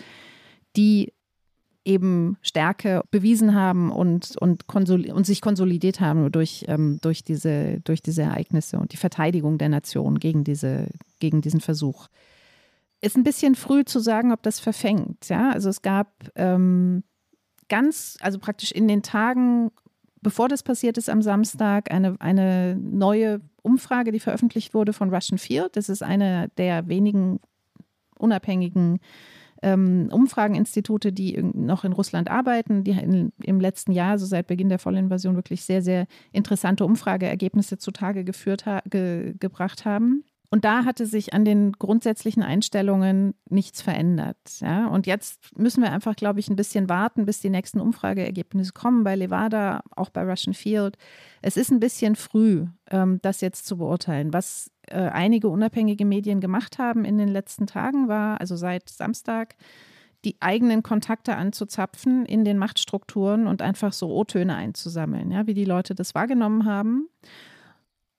die 0.75 1.13
eben 1.87 2.37
Stärke 2.41 3.01
bewiesen 3.09 3.55
haben 3.55 3.91
und, 3.91 4.35
und, 4.37 4.63
und 4.67 5.25
sich 5.25 5.41
konsolidiert 5.41 5.99
haben 6.01 6.31
durch, 6.31 6.65
ähm, 6.67 6.99
durch, 7.01 7.23
diese, 7.23 7.79
durch 7.81 8.01
diese 8.01 8.23
Ereignisse 8.23 8.77
und 8.77 8.91
die 8.91 8.97
Verteidigung 8.97 9.57
der 9.57 9.69
Nation 9.69 10.19
gegen, 10.19 10.43
diese, 10.43 10.89
gegen 11.19 11.41
diesen 11.41 11.61
Versuch. 11.61 12.07
Ist 12.99 13.15
ein 13.15 13.23
bisschen 13.23 13.55
früh 13.55 13.85
zu 13.85 13.99
sagen, 13.99 14.33
ob 14.33 14.43
das 14.43 14.59
verfängt. 14.59 15.29
Ja? 15.29 15.51
Also 15.51 15.69
es 15.69 15.81
gab 15.81 16.29
ähm, 16.35 17.03
ganz, 17.69 18.17
also 18.19 18.37
praktisch 18.37 18.71
in 18.71 18.87
den 18.87 19.01
Tagen, 19.01 19.71
bevor 20.21 20.49
das 20.49 20.63
passiert 20.63 20.97
ist 20.97 21.09
am 21.09 21.21
Samstag, 21.21 21.89
eine, 21.91 22.17
eine 22.19 22.75
neue 22.75 23.39
Umfrage, 23.61 24.11
die 24.11 24.19
veröffentlicht 24.19 24.73
wurde 24.73 24.91
von 24.91 25.13
Russian 25.13 25.37
Field. 25.37 25.77
Das 25.77 25.87
ist 25.87 26.03
eine 26.03 26.49
der 26.57 26.89
wenigen 26.89 27.39
unabhängigen 28.17 28.99
ähm, 29.61 30.09
Umfrageninstitute, 30.11 31.11
die 31.11 31.41
noch 31.41 31.83
in 31.83 31.93
Russland 31.93 32.29
arbeiten, 32.29 32.83
die 32.83 32.91
in, 32.91 33.31
im 33.41 33.59
letzten 33.59 33.91
Jahr, 33.91 34.11
also 34.11 34.25
seit 34.25 34.47
Beginn 34.47 34.69
der 34.69 34.79
Vollinvasion, 34.79 35.35
wirklich 35.35 35.63
sehr, 35.63 35.81
sehr 35.81 36.07
interessante 36.31 36.85
Umfrageergebnisse 36.85 37.77
zutage 37.77 38.23
geführt 38.23 38.65
ha 38.65 38.81
ge 38.89 39.33
gebracht 39.39 39.85
haben. 39.85 40.23
Und 40.49 40.63
da 40.63 40.85
hatte 40.85 41.05
sich 41.05 41.33
an 41.33 41.43
den 41.43 41.73
grundsätzlichen 41.73 42.41
Einstellungen 42.41 43.33
nichts 43.49 43.81
verändert. 43.81 44.37
Ja? 44.61 44.87
Und 44.87 45.05
jetzt 45.05 45.57
müssen 45.57 45.83
wir 45.83 45.91
einfach, 45.91 46.15
glaube 46.15 46.39
ich, 46.39 46.49
ein 46.49 46.55
bisschen 46.55 46.87
warten, 46.87 47.25
bis 47.25 47.41
die 47.41 47.49
nächsten 47.49 47.81
Umfrageergebnisse 47.81 48.71
kommen 48.71 49.03
bei 49.03 49.15
Levada, 49.15 49.81
auch 49.95 50.09
bei 50.09 50.23
Russian 50.23 50.53
Field. 50.53 50.97
Es 51.41 51.57
ist 51.57 51.69
ein 51.69 51.81
bisschen 51.81 52.15
früh, 52.15 52.65
ähm, 52.89 53.19
das 53.21 53.41
jetzt 53.41 53.65
zu 53.65 53.77
beurteilen. 53.77 54.31
Was 54.31 54.71
äh, 54.83 55.09
einige 55.09 55.49
unabhängige 55.49 56.05
Medien 56.05 56.39
gemacht 56.39 56.77
haben 56.77 57.03
in 57.03 57.17
den 57.17 57.29
letzten 57.29 57.67
Tagen 57.67 58.07
war, 58.07 58.39
also 58.39 58.55
seit 58.55 58.87
Samstag, 58.87 59.57
die 60.23 60.37
eigenen 60.39 60.81
Kontakte 60.81 61.35
anzuzapfen 61.35 62.25
in 62.25 62.45
den 62.45 62.57
Machtstrukturen 62.57 63.47
und 63.47 63.61
einfach 63.61 63.93
so 63.93 64.09
O-Töne 64.09 64.55
einzusammeln, 64.55 65.29
ja, 65.31 65.45
wie 65.45 65.53
die 65.53 65.65
Leute 65.65 65.93
das 65.93 66.15
wahrgenommen 66.15 66.65
haben. 66.65 67.09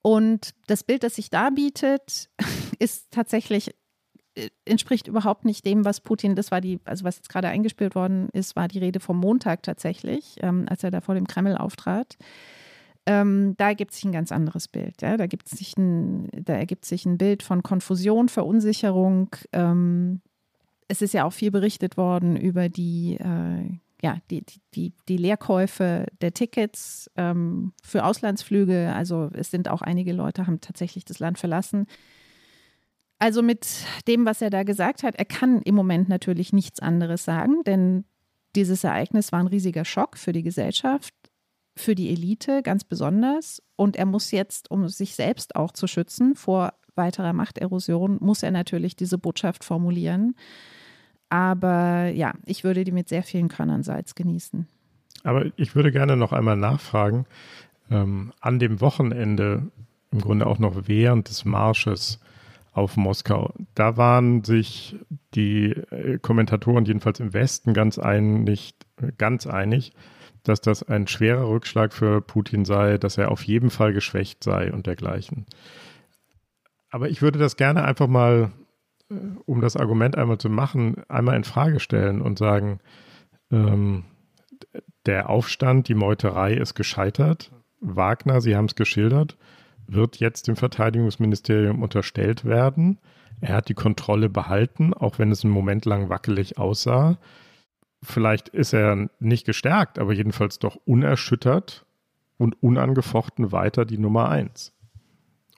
Und 0.09 0.55
das 0.66 0.85
Bild, 0.85 1.03
das 1.03 1.16
sich 1.16 1.29
da 1.29 1.51
bietet, 1.51 2.31
ist 2.79 3.11
tatsächlich 3.11 3.75
äh, 4.37 4.49
entspricht 4.64 5.07
überhaupt 5.07 5.44
nicht 5.44 5.66
dem, 5.66 5.85
was 5.85 6.01
Putin, 6.01 6.35
das 6.35 6.51
war 6.51 6.62
die, 6.62 6.81
also 6.87 7.05
was 7.05 7.16
jetzt 7.16 7.29
gerade 7.29 7.49
eingespielt 7.49 7.94
worden 7.94 8.31
ist, 8.33 8.57
war 8.57 8.68
die 8.68 8.79
Rede 8.79 9.01
vom 9.01 9.18
Montag 9.18 9.62
tatsächlich, 9.64 10.37
ähm, 10.40 10.64
als 10.66 10.83
er 10.83 10.90
da 10.90 11.03
vor 11.03 11.14
dem 11.14 11.27
Kreml 11.27 11.59
auftrat. 11.59 12.16
Ähm, 13.05 13.55
da 13.59 13.68
ergibt 13.68 13.92
sich 13.92 14.07
ein 14.07 14.12
ganz 14.12 14.33
anderes 14.33 14.66
Bild. 14.66 15.03
Ja? 15.03 15.18
Da, 15.18 15.27
gibt 15.27 15.47
sich 15.47 15.77
ein, 15.77 16.31
da 16.33 16.55
ergibt 16.55 16.87
sich 16.87 17.05
ein 17.05 17.18
Bild 17.18 17.42
von 17.42 17.62
Konfusion, 17.62 18.31
Verunsicherung. 18.31 19.29
Ähm, 19.53 20.23
es 20.88 21.03
ist 21.03 21.12
ja 21.12 21.25
auch 21.27 21.35
viel 21.35 21.51
berichtet 21.51 21.99
worden 21.99 22.35
über 22.35 22.71
die 22.71 23.18
äh, 23.21 23.79
ja, 24.02 24.18
die, 24.30 24.44
die, 24.74 24.92
die 25.08 25.16
Leerkäufe 25.16 26.06
der 26.20 26.32
Tickets 26.32 27.11
ähm, 27.16 27.72
für 27.82 28.04
Auslandsflüge. 28.04 28.92
Also 28.94 29.30
es 29.32 29.50
sind 29.50 29.68
auch 29.68 29.82
einige 29.82 30.12
Leute, 30.12 30.46
haben 30.46 30.61
tatsächlich 30.61 31.04
das 31.04 31.18
Land 31.18 31.38
verlassen. 31.38 31.87
Also 33.18 33.42
mit 33.42 33.66
dem, 34.06 34.24
was 34.24 34.40
er 34.40 34.50
da 34.50 34.62
gesagt 34.62 35.02
hat, 35.02 35.16
er 35.16 35.24
kann 35.24 35.61
im 35.62 35.74
Moment 35.74 36.08
natürlich 36.08 36.52
nichts 36.52 36.78
anderes 36.78 37.24
sagen, 37.24 37.64
denn 37.64 38.04
dieses 38.54 38.84
Ereignis 38.84 39.32
war 39.32 39.40
ein 39.40 39.48
riesiger 39.48 39.84
Schock 39.84 40.16
für 40.16 40.32
die 40.32 40.42
Gesellschaft, 40.42 41.14
für 41.76 41.94
die 41.94 42.11
Elite 42.11 42.62
ganz 42.62 42.84
besonders. 42.84 43.62
Und 43.76 43.96
er 43.96 44.06
muss 44.06 44.30
jetzt, 44.30 44.70
um 44.70 44.88
sich 44.88 45.14
selbst 45.14 45.56
auch 45.56 45.72
zu 45.72 45.87
schützen 45.87 46.34
vor 46.34 46.74
weiterer 46.94 47.32
Machterosion, 47.32 48.18
muss 48.20 48.42
er 48.42 48.50
natürlich 48.50 48.96
diese 48.96 49.18
Botschaft 49.18 49.64
formulieren. 49.64 50.34
Aber 51.30 52.08
ja, 52.08 52.34
ich 52.46 52.64
würde 52.64 52.84
die 52.84 52.92
mit 52.92 53.08
sehr 53.08 53.22
vielen 53.22 53.48
Körnern 53.48 53.82
Salz 53.82 54.14
genießen. 54.14 54.66
Aber 55.24 55.46
ich 55.56 55.74
würde 55.74 55.92
gerne 55.92 56.16
noch 56.16 56.32
einmal 56.32 56.56
nachfragen, 56.56 57.26
ähm, 57.90 58.32
an 58.40 58.58
dem 58.58 58.80
Wochenende, 58.80 59.70
im 60.10 60.20
Grunde 60.20 60.46
auch 60.46 60.58
noch 60.58 60.86
während 60.86 61.28
des 61.28 61.44
Marsches 61.44 62.20
auf 62.72 62.96
Moskau, 62.96 63.52
da 63.74 63.96
waren 63.96 64.44
sich 64.44 64.96
die 65.34 65.70
äh, 65.70 66.18
Kommentatoren 66.18 66.84
jedenfalls 66.84 67.20
im 67.20 67.32
Westen 67.32 67.74
ganz 67.74 67.98
einig, 67.98 68.74
ganz 69.18 69.46
einig, 69.46 69.92
dass 70.44 70.60
das 70.60 70.82
ein 70.82 71.08
schwerer 71.08 71.48
Rückschlag 71.48 71.92
für 71.92 72.20
Putin 72.20 72.64
sei, 72.64 72.96
dass 72.96 73.18
er 73.18 73.30
auf 73.30 73.42
jeden 73.42 73.70
Fall 73.70 73.92
geschwächt 73.92 74.44
sei 74.44 74.72
und 74.72 74.86
dergleichen. 74.86 75.46
Aber 76.90 77.08
ich 77.08 77.20
würde 77.20 77.38
das 77.38 77.56
gerne 77.56 77.84
einfach 77.84 78.06
mal 78.06 78.52
um 79.47 79.61
das 79.61 79.77
Argument 79.77 80.16
einmal 80.16 80.38
zu 80.38 80.51
machen, 80.51 81.03
einmal 81.09 81.37
in 81.37 81.44
Frage 81.44 81.81
stellen 81.81 82.21
und 82.21 82.38
sagen, 82.38 82.81
ähm, 83.51 84.05
der 85.07 85.31
Aufstand, 85.31 85.88
die 85.88 85.94
Meuterei 85.94 86.55
ist 86.55 86.75
gescheitert. 86.75 87.51
Wagner, 87.81 88.40
Sie 88.40 88.57
haben 88.57 88.66
es 88.66 88.75
geschildert, 88.75 89.38
wird 89.87 90.16
jetzt 90.16 90.49
dem 90.49 90.57
Verteidigungsministerium 90.57 91.83
unterstellt 91.83 92.44
werden. 92.44 92.99
Er 93.40 93.55
hat 93.55 93.68
die 93.68 93.75
Kontrolle 93.75 94.29
behalten, 94.29 94.92
auch 94.92 95.18
wenn 95.18 95.31
es 95.31 95.44
einen 95.44 95.55
Moment 95.55 95.85
lang 95.85 96.09
wackelig 96.09 96.59
aussah. 96.59 97.18
Vielleicht 98.03 98.49
ist 98.49 98.75
er 98.75 99.09
nicht 99.21 99.47
gestärkt, 99.47 99.99
aber 99.99 100.12
jedenfalls 100.12 100.59
doch 100.59 100.77
unerschüttert 100.85 101.87
und 102.37 102.62
unangefochten 102.62 103.51
weiter 103.53 103.85
die 103.85 103.99
Nummer 103.99 104.29
eins. 104.29 104.75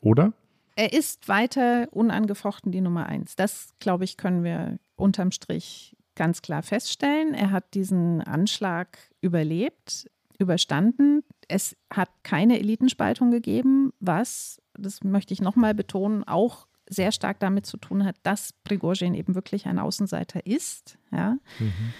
Oder? 0.01 0.33
Er 0.81 0.95
ist 0.95 1.29
weiter 1.29 1.88
unangefochten 1.90 2.73
die 2.73 2.81
Nummer 2.81 3.05
eins. 3.05 3.37
Das, 3.37 3.75
glaube 3.81 4.05
ich, 4.05 4.16
können 4.16 4.45
wir 4.45 4.79
unterm 4.97 5.31
Strich 5.31 5.95
ganz 6.14 6.40
klar 6.40 6.62
feststellen. 6.62 7.35
Er 7.35 7.51
hat 7.51 7.75
diesen 7.75 8.23
Anschlag 8.23 8.97
überlebt, 9.21 10.11
überstanden. 10.38 11.23
Es 11.49 11.77
hat 11.93 12.09
keine 12.23 12.59
Elitenspaltung 12.59 13.31
gegeben, 13.31 13.93
was, 14.01 14.62
das 14.73 15.05
möchte 15.05 15.35
ich 15.35 15.43
nochmal 15.43 15.75
betonen, 15.75 16.25
auch 16.25 16.66
sehr 16.88 17.12
stark 17.12 17.40
damit 17.40 17.66
zu 17.66 17.77
tun 17.77 18.07
hat, 18.07 18.16
dass 18.23 18.55
Prigozhin 18.64 19.12
eben 19.12 19.35
wirklich 19.35 19.66
ein 19.66 19.79
Außenseiter 19.79 20.47
ist. 20.47 20.97
Ja. 21.12 21.37
Mhm. 21.59 21.93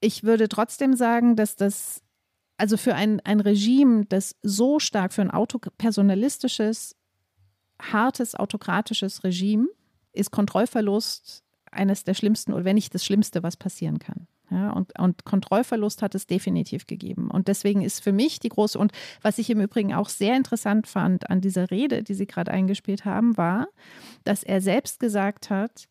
Ich 0.00 0.22
würde 0.22 0.48
trotzdem 0.48 0.94
sagen, 0.94 1.36
dass 1.36 1.54
das 1.54 2.02
also 2.56 2.78
für 2.78 2.94
ein, 2.94 3.20
ein 3.24 3.40
Regime, 3.40 4.06
das 4.06 4.36
so 4.42 4.78
stark 4.78 5.12
für 5.12 5.20
ein 5.20 5.30
autopersonalistisches 5.30 6.96
hartes 7.80 8.34
autokratisches 8.34 9.24
Regime 9.24 9.68
ist 10.12 10.30
Kontrollverlust 10.30 11.44
eines 11.70 12.04
der 12.04 12.14
schlimmsten 12.14 12.52
oder 12.52 12.64
wenn 12.64 12.76
nicht 12.76 12.94
das 12.94 13.04
Schlimmste, 13.04 13.42
was 13.42 13.56
passieren 13.56 13.98
kann. 13.98 14.26
Ja, 14.50 14.70
und, 14.70 14.96
und 14.98 15.24
Kontrollverlust 15.24 16.02
hat 16.02 16.14
es 16.14 16.26
definitiv 16.26 16.86
gegeben. 16.86 17.30
Und 17.30 17.48
deswegen 17.48 17.82
ist 17.82 18.02
für 18.02 18.12
mich 18.12 18.38
die 18.38 18.48
große, 18.48 18.78
und 18.78 18.92
was 19.20 19.38
ich 19.38 19.50
im 19.50 19.60
Übrigen 19.60 19.92
auch 19.92 20.08
sehr 20.08 20.36
interessant 20.36 20.86
fand 20.86 21.28
an 21.30 21.40
dieser 21.40 21.70
Rede, 21.70 22.04
die 22.04 22.14
Sie 22.14 22.26
gerade 22.26 22.52
eingespielt 22.52 23.04
haben, 23.04 23.36
war, 23.36 23.66
dass 24.22 24.44
er 24.44 24.60
selbst 24.60 25.00
gesagt 25.00 25.50
hat, 25.50 25.88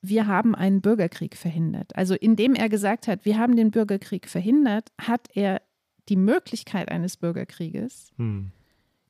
wir 0.00 0.26
haben 0.26 0.54
einen 0.54 0.80
Bürgerkrieg 0.80 1.36
verhindert. 1.36 1.94
Also 1.94 2.14
indem 2.14 2.54
er 2.54 2.68
gesagt 2.68 3.08
hat, 3.08 3.24
wir 3.24 3.38
haben 3.38 3.56
den 3.56 3.70
Bürgerkrieg 3.70 4.26
verhindert, 4.26 4.90
hat 4.98 5.28
er 5.34 5.60
die 6.08 6.16
Möglichkeit 6.16 6.90
eines 6.90 7.16
Bürgerkrieges 7.16 8.10
hm. 8.16 8.50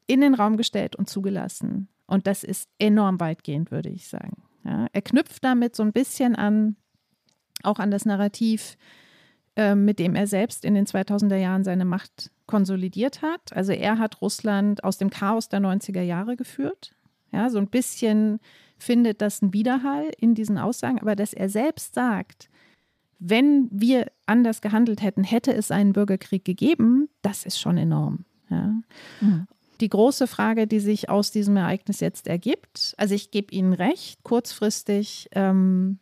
in 0.07 0.21
den 0.21 0.35
Raum 0.35 0.57
gestellt 0.57 0.97
und 0.97 1.09
zugelassen. 1.09 1.89
Und 2.07 2.27
das 2.27 2.45
ist 2.45 2.69
enorm 2.79 3.21
weitgehend, 3.21 3.71
würde 3.71 3.89
ich 3.89 4.09
sagen. 4.09 4.43
Ja, 4.65 4.87
er 4.93 5.03
knüpft 5.03 5.43
damit 5.45 5.75
so 5.75 5.83
ein 5.83 5.93
bisschen 5.93 6.37
an, 6.37 6.77
auch 7.63 7.79
an 7.79 7.91
das 7.91 8.05
Narrativ, 8.05 8.77
äh, 9.57 9.75
mit 9.75 9.99
dem 9.99 10.15
er 10.15 10.27
selbst 10.27 10.65
in 10.65 10.75
den 10.75 10.87
2000er 10.87 11.37
Jahren 11.37 11.65
seine 11.65 11.85
Macht 11.85 12.31
konsolidiert 12.47 13.23
hat. 13.23 13.53
Also 13.53 13.73
er 13.73 13.99
hat 13.99 14.21
Russland 14.21 14.85
aus 14.85 14.99
dem 14.99 15.11
Chaos 15.11 15.49
der 15.49 15.61
90er 15.61 16.03
Jahre 16.03 16.37
geführt. 16.37 16.95
Ja, 17.33 17.49
so 17.51 17.59
ein 17.59 17.69
bisschen 17.69 18.41
findet 18.79 19.23
das 19.23 19.43
einen 19.43 19.53
Widerhall 19.53 20.11
in 20.19 20.35
diesen 20.35 20.59
Aussagen, 20.59 21.01
aber 21.01 21.17
dass 21.17 21.33
er 21.33 21.49
selbst 21.49 21.95
sagt, 21.95 22.51
wenn 23.19 23.69
wir 23.71 24.11
anders 24.27 24.61
gehandelt 24.61 25.01
hätten, 25.03 25.23
hätte 25.23 25.55
es 25.55 25.71
einen 25.71 25.93
Bürgerkrieg 25.93 26.45
gegeben, 26.45 27.09
das 27.23 27.47
ist 27.47 27.59
schon 27.59 27.79
enorm. 27.79 28.25
Ja. 28.51 28.75
Mhm 29.21 29.47
die 29.83 29.89
große 29.89 30.29
Frage, 30.29 30.67
die 30.67 30.81
sich 30.81 31.11
aus 31.11 31.33
diesem 31.33 31.57
Ereignis 31.57 32.01
jetzt 32.01 32.29
ergibt. 32.29 32.95
Also 32.97 33.15
ich 33.15 33.33
gebe 33.33 33.53
Ihnen 33.53 33.73
recht, 33.73 34.23
kurzfristig 34.23 35.29
ähm, 35.33 35.99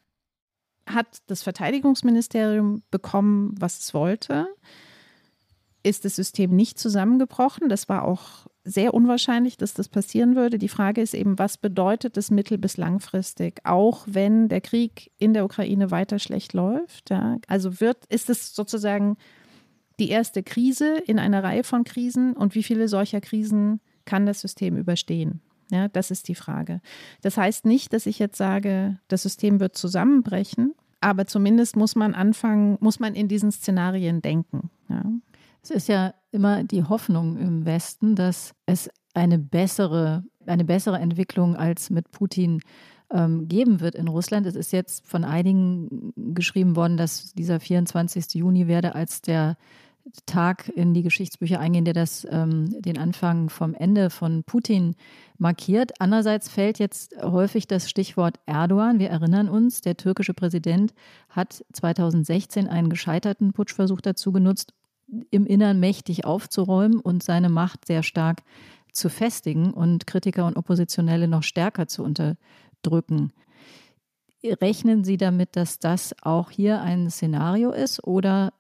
hat 0.86 1.18
das 1.26 1.42
Verteidigungsministerium 1.42 2.82
bekommen, 2.90 3.54
was 3.58 3.78
es 3.78 3.94
wollte. 3.94 4.48
Ist 5.82 6.04
das 6.04 6.16
System 6.16 6.54
nicht 6.54 6.78
zusammengebrochen? 6.78 7.70
Das 7.70 7.88
war 7.88 8.04
auch 8.04 8.46
sehr 8.64 8.92
unwahrscheinlich, 8.92 9.56
dass 9.56 9.72
das 9.72 9.88
passieren 9.88 10.36
würde. 10.36 10.58
Die 10.58 10.68
Frage 10.68 11.00
ist 11.00 11.14
eben, 11.14 11.38
was 11.38 11.56
bedeutet 11.56 12.18
das 12.18 12.30
mittel- 12.30 12.58
bis 12.58 12.76
langfristig, 12.76 13.60
auch 13.64 14.04
wenn 14.06 14.48
der 14.50 14.60
Krieg 14.60 15.10
in 15.16 15.32
der 15.32 15.46
Ukraine 15.46 15.90
weiter 15.90 16.18
schlecht 16.18 16.52
läuft? 16.52 17.08
Ja? 17.08 17.38
Also 17.46 17.80
wird, 17.80 18.04
ist 18.06 18.28
es 18.28 18.54
sozusagen 18.54 19.16
die 20.00 20.08
erste 20.08 20.42
Krise 20.42 20.96
in 21.06 21.18
einer 21.18 21.44
Reihe 21.44 21.62
von 21.62 21.84
Krisen 21.84 22.32
und 22.32 22.54
wie 22.54 22.62
viele 22.62 22.88
solcher 22.88 23.20
Krisen 23.20 23.80
kann 24.04 24.26
das 24.26 24.40
System 24.40 24.76
überstehen? 24.76 25.40
Ja, 25.70 25.88
das 25.88 26.10
ist 26.10 26.26
die 26.28 26.34
Frage. 26.34 26.80
Das 27.22 27.36
heißt 27.36 27.64
nicht, 27.64 27.92
dass 27.92 28.06
ich 28.06 28.18
jetzt 28.18 28.36
sage, 28.36 28.98
das 29.08 29.22
System 29.22 29.60
wird 29.60 29.76
zusammenbrechen, 29.76 30.74
aber 31.00 31.26
zumindest 31.26 31.76
muss 31.76 31.94
man 31.94 32.14
anfangen, 32.14 32.76
muss 32.80 32.98
man 32.98 33.14
in 33.14 33.28
diesen 33.28 33.52
Szenarien 33.52 34.20
denken. 34.20 34.70
Ja. 34.88 35.04
Es 35.62 35.70
ist 35.70 35.88
ja 35.88 36.14
immer 36.32 36.64
die 36.64 36.84
Hoffnung 36.84 37.36
im 37.36 37.66
Westen, 37.66 38.16
dass 38.16 38.54
es 38.66 38.90
eine 39.14 39.38
bessere, 39.38 40.24
eine 40.46 40.64
bessere 40.64 40.98
Entwicklung 40.98 41.54
als 41.54 41.90
mit 41.90 42.10
Putin 42.10 42.62
ähm, 43.12 43.48
geben 43.48 43.80
wird 43.80 43.94
in 43.94 44.08
Russland. 44.08 44.46
Es 44.46 44.56
ist 44.56 44.72
jetzt 44.72 45.06
von 45.06 45.24
einigen 45.24 46.12
geschrieben 46.34 46.76
worden, 46.76 46.96
dass 46.96 47.32
dieser 47.34 47.60
24. 47.60 48.34
Juni 48.34 48.68
werde 48.68 48.94
als 48.94 49.20
der 49.20 49.56
Tag 50.26 50.68
in 50.68 50.94
die 50.94 51.02
Geschichtsbücher 51.02 51.60
eingehen, 51.60 51.84
der 51.84 51.94
das 51.94 52.26
ähm, 52.30 52.80
den 52.80 52.98
Anfang 52.98 53.48
vom 53.48 53.74
Ende 53.74 54.10
von 54.10 54.44
Putin 54.44 54.96
markiert. 55.38 56.00
Andererseits 56.00 56.48
fällt 56.48 56.78
jetzt 56.78 57.14
häufig 57.22 57.66
das 57.66 57.88
Stichwort 57.88 58.40
Erdogan. 58.46 58.98
Wir 58.98 59.10
erinnern 59.10 59.48
uns, 59.48 59.80
der 59.80 59.96
türkische 59.96 60.34
Präsident 60.34 60.94
hat 61.28 61.64
2016 61.72 62.68
einen 62.68 62.90
gescheiterten 62.90 63.52
Putschversuch 63.52 64.00
dazu 64.00 64.32
genutzt, 64.32 64.74
im 65.30 65.46
Innern 65.46 65.80
mächtig 65.80 66.24
aufzuräumen 66.24 67.00
und 67.00 67.22
seine 67.22 67.48
Macht 67.48 67.86
sehr 67.86 68.02
stark 68.02 68.42
zu 68.92 69.08
festigen 69.08 69.72
und 69.72 70.06
Kritiker 70.06 70.46
und 70.46 70.56
Oppositionelle 70.56 71.28
noch 71.28 71.42
stärker 71.42 71.86
zu 71.86 72.02
unterdrücken. 72.02 73.32
Rechnen 74.42 75.04
Sie 75.04 75.16
damit, 75.16 75.56
dass 75.56 75.78
das 75.78 76.14
auch 76.22 76.50
hier 76.50 76.80
ein 76.80 77.10
Szenario 77.10 77.72
ist 77.72 78.04
oder 78.04 78.52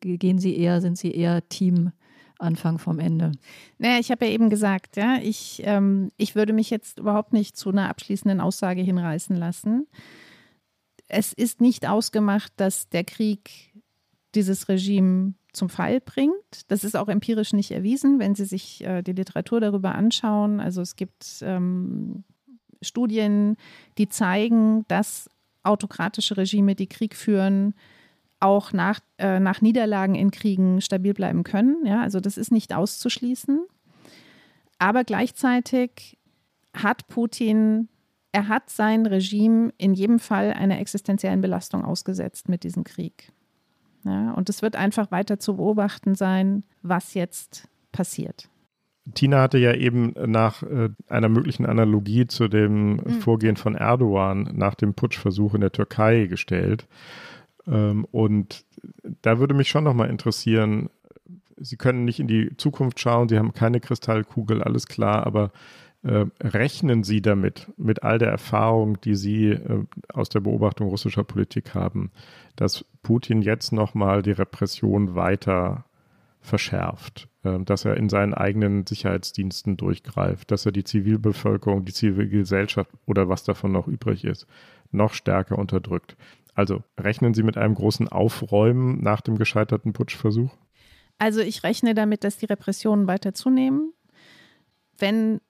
gehen 0.00 0.38
Sie 0.38 0.56
eher, 0.56 0.80
sind 0.80 0.98
Sie 0.98 1.12
eher 1.12 1.46
Team 1.48 1.92
Anfang 2.38 2.78
vom 2.78 2.98
Ende? 2.98 3.32
Naja, 3.78 3.98
ich 3.98 4.10
habe 4.10 4.26
ja 4.26 4.32
eben 4.32 4.48
gesagt, 4.48 4.96
ja, 4.96 5.18
ich, 5.20 5.60
ähm, 5.64 6.10
ich 6.16 6.34
würde 6.34 6.52
mich 6.52 6.70
jetzt 6.70 6.98
überhaupt 6.98 7.32
nicht 7.32 7.56
zu 7.56 7.70
einer 7.70 7.88
abschließenden 7.88 8.40
Aussage 8.40 8.80
hinreißen 8.80 9.36
lassen. 9.36 9.86
Es 11.08 11.32
ist 11.32 11.60
nicht 11.60 11.88
ausgemacht, 11.88 12.52
dass 12.56 12.88
der 12.88 13.04
Krieg 13.04 13.72
dieses 14.34 14.68
Regime 14.68 15.34
zum 15.52 15.68
Fall 15.68 16.00
bringt. 16.00 16.34
Das 16.68 16.84
ist 16.84 16.96
auch 16.96 17.08
empirisch 17.08 17.52
nicht 17.52 17.70
erwiesen, 17.70 18.18
wenn 18.18 18.34
Sie 18.34 18.44
sich 18.44 18.84
äh, 18.84 19.02
die 19.02 19.12
Literatur 19.12 19.60
darüber 19.60 19.94
anschauen. 19.94 20.60
Also 20.60 20.80
es 20.80 20.94
gibt 20.96 21.42
ähm, 21.42 22.24
Studien, 22.82 23.56
die 23.96 24.08
zeigen, 24.08 24.84
dass 24.88 25.28
autokratische 25.64 26.36
Regime, 26.36 26.74
die 26.74 26.86
Krieg 26.86 27.16
führen, 27.16 27.74
auch 28.40 28.72
nach, 28.72 29.00
äh, 29.18 29.40
nach 29.40 29.60
Niederlagen 29.60 30.14
in 30.14 30.30
Kriegen 30.30 30.80
stabil 30.80 31.14
bleiben 31.14 31.44
können. 31.44 31.84
Ja, 31.84 32.02
also 32.02 32.20
das 32.20 32.36
ist 32.36 32.52
nicht 32.52 32.74
auszuschließen. 32.74 33.66
Aber 34.78 35.04
gleichzeitig 35.04 36.18
hat 36.72 37.08
Putin, 37.08 37.88
er 38.32 38.48
hat 38.48 38.70
sein 38.70 39.06
Regime 39.06 39.72
in 39.78 39.94
jedem 39.94 40.18
Fall 40.18 40.52
einer 40.52 40.78
existenziellen 40.78 41.40
Belastung 41.40 41.84
ausgesetzt 41.84 42.48
mit 42.48 42.62
diesem 42.62 42.84
Krieg. 42.84 43.32
Ja, 44.04 44.32
und 44.32 44.48
es 44.48 44.62
wird 44.62 44.76
einfach 44.76 45.10
weiter 45.10 45.40
zu 45.40 45.56
beobachten 45.56 46.14
sein, 46.14 46.62
was 46.82 47.14
jetzt 47.14 47.68
passiert. 47.90 48.48
Tina 49.14 49.40
hatte 49.40 49.58
ja 49.58 49.74
eben 49.74 50.14
nach 50.26 50.62
äh, 50.62 50.90
einer 51.08 51.28
möglichen 51.28 51.66
Analogie 51.66 52.26
zu 52.26 52.48
dem 52.48 52.96
mhm. 52.96 53.20
Vorgehen 53.20 53.56
von 53.56 53.74
Erdogan 53.74 54.50
nach 54.54 54.74
dem 54.74 54.94
Putschversuch 54.94 55.54
in 55.54 55.62
der 55.62 55.72
Türkei 55.72 56.26
gestellt. 56.26 56.86
Ähm, 57.68 58.06
und 58.10 58.64
da 59.22 59.38
würde 59.38 59.54
mich 59.54 59.68
schon 59.68 59.84
nochmal 59.84 60.10
interessieren, 60.10 60.90
Sie 61.60 61.76
können 61.76 62.04
nicht 62.04 62.20
in 62.20 62.28
die 62.28 62.56
Zukunft 62.56 63.00
schauen, 63.00 63.28
Sie 63.28 63.36
haben 63.36 63.52
keine 63.52 63.80
Kristallkugel, 63.80 64.62
alles 64.62 64.86
klar, 64.86 65.26
aber 65.26 65.50
äh, 66.02 66.26
rechnen 66.40 67.02
Sie 67.02 67.20
damit, 67.20 67.68
mit 67.76 68.04
all 68.04 68.18
der 68.18 68.28
Erfahrung, 68.28 69.00
die 69.00 69.16
Sie 69.16 69.48
äh, 69.48 69.84
aus 70.12 70.28
der 70.28 70.40
Beobachtung 70.40 70.88
russischer 70.88 71.24
Politik 71.24 71.74
haben, 71.74 72.12
dass 72.54 72.84
Putin 73.02 73.42
jetzt 73.42 73.72
nochmal 73.72 74.22
die 74.22 74.32
Repression 74.32 75.16
weiter 75.16 75.84
verschärft, 76.40 77.28
äh, 77.42 77.58
dass 77.60 77.84
er 77.84 77.96
in 77.96 78.08
seinen 78.08 78.34
eigenen 78.34 78.86
Sicherheitsdiensten 78.86 79.76
durchgreift, 79.76 80.50
dass 80.52 80.66
er 80.66 80.72
die 80.72 80.84
Zivilbevölkerung, 80.84 81.84
die 81.84 81.92
Zivilgesellschaft 81.92 82.90
oder 83.06 83.28
was 83.28 83.42
davon 83.42 83.72
noch 83.72 83.88
übrig 83.88 84.24
ist, 84.24 84.46
noch 84.92 85.12
stärker 85.12 85.58
unterdrückt. 85.58 86.16
Also 86.58 86.82
rechnen 86.98 87.34
Sie 87.34 87.44
mit 87.44 87.56
einem 87.56 87.76
großen 87.76 88.08
Aufräumen 88.08 89.00
nach 89.00 89.20
dem 89.20 89.38
gescheiterten 89.38 89.92
Putschversuch? 89.92 90.50
Also 91.16 91.40
ich 91.40 91.62
rechne 91.62 91.94
damit, 91.94 92.24
dass 92.24 92.36
die 92.36 92.46
Repressionen 92.46 93.06
weiter 93.06 93.32
zunehmen. 93.32 93.92
Wenn, 94.98 95.40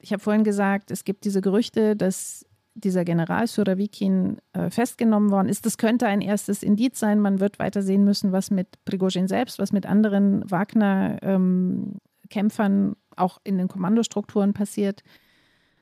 ich 0.00 0.12
habe 0.12 0.20
vorhin 0.20 0.42
gesagt, 0.42 0.90
es 0.90 1.04
gibt 1.04 1.24
diese 1.24 1.40
Gerüchte, 1.40 1.94
dass 1.94 2.44
dieser 2.74 3.04
General 3.04 3.46
Suravikin 3.46 4.38
äh, 4.54 4.70
festgenommen 4.70 5.30
worden 5.30 5.48
ist. 5.48 5.66
Das 5.66 5.78
könnte 5.78 6.08
ein 6.08 6.20
erstes 6.20 6.64
Indiz 6.64 6.98
sein. 6.98 7.20
Man 7.20 7.38
wird 7.38 7.60
weiter 7.60 7.82
sehen 7.82 8.02
müssen, 8.02 8.32
was 8.32 8.50
mit 8.50 8.84
Prigozhin 8.84 9.28
selbst, 9.28 9.60
was 9.60 9.70
mit 9.70 9.86
anderen 9.86 10.50
Wagner-Kämpfern 10.50 12.86
ähm, 12.88 12.96
auch 13.14 13.38
in 13.44 13.56
den 13.56 13.68
Kommandostrukturen 13.68 14.52
passiert. 14.52 15.04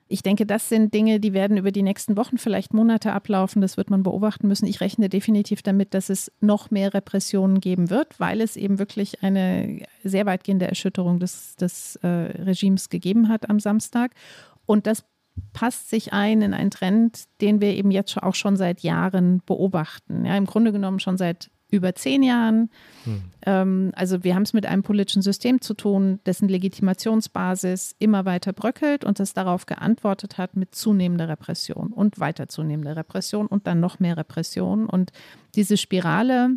Ich 0.07 0.23
denke, 0.23 0.45
das 0.45 0.69
sind 0.69 0.93
Dinge, 0.93 1.19
die 1.19 1.33
werden 1.33 1.57
über 1.57 1.73
die 1.73 1.83
nächsten 1.83 2.17
Wochen, 2.17 2.37
vielleicht 2.37 2.75
Monate 2.75 3.13
ablaufen. 3.13 3.63
Das 3.63 3.77
wird 3.77 3.89
man 3.89 4.03
beobachten 4.03 4.49
müssen. 4.49 4.67
Ich 4.67 4.81
rechne 4.81 5.09
definitiv 5.09 5.63
damit, 5.63 5.95
dass 5.95 6.11
es 6.11 6.31
noch 6.41 6.71
mehr 6.71 6.93
Repressionen 6.93 7.61
geben 7.61 7.89
wird, 7.89 8.21
weil 8.21 8.41
es 8.41 8.57
eben 8.57 8.79
wirklich 8.79 9.23
eine 9.23 9.81
sehr 10.03 10.27
weitgehende 10.27 10.69
Erschütterung 10.69 11.21
des, 11.21 11.57
des 11.57 11.97
äh, 11.97 12.09
Regimes 12.09 12.91
gegeben 12.91 13.29
hat 13.29 13.49
am 13.49 13.61
Samstag. 13.61 14.13
Und 14.67 14.87
das 14.87 15.05
passt 15.53 15.91
sich 15.91 16.13
ein 16.13 16.43
in 16.43 16.55
einen 16.55 16.71
Trend, 16.71 17.25
den 17.41 17.61
wir 17.61 17.75
eben 17.75 17.91
jetzt 17.91 18.23
auch 18.23 18.35
schon 18.35 18.57
seit 18.57 18.81
Jahren 18.81 19.43
beobachten. 19.47 20.25
Ja, 20.25 20.37
Im 20.37 20.47
Grunde 20.47 20.73
genommen 20.73 21.01
schon 21.01 21.17
seit 21.17 21.51
über 21.71 21.95
zehn 21.95 22.23
Jahren. 22.23 22.71
Hm. 23.05 23.23
Ähm, 23.47 23.93
also 23.95 24.25
wir 24.25 24.35
haben 24.35 24.43
es 24.43 24.53
mit 24.53 24.67
einem 24.67 24.83
politischen 24.83 25.23
System 25.23 25.61
zu 25.61 25.75
tun, 25.75 26.21
dessen 26.27 26.49
Legitimationsbasis 26.49 27.97
immer 27.99 28.25
weiter 28.25 28.53
bröckelt 28.53 29.05
und 29.05 29.19
das 29.19 29.35
darauf 29.35 29.67
geantwortet 29.67 30.39
hat 30.39 30.57
mit 30.57 30.75
zunehmender 30.75 31.29
Repression 31.29 31.89
und 31.89 32.21
weiter 32.21 32.49
zunehmender 32.49 32.97
Repression 32.97 33.47
und 33.47 33.67
dann 33.67 33.81
noch 33.81 33.99
mehr 33.99 34.17
Repression. 34.17 34.87
Und 34.87 35.13
diese 35.55 35.77
Spirale 35.77 36.51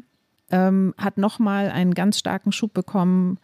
ähm, 0.51 0.93
hat 0.97 1.17
nochmal 1.17 1.69
einen 1.69 1.93
ganz 1.93 2.19
starken 2.19 2.51
Schub 2.51 2.73
bekommen 2.73 3.39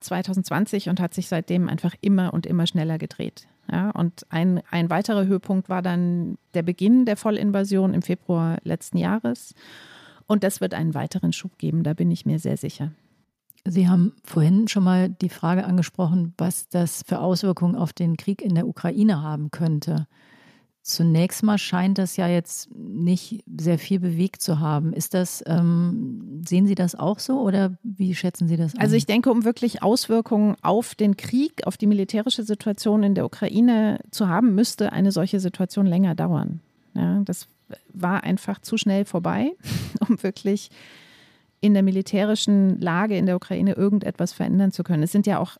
2020 0.00 0.88
und 0.88 1.00
hat 1.00 1.14
sich 1.14 1.28
seitdem 1.28 1.68
einfach 1.68 1.94
immer 2.00 2.34
und 2.34 2.46
immer 2.46 2.66
schneller 2.66 2.98
gedreht. 2.98 3.48
Ja, 3.70 3.90
und 3.90 4.26
ein, 4.28 4.62
ein 4.70 4.90
weiterer 4.90 5.26
Höhepunkt 5.26 5.68
war 5.68 5.82
dann 5.82 6.38
der 6.54 6.62
Beginn 6.62 7.04
der 7.04 7.16
Vollinvasion 7.16 7.94
im 7.94 8.02
Februar 8.02 8.58
letzten 8.62 8.98
Jahres. 8.98 9.54
Und 10.26 10.42
das 10.44 10.60
wird 10.60 10.74
einen 10.74 10.94
weiteren 10.94 11.32
Schub 11.32 11.58
geben, 11.58 11.82
da 11.82 11.94
bin 11.94 12.10
ich 12.10 12.26
mir 12.26 12.38
sehr 12.38 12.56
sicher. 12.56 12.92
Sie 13.68 13.88
haben 13.88 14.12
vorhin 14.24 14.68
schon 14.68 14.84
mal 14.84 15.08
die 15.08 15.28
Frage 15.28 15.64
angesprochen, 15.64 16.34
was 16.38 16.68
das 16.68 17.02
für 17.06 17.18
Auswirkungen 17.18 17.74
auf 17.74 17.92
den 17.92 18.16
Krieg 18.16 18.40
in 18.40 18.54
der 18.54 18.68
Ukraine 18.68 19.22
haben 19.22 19.50
könnte. 19.50 20.06
Zunächst 20.82 21.42
mal 21.42 21.58
scheint 21.58 21.98
das 21.98 22.16
ja 22.16 22.28
jetzt 22.28 22.72
nicht 22.76 23.42
sehr 23.58 23.76
viel 23.76 23.98
bewegt 23.98 24.40
zu 24.40 24.60
haben. 24.60 24.92
Ist 24.92 25.14
das, 25.14 25.42
ähm, 25.44 26.42
sehen 26.46 26.68
Sie 26.68 26.76
das 26.76 26.94
auch 26.94 27.18
so 27.18 27.40
oder 27.40 27.76
wie 27.82 28.14
schätzen 28.14 28.46
Sie 28.46 28.56
das 28.56 28.76
an? 28.76 28.80
Also 28.80 28.94
ich 28.94 29.04
denke, 29.04 29.32
um 29.32 29.44
wirklich 29.44 29.82
Auswirkungen 29.82 30.54
auf 30.62 30.94
den 30.94 31.16
Krieg, 31.16 31.66
auf 31.66 31.76
die 31.76 31.88
militärische 31.88 32.44
Situation 32.44 33.02
in 33.02 33.16
der 33.16 33.24
Ukraine 33.24 33.98
zu 34.12 34.28
haben, 34.28 34.54
müsste 34.54 34.92
eine 34.92 35.10
solche 35.10 35.40
Situation 35.40 35.86
länger 35.86 36.14
dauern. 36.14 36.60
Ja, 36.94 37.20
das 37.24 37.48
war 37.92 38.24
einfach 38.24 38.60
zu 38.60 38.76
schnell 38.76 39.04
vorbei, 39.04 39.52
um 40.08 40.22
wirklich 40.22 40.70
in 41.60 41.74
der 41.74 41.82
militärischen 41.82 42.80
Lage 42.80 43.16
in 43.16 43.26
der 43.26 43.36
Ukraine 43.36 43.72
irgendetwas 43.72 44.32
verändern 44.32 44.72
zu 44.72 44.84
können. 44.84 45.02
Es 45.02 45.12
sind 45.12 45.26
ja 45.26 45.38
auch 45.38 45.56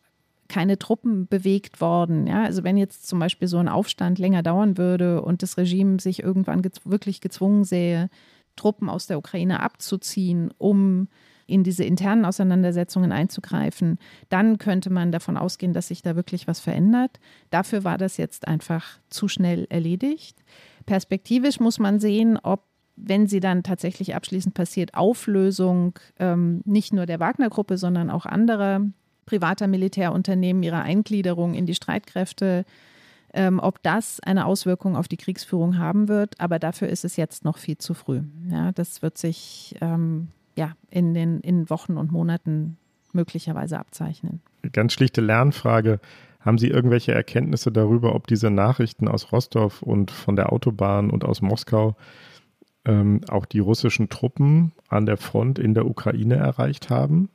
keine 0.47 0.77
Truppen 0.77 1.27
bewegt 1.27 1.81
worden. 1.81 2.27
Ja? 2.27 2.43
Also 2.43 2.63
wenn 2.63 2.77
jetzt 2.77 3.07
zum 3.07 3.19
Beispiel 3.19 3.47
so 3.47 3.57
ein 3.57 3.67
Aufstand 3.67 4.19
länger 4.19 4.43
dauern 4.43 4.77
würde 4.77 5.21
und 5.21 5.43
das 5.43 5.57
Regime 5.57 5.99
sich 5.99 6.23
irgendwann 6.23 6.61
gez 6.61 6.79
wirklich 6.85 7.21
gezwungen 7.21 7.63
sähe, 7.63 8.09
Truppen 8.55 8.89
aus 8.89 9.07
der 9.07 9.17
Ukraine 9.17 9.61
abzuziehen, 9.61 10.53
um 10.57 11.09
in 11.47 11.63
diese 11.63 11.85
internen 11.85 12.25
Auseinandersetzungen 12.25 13.13
einzugreifen, 13.13 13.99
dann 14.29 14.57
könnte 14.57 14.89
man 14.89 15.13
davon 15.13 15.37
ausgehen, 15.37 15.73
dass 15.73 15.87
sich 15.87 16.01
da 16.01 16.15
wirklich 16.15 16.45
was 16.45 16.59
verändert. 16.59 17.19
Dafür 17.49 17.85
war 17.85 17.97
das 17.97 18.17
jetzt 18.17 18.47
einfach 18.47 18.99
zu 19.09 19.29
schnell 19.29 19.65
erledigt. 19.69 20.37
Perspektivisch 20.87 21.59
muss 21.59 21.77
man 21.77 21.99
sehen, 21.99 22.39
ob 22.41 22.63
wenn 22.95 23.27
sie 23.27 23.39
dann 23.39 23.61
tatsächlich 23.61 24.15
abschließend 24.15 24.55
passiert, 24.55 24.95
Auflösung 24.95 25.99
ähm, 26.17 26.61
nicht 26.65 26.93
nur 26.93 27.05
der 27.05 27.19
Wagner-Gruppe, 27.19 27.77
sondern 27.77 28.09
auch 28.09 28.25
anderer 28.25 28.81
privater 29.27 29.67
Militärunternehmen, 29.67 30.63
ihrer 30.63 30.81
Eingliederung 30.81 31.53
in 31.53 31.67
die 31.67 31.75
Streitkräfte, 31.75 32.65
ähm, 33.33 33.59
ob 33.61 33.83
das 33.83 34.19
eine 34.21 34.47
Auswirkung 34.47 34.95
auf 34.95 35.07
die 35.07 35.17
Kriegsführung 35.17 35.77
haben 35.77 36.07
wird. 36.07 36.39
Aber 36.39 36.57
dafür 36.57 36.89
ist 36.89 37.05
es 37.05 37.17
jetzt 37.17 37.45
noch 37.45 37.59
viel 37.59 37.77
zu 37.77 37.93
früh. 37.93 38.21
Ja, 38.49 38.71
das 38.71 39.03
wird 39.03 39.19
sich 39.19 39.75
ähm, 39.79 40.29
ja, 40.55 40.71
in 40.89 41.13
den 41.13 41.39
in 41.41 41.69
Wochen 41.69 41.97
und 41.97 42.11
Monaten 42.11 42.77
möglicherweise 43.13 43.77
abzeichnen. 43.77 44.41
Ganz 44.71 44.93
schlichte 44.93 45.21
Lernfrage. 45.21 45.99
Haben 46.47 46.59
Sie 46.59 46.69
irgendwelche 46.69 47.11
Erkenntnisse 47.11 47.73
darüber, 47.73 48.15
ob 48.15 48.25
diese 48.25 48.49
Nachrichten 48.49 49.09
aus 49.09 49.33
Rostov 49.33 49.81
und 49.81 50.11
von 50.11 50.37
der 50.37 50.53
Autobahn 50.53 51.09
und 51.09 51.25
aus 51.25 51.41
Moskau 51.41 51.97
ähm, 52.85 53.19
auch 53.27 53.45
die 53.45 53.59
russischen 53.59 54.07
Truppen 54.07 54.71
an 54.87 55.05
der 55.05 55.17
Front 55.17 55.59
in 55.59 55.73
der 55.73 55.85
Ukraine 55.85 56.35
erreicht 56.35 56.89
haben? 56.89 57.27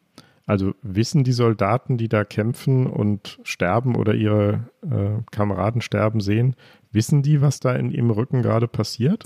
Also 0.46 0.72
wissen 0.80 1.24
die 1.24 1.32
Soldaten, 1.32 1.98
die 1.98 2.08
da 2.08 2.24
kämpfen 2.24 2.86
und 2.86 3.38
sterben 3.42 3.96
oder 3.96 4.14
ihre 4.14 4.70
äh, 4.80 5.20
Kameraden 5.30 5.82
sterben 5.82 6.20
sehen, 6.20 6.56
wissen 6.90 7.22
die, 7.22 7.42
was 7.42 7.60
da 7.60 7.74
in 7.74 7.90
ihrem 7.90 8.12
Rücken 8.12 8.40
gerade 8.40 8.66
passiert? 8.66 9.24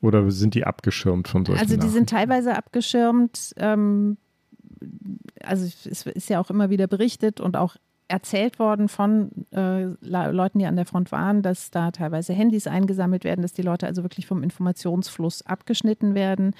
Oder 0.00 0.30
sind 0.30 0.54
die 0.54 0.62
abgeschirmt 0.62 1.26
von 1.26 1.44
solchen 1.44 1.60
Also 1.60 1.76
die 1.76 1.88
sind 1.88 2.10
teilweise 2.10 2.56
abgeschirmt. 2.56 3.54
Ähm, 3.56 4.18
also 5.42 5.64
es 5.66 6.06
ist 6.06 6.30
ja 6.30 6.38
auch 6.38 6.50
immer 6.50 6.70
wieder 6.70 6.86
berichtet 6.86 7.40
und 7.40 7.56
auch 7.56 7.74
erzählt 8.08 8.58
worden 8.58 8.88
von 8.88 9.30
äh, 9.52 9.84
Leuten, 10.00 10.58
die 10.58 10.66
an 10.66 10.76
der 10.76 10.86
Front 10.86 11.12
waren, 11.12 11.42
dass 11.42 11.70
da 11.70 11.90
teilweise 11.90 12.32
Handys 12.32 12.66
eingesammelt 12.66 13.22
werden, 13.22 13.42
dass 13.42 13.52
die 13.52 13.62
Leute 13.62 13.86
also 13.86 14.02
wirklich 14.02 14.26
vom 14.26 14.42
Informationsfluss 14.42 15.42
abgeschnitten 15.42 16.14
werden. 16.14 16.54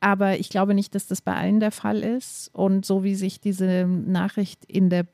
Aber 0.00 0.38
ich 0.38 0.48
glaube 0.48 0.74
nicht, 0.74 0.94
dass 0.94 1.08
das 1.08 1.20
bei 1.20 1.34
allen 1.34 1.58
der 1.58 1.72
Fall 1.72 1.98
ist. 1.98 2.50
Und 2.54 2.86
so 2.86 3.02
wie 3.02 3.16
sich 3.16 3.40
diese 3.40 3.86
Nachricht 3.86 4.64
in 4.64 4.88
der 4.88 5.06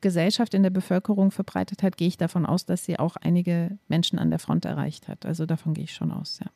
Gesellschaft, 0.00 0.52
in 0.52 0.64
der 0.64 0.70
Bevölkerung 0.70 1.30
verbreitet 1.30 1.82
hat, 1.82 1.96
gehe 1.96 2.08
ich 2.08 2.18
davon 2.18 2.44
aus, 2.44 2.66
dass 2.66 2.84
sie 2.84 2.98
auch 2.98 3.16
einige 3.16 3.78
Menschen 3.88 4.18
an 4.18 4.30
der 4.30 4.40
Front 4.40 4.64
erreicht 4.64 5.08
hat. 5.08 5.24
Also 5.24 5.46
davon 5.46 5.74
gehe 5.74 5.84
ich 5.84 5.94
schon 5.94 6.10
aus, 6.10 6.40
ja. 6.44 6.50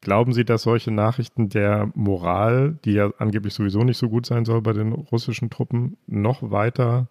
Glauben 0.00 0.32
Sie, 0.32 0.44
dass 0.44 0.62
solche 0.62 0.92
Nachrichten 0.92 1.48
der 1.48 1.90
Moral, 1.94 2.78
die 2.84 2.92
ja 2.92 3.10
angeblich 3.18 3.52
sowieso 3.52 3.82
nicht 3.82 3.98
so 3.98 4.08
gut 4.08 4.26
sein 4.26 4.44
soll 4.44 4.62
bei 4.62 4.72
den 4.72 4.92
russischen 4.92 5.50
Truppen, 5.50 5.96
noch 6.06 6.52
weiter, 6.52 7.08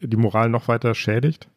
die 0.00 0.16
Moral 0.16 0.48
noch 0.48 0.68
weiter 0.68 0.94
schädigt? 0.94 1.48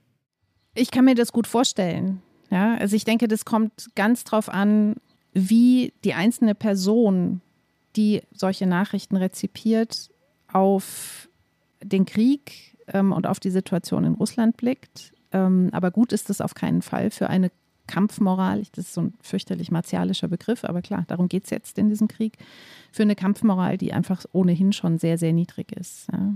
Ich 0.76 0.92
kann 0.92 1.06
mir 1.06 1.16
das 1.16 1.34
gut 1.34 1.48
vorstellen. 1.48 2.22
Ja, 2.52 2.76
also 2.76 2.96
ich 2.96 3.06
denke, 3.06 3.28
das 3.28 3.46
kommt 3.46 3.90
ganz 3.96 4.24
drauf 4.24 4.50
an, 4.50 4.96
wie 5.34 5.94
die 6.04 6.14
einzelne 6.14 6.56
Person, 6.56 7.42
die 7.96 8.22
solche 8.32 8.66
Nachrichten 8.66 9.16
rezipiert, 9.16 10.10
auf 10.52 11.30
den 11.84 12.06
Krieg 12.06 12.78
ähm, 12.88 13.12
und 13.12 13.28
auf 13.28 13.40
die 13.40 13.52
Situation 13.52 14.04
in 14.04 14.14
Russland 14.16 14.58
blickt. 14.58 15.14
Ähm, 15.32 15.70
aber 15.74 15.92
gut 15.92 16.12
ist 16.12 16.30
es 16.30 16.42
auf 16.42 16.56
keinen 16.56 16.82
Fall 16.82 17.12
für 17.12 17.30
eine 17.30 17.52
Kampfmoral, 17.86 18.64
das 18.74 18.86
ist 18.86 18.94
so 18.94 19.02
ein 19.02 19.14
fürchterlich 19.20 19.72
martialischer 19.72 20.28
Begriff, 20.28 20.64
aber 20.64 20.84
klar, 20.84 21.06
darum 21.08 21.28
geht 21.28 21.46
es 21.46 21.50
jetzt 21.50 21.80
in 21.80 21.90
diesem 21.90 22.08
Krieg, 22.08 22.38
für 22.92 23.02
eine 23.02 23.16
Kampfmoral, 23.16 23.80
die 23.80 23.94
einfach 23.94 24.26
ohnehin 24.32 24.74
schon 24.74 25.00
sehr, 25.00 25.18
sehr 25.18 25.34
niedrig 25.34 25.72
ist. 25.72 26.08
Ja. 26.12 26.34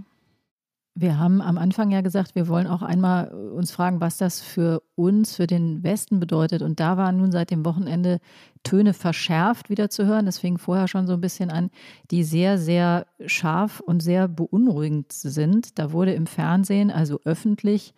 Wir 0.95 1.17
haben 1.17 1.41
am 1.41 1.57
Anfang 1.57 1.89
ja 1.89 2.01
gesagt, 2.01 2.35
wir 2.35 2.47
wollen 2.47 2.67
auch 2.67 2.83
einmal 2.83 3.29
uns 3.29 3.71
fragen, 3.71 3.99
was 3.99 4.17
das 4.17 4.41
für 4.41 4.83
uns, 4.93 5.35
für 5.35 5.47
den 5.47 5.81
Westen 5.81 6.19
bedeutet. 6.19 6.61
Und 6.61 6.79
da 6.79 6.97
waren 6.97 7.17
nun 7.17 7.31
seit 7.31 7.49
dem 7.49 7.65
Wochenende 7.65 8.19
Töne 8.61 8.93
verschärft 8.93 9.71
wieder 9.71 9.89
zu 9.89 10.05
hören. 10.05 10.27
Das 10.27 10.37
fing 10.37 10.59
vorher 10.59 10.87
schon 10.87 11.07
so 11.07 11.13
ein 11.13 11.21
bisschen 11.21 11.49
an, 11.49 11.71
die 12.11 12.23
sehr, 12.23 12.59
sehr 12.59 13.07
scharf 13.25 13.79
und 13.79 14.01
sehr 14.01 14.27
beunruhigend 14.27 15.11
sind. 15.11 15.79
Da 15.79 15.91
wurde 15.91 16.13
im 16.13 16.27
Fernsehen, 16.27 16.91
also 16.91 17.19
öffentlich, 17.25 17.95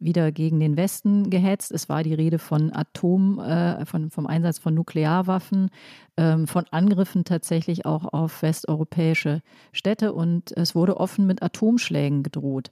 wieder 0.00 0.32
gegen 0.32 0.60
den 0.60 0.76
Westen 0.76 1.30
gehetzt. 1.30 1.72
Es 1.72 1.88
war 1.88 2.02
die 2.02 2.14
Rede 2.14 2.38
von 2.38 2.74
Atom, 2.74 3.38
äh, 3.38 3.84
von, 3.86 4.10
vom 4.10 4.26
Einsatz 4.26 4.58
von 4.58 4.74
Nuklearwaffen, 4.74 5.70
ähm, 6.16 6.46
von 6.46 6.64
Angriffen 6.70 7.24
tatsächlich 7.24 7.86
auch 7.86 8.12
auf 8.12 8.42
westeuropäische 8.42 9.42
Städte 9.72 10.12
und 10.12 10.52
es 10.56 10.74
wurde 10.74 10.96
offen 10.96 11.26
mit 11.26 11.42
Atomschlägen 11.42 12.22
gedroht. 12.22 12.70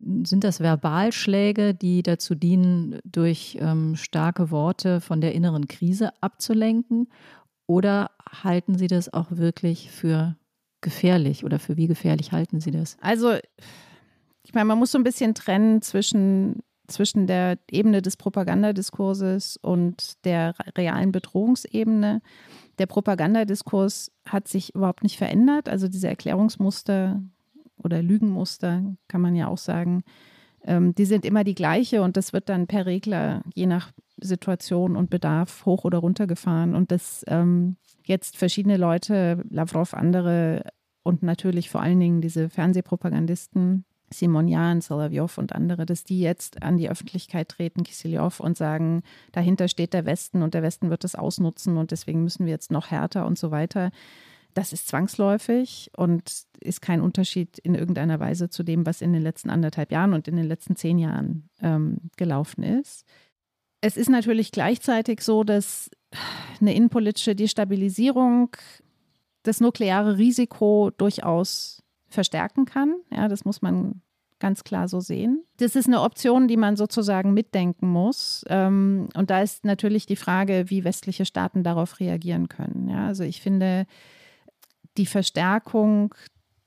Sind 0.00 0.44
das 0.44 0.60
Verbalschläge, 0.60 1.74
die 1.74 2.02
dazu 2.02 2.34
dienen, 2.34 2.98
durch 3.04 3.58
ähm, 3.60 3.96
starke 3.96 4.50
Worte 4.50 5.00
von 5.00 5.20
der 5.20 5.34
inneren 5.34 5.68
Krise 5.68 6.10
abzulenken? 6.20 7.08
Oder 7.66 8.10
halten 8.42 8.76
Sie 8.76 8.88
das 8.88 9.12
auch 9.12 9.30
wirklich 9.30 9.90
für 9.90 10.36
gefährlich 10.84 11.44
oder 11.44 11.58
für 11.58 11.76
wie 11.76 11.86
gefährlich 11.86 12.32
halten 12.32 12.60
Sie 12.60 12.70
das? 12.70 12.96
Also 13.00 13.36
ich 14.44 14.52
meine, 14.52 14.66
man 14.66 14.78
muss 14.78 14.92
so 14.92 14.98
ein 14.98 15.04
bisschen 15.04 15.34
trennen 15.34 15.82
zwischen, 15.82 16.60
zwischen 16.86 17.26
der 17.26 17.58
Ebene 17.70 18.02
des 18.02 18.16
Propagandadiskurses 18.16 19.56
und 19.56 20.24
der 20.24 20.54
realen 20.76 21.12
Bedrohungsebene. 21.12 22.20
Der 22.78 22.86
Propagandadiskurs 22.86 24.12
hat 24.26 24.46
sich 24.46 24.74
überhaupt 24.74 25.02
nicht 25.02 25.16
verändert. 25.16 25.68
Also 25.68 25.88
diese 25.88 26.08
Erklärungsmuster 26.08 27.22
oder 27.82 28.02
Lügenmuster, 28.02 28.82
kann 29.08 29.20
man 29.22 29.34
ja 29.34 29.48
auch 29.48 29.58
sagen, 29.58 30.04
ähm, 30.62 30.94
die 30.94 31.06
sind 31.06 31.24
immer 31.24 31.42
die 31.42 31.54
gleiche 31.54 32.02
und 32.02 32.16
das 32.16 32.32
wird 32.32 32.48
dann 32.48 32.66
per 32.66 32.86
Regler 32.86 33.42
je 33.54 33.66
nach 33.66 33.92
Situation 34.20 34.96
und 34.96 35.10
Bedarf 35.10 35.64
hoch 35.66 35.84
oder 35.84 35.98
runter 35.98 36.26
gefahren. 36.26 36.74
Und 36.74 36.90
dass 36.90 37.24
ähm, 37.28 37.76
jetzt 38.04 38.36
verschiedene 38.36 38.76
Leute, 38.76 39.42
Lavrov, 39.48 39.94
andere 39.94 40.64
und 41.02 41.22
natürlich 41.22 41.70
vor 41.70 41.80
allen 41.80 42.00
Dingen 42.00 42.20
diese 42.20 42.50
Fernsehpropagandisten 42.50 43.84
Simonian, 44.12 44.80
Solovyov 44.80 45.38
und 45.38 45.54
andere, 45.54 45.86
dass 45.86 46.04
die 46.04 46.20
jetzt 46.20 46.62
an 46.62 46.76
die 46.76 46.88
Öffentlichkeit 46.88 47.48
treten, 47.48 47.82
Kisilov, 47.82 48.40
und 48.40 48.56
sagen, 48.56 49.02
dahinter 49.32 49.68
steht 49.68 49.92
der 49.92 50.06
Westen 50.06 50.42
und 50.42 50.54
der 50.54 50.62
Westen 50.62 50.90
wird 50.90 51.04
es 51.04 51.14
ausnutzen 51.14 51.76
und 51.76 51.90
deswegen 51.90 52.22
müssen 52.22 52.46
wir 52.46 52.52
jetzt 52.52 52.70
noch 52.70 52.90
härter 52.90 53.26
und 53.26 53.38
so 53.38 53.50
weiter. 53.50 53.90
Das 54.54 54.72
ist 54.72 54.86
zwangsläufig 54.86 55.90
und 55.96 56.44
ist 56.60 56.80
kein 56.80 57.00
Unterschied 57.00 57.58
in 57.58 57.74
irgendeiner 57.74 58.20
Weise 58.20 58.48
zu 58.48 58.62
dem, 58.62 58.86
was 58.86 59.00
in 59.00 59.12
den 59.12 59.22
letzten 59.22 59.50
anderthalb 59.50 59.90
Jahren 59.90 60.14
und 60.14 60.28
in 60.28 60.36
den 60.36 60.46
letzten 60.46 60.76
zehn 60.76 60.98
Jahren 60.98 61.48
ähm, 61.60 61.98
gelaufen 62.16 62.62
ist. 62.62 63.04
Es 63.80 63.96
ist 63.96 64.08
natürlich 64.08 64.52
gleichzeitig 64.52 65.20
so, 65.20 65.44
dass 65.44 65.90
eine 66.60 66.74
innenpolitische 66.74 67.34
Destabilisierung 67.34 68.56
das 69.42 69.60
nukleare 69.60 70.16
Risiko 70.16 70.90
durchaus 70.96 71.83
verstärken 72.14 72.64
kann. 72.64 72.94
Ja, 73.10 73.28
das 73.28 73.44
muss 73.44 73.60
man 73.60 74.00
ganz 74.40 74.64
klar 74.64 74.88
so 74.88 75.00
sehen. 75.00 75.44
Das 75.58 75.76
ist 75.76 75.86
eine 75.86 76.02
Option, 76.02 76.48
die 76.48 76.56
man 76.56 76.76
sozusagen 76.76 77.34
mitdenken 77.34 77.88
muss. 77.88 78.44
Ähm, 78.48 79.08
und 79.14 79.30
da 79.30 79.42
ist 79.42 79.64
natürlich 79.64 80.06
die 80.06 80.16
Frage, 80.16 80.64
wie 80.68 80.84
westliche 80.84 81.24
Staaten 81.24 81.62
darauf 81.62 82.00
reagieren 82.00 82.48
können. 82.48 82.88
Ja, 82.88 83.06
also 83.06 83.24
ich 83.24 83.40
finde, 83.40 83.86
die 84.96 85.06
Verstärkung 85.06 86.14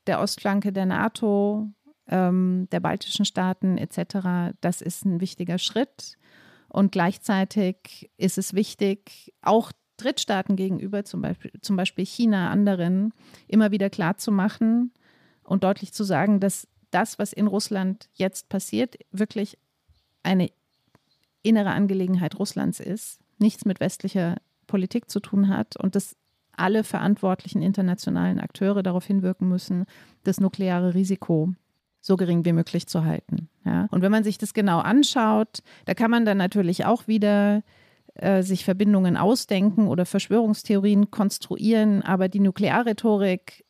der 0.07 0.21
Ostflanke 0.21 0.71
der 0.71 0.85
NATO, 0.85 1.67
ähm, 2.07 2.67
der 2.71 2.79
baltischen 2.79 3.25
Staaten 3.25 3.77
etc., 3.77 4.55
das 4.61 4.81
ist 4.81 5.05
ein 5.05 5.19
wichtiger 5.21 5.57
Schritt. 5.57 6.17
Und 6.69 6.91
gleichzeitig 6.91 8.09
ist 8.17 8.37
es 8.37 8.53
wichtig, 8.53 9.33
auch 9.41 9.71
Drittstaaten 9.97 10.55
gegenüber, 10.55 11.05
zum 11.05 11.21
Beispiel, 11.21 11.51
zum 11.61 11.75
Beispiel 11.75 12.05
China, 12.05 12.49
anderen, 12.49 13.13
immer 13.47 13.71
wieder 13.71 13.89
klarzumachen, 13.89 14.93
und 15.47 15.63
deutlich 15.63 15.93
zu 15.93 16.03
sagen, 16.03 16.39
dass 16.39 16.67
das, 16.91 17.17
was 17.19 17.33
in 17.33 17.47
Russland 17.47 18.09
jetzt 18.13 18.49
passiert, 18.49 18.97
wirklich 19.11 19.57
eine 20.23 20.49
innere 21.41 21.71
Angelegenheit 21.71 22.37
Russlands 22.37 22.79
ist, 22.79 23.19
nichts 23.39 23.65
mit 23.65 23.79
westlicher 23.79 24.37
Politik 24.67 25.09
zu 25.09 25.19
tun 25.19 25.47
hat 25.47 25.77
und 25.77 25.95
dass 25.95 26.15
alle 26.51 26.83
verantwortlichen 26.83 27.61
internationalen 27.61 28.39
Akteure 28.39 28.83
darauf 28.83 29.05
hinwirken 29.05 29.47
müssen, 29.47 29.85
das 30.23 30.39
nukleare 30.39 30.93
Risiko 30.93 31.53
so 32.01 32.17
gering 32.17 32.45
wie 32.45 32.53
möglich 32.53 32.87
zu 32.87 33.05
halten. 33.05 33.49
Ja? 33.63 33.87
Und 33.91 34.01
wenn 34.01 34.11
man 34.11 34.23
sich 34.23 34.37
das 34.37 34.53
genau 34.53 34.79
anschaut, 34.79 35.59
da 35.85 35.93
kann 35.93 36.11
man 36.11 36.25
dann 36.25 36.37
natürlich 36.37 36.85
auch 36.85 37.07
wieder 37.07 37.63
äh, 38.15 38.41
sich 38.43 38.65
Verbindungen 38.65 39.17
ausdenken 39.17 39.87
oder 39.87 40.05
Verschwörungstheorien 40.05 41.11
konstruieren, 41.11 42.01
aber 42.01 42.29
die 42.29 42.39
Nuklearrhetorik 42.39 43.65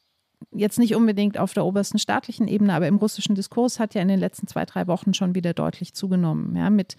jetzt 0.51 0.79
nicht 0.79 0.95
unbedingt 0.95 1.37
auf 1.37 1.53
der 1.53 1.65
obersten 1.65 1.99
staatlichen 1.99 2.47
Ebene, 2.47 2.73
aber 2.73 2.87
im 2.87 2.97
russischen 2.97 3.35
Diskurs 3.35 3.79
hat 3.79 3.93
ja 3.93 4.01
in 4.01 4.07
den 4.07 4.19
letzten 4.19 4.47
zwei, 4.47 4.65
drei 4.65 4.87
Wochen 4.87 5.13
schon 5.13 5.35
wieder 5.35 5.53
deutlich 5.53 5.93
zugenommen. 5.93 6.55
Ja, 6.55 6.69
mit 6.69 6.95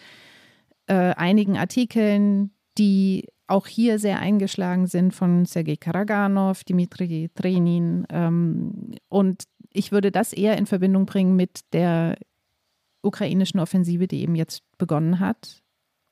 äh, 0.86 1.14
einigen 1.14 1.56
Artikeln, 1.56 2.50
die 2.78 3.28
auch 3.46 3.66
hier 3.66 3.98
sehr 3.98 4.18
eingeschlagen 4.20 4.86
sind 4.86 5.14
von 5.14 5.46
Sergei 5.46 5.76
Karaganov, 5.76 6.64
Dmitri 6.64 7.30
Trenin. 7.34 8.06
Ähm, 8.10 8.94
und 9.08 9.44
ich 9.72 9.90
würde 9.90 10.10
das 10.10 10.32
eher 10.32 10.58
in 10.58 10.66
Verbindung 10.66 11.06
bringen 11.06 11.34
mit 11.34 11.60
der 11.72 12.18
ukrainischen 13.02 13.60
Offensive, 13.60 14.06
die 14.06 14.20
eben 14.20 14.34
jetzt 14.34 14.62
begonnen 14.76 15.20
hat 15.20 15.62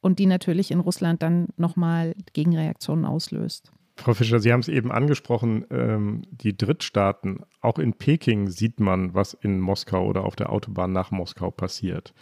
und 0.01 0.19
die 0.19 0.27
natürlich 0.27 0.71
in 0.71 0.81
Russland 0.81 1.23
dann 1.23 1.49
nochmal 1.57 2.15
Gegenreaktionen 2.33 3.05
auslöst. 3.05 3.73
Frau 3.97 4.13
Fischer, 4.13 4.39
Sie 4.41 4.53
haben 4.53 4.61
es 4.61 4.69
eben 4.69 4.93
angesprochen, 4.93 5.65
ähm, 5.71 6.23
die 6.31 6.57
Drittstaaten. 6.57 7.41
Auch 7.61 7.79
in 7.79 7.95
Peking 7.95 8.49
sieht 8.49 8.79
man, 8.79 9.15
was 9.15 9.35
in 9.35 9.59
Moskau 9.59 10.07
oder 10.07 10.25
auf 10.25 10.37
der 10.37 10.51
Autobahn 10.51 10.93
nach 10.93 11.11
Moskau 11.11 11.51
passiert. 11.51 12.13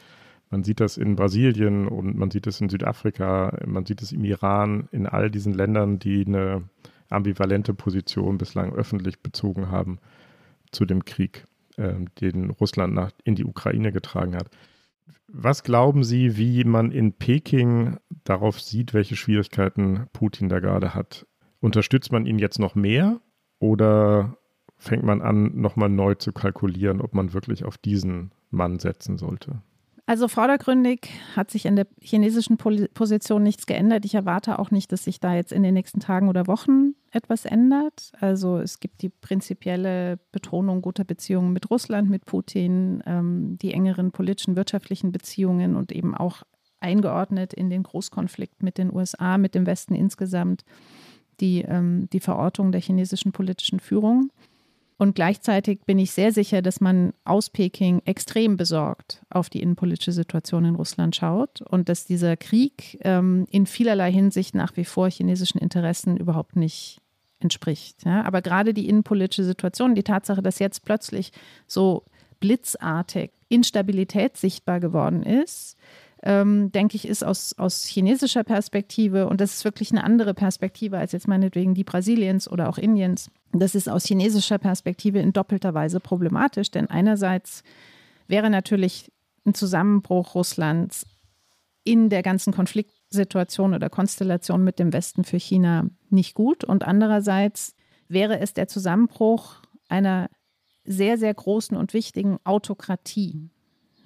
Man 0.51 0.63
sieht 0.63 0.81
das 0.81 0.97
in 0.97 1.17
Brasilien 1.17 1.89
und 1.89 2.17
man 2.17 2.31
sieht 2.31 2.47
es 2.47 2.61
in 2.61 2.69
Südafrika, 2.69 3.59
man 3.67 3.85
sieht 3.87 4.03
es 4.03 4.13
im 4.13 4.25
Iran, 4.25 4.89
in 4.93 5.07
all 5.07 5.31
diesen 5.31 5.53
Ländern, 5.53 5.99
die 5.99 6.25
eine 6.25 6.69
ambivalente 7.11 7.75
Position 7.75 8.39
bislang 8.39 8.73
öffentlich 8.73 9.21
bezogen 9.21 9.71
haben 9.71 9.99
zu 10.71 10.85
dem 10.85 11.05
Krieg, 11.05 11.45
äh, 11.77 11.95
den 12.21 12.51
Russland 12.51 12.95
nach, 12.95 13.11
in 13.25 13.35
die 13.35 13.45
Ukraine 13.45 13.91
getragen 13.91 14.37
hat. 14.37 14.49
Was 15.27 15.65
glauben 15.65 16.05
Sie, 16.05 16.37
wie 16.37 16.63
man 16.63 16.93
in 16.93 17.15
Peking 17.15 17.99
darauf 18.23 18.61
sieht, 18.61 18.95
welche 18.95 19.17
Schwierigkeiten 19.17 20.07
Putin 20.13 20.49
da 20.49 20.61
gerade 20.61 20.95
hat? 20.95 21.27
Unterstützt 21.65 22.13
man 22.13 22.27
ihn 22.27 22.39
jetzt 22.39 22.59
noch 22.59 22.75
mehr 22.75 23.23
oder 23.59 24.37
fängt 24.77 25.03
man 25.03 25.23
an, 25.23 25.59
nochmal 25.59 25.89
neu 25.89 26.15
zu 26.15 26.31
kalkulieren, 26.31 27.01
ob 27.01 27.15
man 27.15 27.33
wirklich 27.33 27.65
auf 27.65 27.79
diesen 27.79 28.33
Mann 28.51 28.79
setzen 28.79 29.17
sollte? 29.17 29.63
Also 30.05 30.29
vordergründig 30.29 31.09
hat 31.35 31.51
sich 31.51 31.65
in 31.65 31.77
der 31.77 31.87
chinesischen 32.03 32.59
Position 32.59 33.43
nichts 33.43 33.65
geändert. 33.65 34.05
Ich 34.05 34.15
erwarte 34.15 34.59
auch 34.59 34.71
nicht, 34.71 34.93
dass 34.93 35.05
sich 35.05 35.21
da 35.21 35.35
jetzt 35.35 35.53
in 35.53 35.63
den 35.63 35.73
nächsten 35.73 36.01
Tagen 36.01 36.29
oder 36.29 36.47
Wochen 36.49 36.97
etwas 37.13 37.47
ändert. 37.47 38.13
Also 38.21 38.59
es 38.59 38.79
gibt 38.79 39.01
die 39.01 39.09
prinzipielle 39.09 40.19
Betonung 40.33 40.83
guter 40.83 41.05
Beziehungen 41.05 41.55
mit 41.55 41.71
Russland, 41.71 42.11
mit 42.11 42.27
Putin, 42.27 43.03
ähm, 43.07 43.57
die 43.57 43.73
engeren 43.73 44.11
politischen, 44.11 44.55
wirtschaftlichen 44.55 45.13
Beziehungen 45.13 45.77
und 45.77 45.93
eben 45.93 46.15
auch 46.15 46.43
eingeordnet 46.81 47.55
in 47.55 47.71
den 47.71 47.85
Großkonflikt 47.85 48.63
mit 48.63 48.77
den 48.77 48.95
USA, 48.95 49.39
mit 49.39 49.55
dem 49.55 49.65
Westen 49.67 49.95
insgesamt, 49.95 50.67
die, 51.41 51.63
ähm, 51.63 52.09
die 52.13 52.21
Verortung 52.21 52.73
der 52.73 52.81
chinesischen 52.81 53.33
politischen 53.33 53.81
Führung. 53.81 54.31
Und 54.97 55.17
gleichzeitig 55.17 55.81
bin 55.87 55.99
ich 55.99 56.13
sehr 56.13 56.33
sicher, 56.33 56.63
dass 56.63 56.81
man 56.81 57.13
aus 57.25 57.51
Peking 57.51 58.01
extrem 58.05 58.57
besorgt 58.57 59.23
auf 59.29 59.51
die 59.51 59.61
innenpolitische 59.61 60.13
Situation 60.13 60.65
in 60.65 60.77
Russland 60.77 61.17
schaut 61.17 61.63
und 61.63 61.89
dass 61.89 62.07
dieser 62.07 62.37
Krieg 62.37 62.99
ähm, 63.03 63.47
in 63.51 63.67
vielerlei 63.67 64.13
Hinsicht 64.13 64.55
nach 64.55 64.77
wie 64.77 64.85
vor 64.85 65.11
chinesischen 65.11 65.59
Interessen 65.59 66.17
überhaupt 66.17 66.55
nicht 66.55 67.01
entspricht. 67.41 68.05
Ja? 68.05 68.23
Aber 68.23 68.41
gerade 68.41 68.73
die 68.73 68.89
innenpolitische 68.89 69.45
Situation, 69.45 69.97
die 69.97 70.05
Tatsache, 70.05 70.43
dass 70.43 70.61
jetzt 70.61 70.85
plötzlich 70.85 71.33
so 71.67 72.05
blitzartig 72.39 73.31
Instabilität 73.49 74.37
sichtbar 74.37 74.79
geworden 74.79 75.23
ist, 75.23 75.77
ähm, 76.27 76.73
denke 76.73 76.97
ich, 76.97 77.07
ist 77.07 77.23
aus, 77.23 77.53
aus 77.59 77.85
chinesischer 77.85 78.45
Perspektive, 78.45 79.29
und 79.29 79.43
das 79.43 79.53
ist 79.55 79.65
wirklich 79.65 79.93
eine 79.93 80.03
andere 80.03 80.33
Perspektive 80.33 80.97
als 80.97 81.13
jetzt 81.13 81.29
meinetwegen 81.29 81.75
die 81.75 81.85
Brasiliens 81.85 82.51
oder 82.51 82.71
auch 82.71 82.79
Indiens, 82.79 83.31
das 83.53 83.75
ist 83.75 83.91
aus 83.91 84.07
chinesischer 84.07 84.59
Perspektive 84.59 85.19
in 85.19 85.35
doppelter 85.35 85.75
Weise 85.75 86.01
problematisch, 86.01 86.71
denn 86.71 86.89
einerseits 86.89 87.63
wäre 88.27 88.49
natürlich 88.49 89.13
ein 89.45 89.53
Zusammenbruch 89.53 90.35
Russlands 90.35 91.07
in 91.85 92.09
der 92.09 92.23
ganzen 92.23 92.55
Konfliktsituation 92.55 93.75
oder 93.75 93.91
Konstellation 93.91 94.65
mit 94.65 94.79
dem 94.79 94.95
Westen 94.95 95.25
für 95.25 95.39
China 95.39 95.91
nicht 96.09 96.35
gut 96.35 96.65
und 96.65 96.85
andererseits 96.85 97.75
wäre 98.09 98.41
es 98.41 98.55
der 98.55 98.67
Zusammenbruch 98.67 99.57
einer 99.91 100.31
sehr, 100.85 101.19
sehr 101.19 101.35
großen 101.35 101.77
und 101.77 101.93
wichtigen 101.93 102.39
Autokratie 102.45 103.51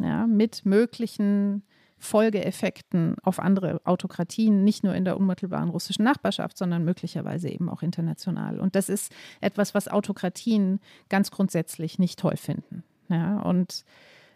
ja, 0.01 0.27
mit 0.27 0.67
möglichen 0.67 1.63
Folgeeffekten 1.99 3.17
auf 3.23 3.39
andere 3.39 3.81
Autokratien, 3.85 4.65
nicht 4.65 4.85
nur 4.85 4.95
in 4.95 5.05
der 5.05 5.17
unmittelbaren 5.17 5.69
russischen 5.69 6.05
Nachbarschaft, 6.05 6.57
sondern 6.57 6.85
möglicherweise 6.85 7.49
eben 7.49 7.69
auch 7.69 7.83
international. 7.83 8.61
Und 8.61 8.75
das 8.75 8.89
ist 8.89 9.13
etwas, 9.41 9.75
was 9.75 9.89
Autokratien 9.89 10.81
ganz 11.09 11.31
grundsätzlich 11.31 11.99
nicht 11.99 12.19
toll 12.19 12.37
finden. 12.37 12.85
Ja, 13.09 13.41
und 13.41 13.85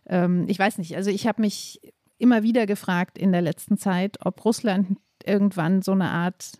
ähm, 0.06 0.46
ich 0.48 0.58
weiß 0.58 0.78
nicht, 0.78 0.96
also 0.96 1.10
ich 1.10 1.26
habe 1.26 1.42
mich 1.42 1.80
immer 2.18 2.42
wieder 2.42 2.66
gefragt 2.66 3.18
in 3.18 3.32
der 3.32 3.42
letzten 3.42 3.78
Zeit, 3.78 4.18
ob 4.24 4.44
Russland 4.44 4.98
irgendwann 5.24 5.82
so 5.82 5.92
eine 5.92 6.10
Art 6.10 6.52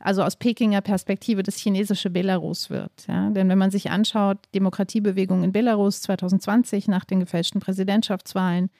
also 0.00 0.22
aus 0.22 0.36
Pekinger 0.36 0.80
Perspektive 0.80 1.42
das 1.42 1.56
chinesische 1.56 2.10
Belarus 2.10 2.70
wird. 2.70 2.92
Ja? 3.08 3.30
Denn 3.30 3.48
wenn 3.48 3.58
man 3.58 3.70
sich 3.70 3.90
anschaut, 3.90 4.38
Demokratiebewegung 4.54 5.42
in 5.42 5.52
Belarus 5.52 6.02
2020 6.02 6.88
nach 6.88 7.04
den 7.04 7.20
gefälschten 7.20 7.60
Präsidentschaftswahlen, 7.60 8.70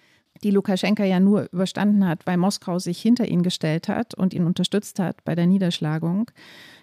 die 0.43 0.51
Lukaschenka 0.51 1.05
ja 1.05 1.21
nur 1.21 1.49
überstanden 1.53 2.07
hat, 2.07 2.27
weil 2.27 2.37
Moskau 2.37 2.79
sich 2.79 3.01
hinter 3.01 3.27
ihn 3.27 3.43
gestellt 3.43 3.89
hat 3.89 4.15
und 4.15 4.35
ihn 4.35 4.45
unterstützt 4.45 4.99
hat 4.99 5.25
bei 5.25 5.35
der 5.35 5.47
Niederschlagung. 5.47 6.31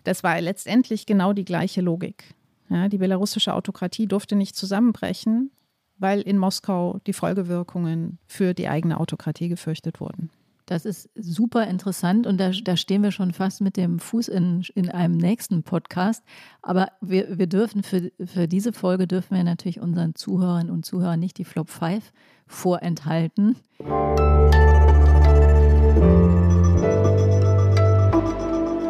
Das 0.03 0.23
war 0.23 0.39
letztendlich 0.39 1.05
genau 1.05 1.33
die 1.33 1.45
gleiche 1.45 1.81
Logik. 1.81 2.35
Ja, 2.69 2.87
die 2.89 2.97
belarussische 2.97 3.53
Autokratie 3.53 4.07
durfte 4.07 4.35
nicht 4.35 4.55
zusammenbrechen, 4.55 5.51
weil 5.97 6.21
in 6.21 6.37
Moskau 6.37 6.99
die 7.05 7.13
Folgewirkungen 7.13 8.17
für 8.27 8.53
die 8.53 8.67
eigene 8.67 8.99
Autokratie 8.99 9.49
gefürchtet 9.49 9.99
wurden. 9.99 10.29
Das 10.67 10.83
ist 10.83 11.11
super 11.13 11.67
interessant 11.67 12.25
und 12.25 12.39
da, 12.39 12.49
da 12.49 12.75
stehen 12.75 13.03
wir 13.03 13.11
schon 13.11 13.33
fast 13.33 13.61
mit 13.61 13.77
dem 13.77 13.99
Fuß 13.99 14.29
in, 14.29 14.65
in 14.73 14.89
einem 14.89 15.15
nächsten 15.15 15.61
Podcast. 15.61 16.23
Aber 16.63 16.87
wir, 17.01 17.37
wir 17.37 17.45
dürfen 17.45 17.83
für, 17.83 18.11
für 18.25 18.47
diese 18.47 18.73
Folge 18.73 19.05
dürfen 19.05 19.37
wir 19.37 19.43
natürlich 19.43 19.79
unseren 19.79 20.15
Zuhörern 20.15 20.71
und 20.71 20.83
Zuhörern 20.83 21.19
nicht 21.19 21.37
die 21.37 21.45
Flop 21.45 21.69
5 21.69 22.11
vorenthalten. 22.47 23.57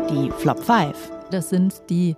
Die 0.09 0.31
Flop 0.37 0.63
5. 0.63 1.11
Das 1.29 1.49
sind 1.49 1.81
die 1.89 2.15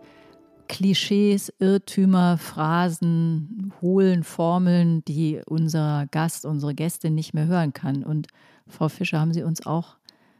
Klischees, 0.68 1.52
Irrtümer, 1.58 2.38
Phrasen, 2.38 3.74
hohlen 3.82 4.24
Formeln, 4.24 5.04
die 5.06 5.42
unser 5.48 6.06
Gast, 6.12 6.46
unsere 6.46 6.76
Gästin 6.76 7.16
nicht 7.16 7.34
mehr 7.34 7.48
hören 7.48 7.74
kann. 7.74 8.04
Und 8.04 8.28
Frau 8.68 8.90
Fischer, 8.90 9.20
haben 9.20 9.34
Sie 9.34 9.44
uns 9.44 9.66
auch 9.66 9.98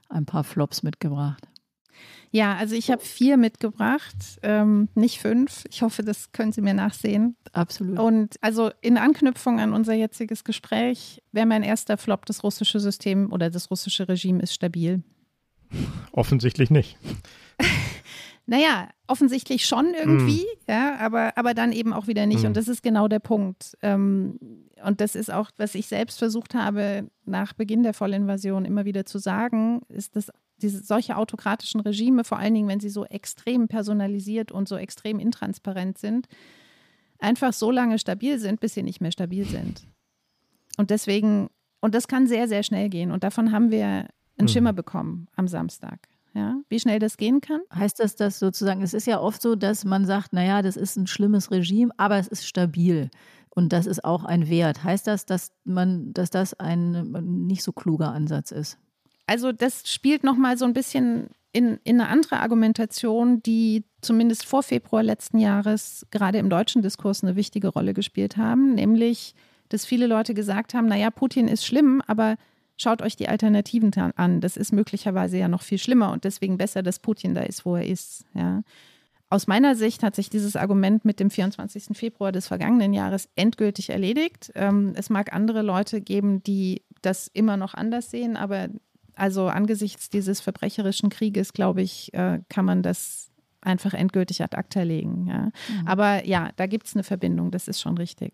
ein 0.10 0.26
paar 0.26 0.44
Flops 0.44 0.84
mitgebracht? 0.84 1.48
Ja, 2.32 2.56
also 2.56 2.76
ich 2.76 2.92
habe 2.92 3.02
vier 3.02 3.38
mitgebracht, 3.38 4.16
ähm, 4.44 4.90
nicht 4.96 5.20
fünf. 5.20 5.64
Ich 5.70 5.82
hoffe, 5.82 6.04
das 6.04 6.32
können 6.34 6.52
Sie 6.52 6.62
mir 6.62 6.74
nachsehen. 6.74 7.36
Absolut. 7.54 7.98
Und 8.00 8.36
also 8.42 8.72
in 8.82 8.98
Anknüpfung 8.98 9.60
an 9.60 9.74
unser 9.74 9.94
jetziges 9.94 10.44
Gespräch 10.44 11.24
wäre 11.32 11.46
mein 11.46 11.64
erster 11.64 11.98
Flop, 11.98 12.26
das 12.26 12.44
russische 12.44 12.80
System 12.80 13.32
oder 13.32 13.50
das 13.50 13.72
russische 13.72 14.10
Regime 14.10 14.42
ist 14.42 14.54
stabil. 14.54 15.04
Offensichtlich 16.12 16.70
nicht. 16.70 16.98
Naja, 18.50 18.90
offensichtlich 19.08 19.66
schon 19.66 19.94
irgendwie, 19.94 20.46
mm. 20.46 20.72
ja, 20.72 20.96
aber, 21.00 21.38
aber 21.38 21.54
dann 21.54 21.74
eben 21.74 21.92
auch 21.92 22.08
wieder 22.08 22.26
nicht. 22.26 22.44
Mm. 22.44 22.48
Und 22.48 22.58
das 22.58 22.70
ist 22.70 22.82
genau 22.82 23.10
der 23.10 23.20
Punkt. 23.20 23.78
Ähm, 23.82 24.40
und 24.84 25.02
das 25.02 25.16
ist 25.16 25.30
auch, 25.30 25.52
was 25.58 25.76
ich 25.76 25.88
selbst 25.88 26.18
versucht 26.18 26.56
habe, 26.56 27.10
nach 27.26 27.52
Beginn 27.52 27.84
der 27.84 27.94
Vollinvasion 27.94 28.64
immer 28.64 28.86
wieder 28.86 29.06
zu 29.06 29.18
sagen, 29.20 29.82
ist, 29.90 30.16
dass 30.16 30.32
diese 30.62 30.82
solche 30.82 31.18
autokratischen 31.18 31.82
Regime, 31.82 32.24
vor 32.24 32.40
allen 32.40 32.54
Dingen, 32.54 32.70
wenn 32.70 32.80
sie 32.80 32.90
so 32.90 33.06
extrem 33.06 33.68
personalisiert 33.68 34.54
und 34.54 34.70
so 34.70 34.78
extrem 34.78 35.20
intransparent 35.20 35.98
sind, 35.98 36.28
einfach 37.20 37.52
so 37.52 37.70
lange 37.70 38.00
stabil 38.00 38.40
sind, 38.40 38.62
bis 38.62 38.76
sie 38.76 38.84
nicht 38.84 39.02
mehr 39.02 39.12
stabil 39.12 39.44
sind. 39.44 39.86
Und 40.78 40.90
deswegen, 40.90 41.50
und 41.82 41.94
das 41.94 42.08
kann 42.08 42.28
sehr, 42.28 42.48
sehr 42.48 42.64
schnell 42.64 42.88
gehen. 42.88 43.12
Und 43.12 43.26
davon 43.26 43.52
haben 43.52 43.72
wir 43.72 44.08
einen 44.38 44.46
mm. 44.46 44.48
Schimmer 44.48 44.74
bekommen 44.74 45.28
am 45.36 45.50
Samstag 45.50 46.08
ja, 46.38 46.62
wie 46.70 46.80
schnell 46.80 47.00
das 47.00 47.18
gehen 47.18 47.42
kann. 47.42 47.62
Heißt 47.74 48.00
das, 48.00 48.16
dass 48.16 48.38
sozusagen, 48.38 48.84
es 48.84 48.94
ist 48.94 49.08
ja 49.08 49.20
oft 49.20 49.42
so, 49.42 49.56
dass 49.56 49.84
man 49.86 50.06
sagt, 50.06 50.34
naja, 50.34 50.62
das 50.62 50.78
ist 50.78 50.96
ein 50.96 51.08
schlimmes 51.08 51.50
Regime, 51.50 51.92
aber 51.98 52.18
es 52.18 52.28
ist 52.28 52.48
stabil. 52.48 53.10
Und 53.50 53.74
das 53.74 53.88
ist 53.88 54.06
auch 54.06 54.24
ein 54.24 54.48
Wert. 54.50 54.84
Heißt 54.84 55.08
das, 55.08 55.26
dass 55.26 55.52
man, 55.64 56.14
dass 56.14 56.30
das 56.30 56.54
ein 56.54 57.12
nicht 57.48 57.64
so 57.64 57.72
kluger 57.72 58.12
Ansatz 58.12 58.52
ist? 58.52 58.78
Also 59.26 59.52
das 59.52 59.92
spielt 59.92 60.24
nochmal 60.24 60.58
so 60.58 60.66
ein 60.66 60.74
bisschen 60.74 61.30
in, 61.54 61.80
in 61.84 62.00
eine 62.00 62.10
andere 62.10 62.40
Argumentation, 62.40 63.42
die 63.42 63.84
zumindest 64.02 64.46
vor 64.46 64.62
Februar 64.62 65.02
letzten 65.02 65.40
Jahres 65.40 66.06
gerade 66.12 66.38
im 66.38 66.52
deutschen 66.52 66.84
Diskurs 66.84 67.24
eine 67.24 67.36
wichtige 67.36 67.70
Rolle 67.70 67.96
gespielt 67.96 68.38
haben, 68.38 68.76
nämlich, 68.76 69.34
dass 69.70 69.86
viele 69.86 70.06
Leute 70.06 70.36
gesagt 70.36 70.76
haben, 70.76 70.88
naja, 70.88 71.10
Putin 71.10 71.48
ist 71.48 71.66
schlimm, 71.66 72.04
aber 72.06 72.36
Schaut 72.78 73.02
euch 73.02 73.16
die 73.16 73.28
Alternativen 73.28 73.92
an. 74.16 74.40
Das 74.40 74.56
ist 74.56 74.72
möglicherweise 74.72 75.38
ja 75.38 75.48
noch 75.48 75.64
viel 75.64 75.80
schlimmer 75.80 76.12
und 76.12 76.24
deswegen 76.24 76.58
besser, 76.58 76.84
dass 76.84 77.00
Putin 77.00 77.34
da 77.34 77.42
ist, 77.42 77.66
wo 77.66 77.76
er 77.76 77.86
ist. 77.86 78.26
Ja. 78.34 78.62
Aus 79.30 79.48
meiner 79.48 79.76
Sicht 79.76 80.04
hat 80.04 80.16
sich 80.16 80.30
dieses 80.30 80.56
Argument 80.56 81.04
mit 81.04 81.20
dem 81.20 81.30
24. 81.30 81.98
Februar 81.98 82.32
des 82.32 82.48
vergangenen 82.48 82.94
Jahres 82.94 83.30
endgültig 83.36 83.90
erledigt. 83.90 84.52
Ähm, 84.56 84.94
es 84.96 85.10
mag 85.10 85.34
andere 85.34 85.64
Leute 85.64 86.00
geben, 86.02 86.44
die 86.44 86.84
das 87.02 87.28
immer 87.28 87.58
noch 87.58 87.74
anders 87.74 88.10
sehen, 88.10 88.38
aber 88.38 88.70
also 89.16 89.48
angesichts 89.48 90.10
dieses 90.10 90.40
verbrecherischen 90.40 91.10
Krieges, 91.10 91.54
glaube 91.54 91.82
ich, 91.82 92.14
äh, 92.14 92.40
kann 92.48 92.66
man 92.66 92.84
das 92.84 93.32
einfach 93.62 93.94
endgültig 93.94 94.42
ad 94.44 94.56
acta 94.56 94.84
legen. 94.84 95.28
Ja. 95.28 95.46
Mhm. 95.46 95.88
Aber 95.88 96.26
ja, 96.26 96.52
da 96.56 96.68
gibt 96.68 96.88
es 96.88 96.96
eine 96.96 97.04
Verbindung, 97.04 97.52
das 97.52 97.68
ist 97.68 97.82
schon 97.82 97.98
richtig. 97.98 98.34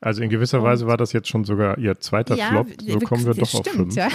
Also 0.00 0.22
in 0.22 0.30
gewisser 0.30 0.58
und, 0.58 0.64
Weise 0.64 0.86
war 0.86 0.96
das 0.96 1.12
jetzt 1.12 1.28
schon 1.28 1.44
sogar 1.44 1.78
Ihr 1.78 1.98
zweiter 2.00 2.34
ja, 2.34 2.48
Flop. 2.48 2.68
So 2.80 2.98
kommen 3.00 3.24
wir 3.24 3.34
doch 3.34 3.46
stimmt, 3.46 3.68
auf 3.68 3.74
fünf. 3.74 3.94
Ja. 3.94 4.08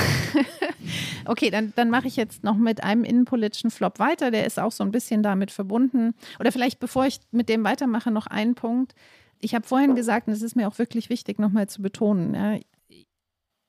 okay, 1.25 1.49
dann, 1.49 1.73
dann 1.75 1.89
mache 1.89 2.07
ich 2.07 2.15
jetzt 2.15 2.43
noch 2.43 2.57
mit 2.57 2.83
einem 2.83 3.03
innenpolitischen 3.03 3.71
Flop 3.71 3.99
weiter. 3.99 4.31
Der 4.31 4.45
ist 4.45 4.59
auch 4.59 4.71
so 4.71 4.83
ein 4.83 4.91
bisschen 4.91 5.23
damit 5.23 5.51
verbunden. 5.51 6.15
Oder 6.39 6.51
vielleicht, 6.51 6.79
bevor 6.79 7.05
ich 7.05 7.19
mit 7.31 7.47
dem 7.49 7.63
weitermache, 7.63 8.11
noch 8.11 8.27
einen 8.27 8.55
Punkt. 8.55 8.93
Ich 9.39 9.55
habe 9.55 9.65
vorhin 9.65 9.95
gesagt, 9.95 10.27
und 10.27 10.33
es 10.33 10.41
ist 10.41 10.55
mir 10.55 10.67
auch 10.67 10.79
wirklich 10.79 11.09
wichtig, 11.09 11.39
nochmal 11.39 11.67
zu 11.67 11.81
betonen, 11.81 12.33
ja, 12.33 12.59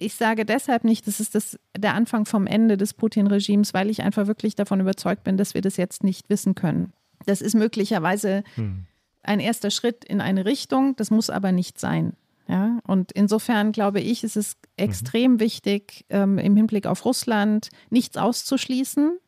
ich 0.00 0.14
sage 0.14 0.44
deshalb 0.44 0.84
nicht, 0.84 1.08
das 1.08 1.18
ist 1.18 1.34
das, 1.34 1.58
der 1.76 1.94
Anfang 1.94 2.24
vom 2.24 2.46
Ende 2.46 2.76
des 2.76 2.94
Putin-Regimes, 2.94 3.74
weil 3.74 3.90
ich 3.90 4.02
einfach 4.02 4.28
wirklich 4.28 4.54
davon 4.54 4.80
überzeugt 4.80 5.24
bin, 5.24 5.36
dass 5.36 5.54
wir 5.54 5.60
das 5.60 5.76
jetzt 5.76 6.04
nicht 6.04 6.30
wissen 6.30 6.54
können. 6.54 6.92
Das 7.26 7.42
ist 7.42 7.54
möglicherweise 7.54 8.44
hm 8.54 8.86
ein 9.28 9.40
erster 9.40 9.70
Schritt 9.70 10.04
in 10.04 10.20
eine 10.20 10.44
Richtung, 10.44 10.96
das 10.96 11.10
muss 11.10 11.30
aber 11.30 11.52
nicht 11.52 11.78
sein. 11.78 12.14
Ja, 12.48 12.78
und 12.86 13.12
insofern 13.12 13.72
glaube 13.72 14.00
ich, 14.00 14.24
ist 14.24 14.36
es 14.36 14.56
extrem 14.76 15.34
mhm. 15.34 15.40
wichtig, 15.40 16.06
ähm, 16.08 16.38
im 16.38 16.56
Hinblick 16.56 16.86
auf 16.86 17.04
Russland 17.04 17.68
nichts 17.90 18.16
auszuschließen, 18.16 19.18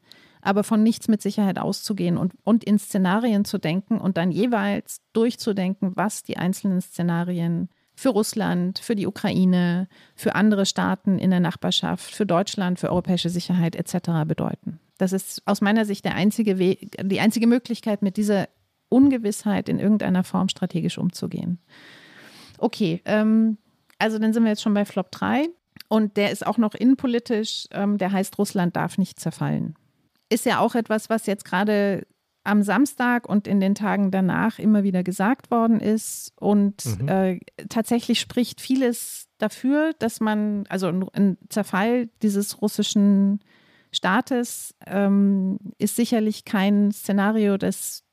aber 0.41 0.65
von 0.65 0.83
nichts 0.83 1.07
mit 1.07 1.21
Sicherheit 1.21 1.59
auszugehen 1.59 2.17
und, 2.17 2.33
und 2.45 2.65
in 2.65 2.79
Szenarien 2.79 3.45
zu 3.45 3.59
denken 3.59 4.01
und 4.01 4.17
dann 4.17 4.31
jeweils 4.31 5.03
durchzudenken, 5.13 5.93
was 5.97 6.23
die 6.23 6.39
einzelnen 6.39 6.81
Szenarien 6.81 7.69
für 7.95 8.09
Russland, 8.09 8.79
für 8.79 8.97
die 8.97 9.07
Ukraine, 9.07 9.87
für 10.17 10.35
andere 10.35 10.65
Staaten 10.65 11.19
in 11.19 11.29
der 11.29 11.41
Nachbarschaft, 11.41 12.15
für 12.15 12.25
Deutschland, 12.25 12.81
für 12.81 12.89
europäische 12.89 13.29
Sicherheit 13.29 13.77
etc. 13.77 14.25
bedeuten. 14.27 14.81
Das 14.97 15.13
ist 15.13 15.43
aus 15.45 15.61
meiner 15.61 15.85
Sicht 15.85 16.07
der 16.07 16.15
einzige 16.15 16.59
Weg, 16.59 16.97
die 17.03 17.21
einzige 17.21 17.47
Möglichkeit, 17.47 18.01
mit 18.01 18.17
dieser 18.17 18.49
Ungewissheit 18.91 19.71
in 19.71 19.79
irgendeiner 19.79 20.25
Form 20.25 20.51
strategisch 20.51 20.99
umzugehen. 20.99 21.59
Okay, 22.59 23.01
ähm, 23.07 23.57
also 23.99 24.19
dann 24.19 24.35
sind 24.35 24.43
wir 24.43 24.51
jetzt 24.51 24.63
schon 24.63 24.75
bei 24.75 24.85
Flop 24.85 25.11
3 25.11 25.49
und 25.89 26.17
der 26.17 26.31
ist 26.31 26.47
auch 26.47 26.59
noch 26.59 26.75
innenpolitisch, 26.75 27.67
ähm, 27.71 27.97
der 27.97 28.13
heißt 28.13 28.39
Russland 28.39 28.77
darf 28.77 28.99
nicht 28.99 29.19
zerfallen. 29.19 29.75
Ist 30.29 30.45
ja 30.45 30.59
auch 30.59 30.75
etwas, 30.75 31.09
was 31.09 31.27
jetzt 31.27 31.45
gerade 31.45 32.07
am 32.45 32.63
Samstag 32.63 33.29
und 33.29 33.47
in 33.47 33.61
den 33.61 33.75
Tagen 33.75 34.11
danach 34.11 34.59
immer 34.59 34.83
wieder 34.83 35.03
gesagt 35.03 35.51
worden 35.51 35.81
ist. 35.81 36.33
Und 36.37 36.85
mhm. 36.87 37.09
äh, 37.09 37.41
tatsächlich 37.69 38.21
spricht 38.21 38.61
vieles 38.61 39.29
dafür, 39.39 39.93
dass 39.99 40.21
man, 40.21 40.65
also 40.69 40.89
ein 41.13 41.37
Zerfall 41.49 42.09
dieses 42.23 42.63
russischen 42.63 43.41
Staates 43.93 44.75
ähm, 44.87 45.59
ist 45.79 45.97
sicherlich 45.97 46.45
kein 46.45 46.93
Szenario, 46.93 47.57
das 47.57 48.05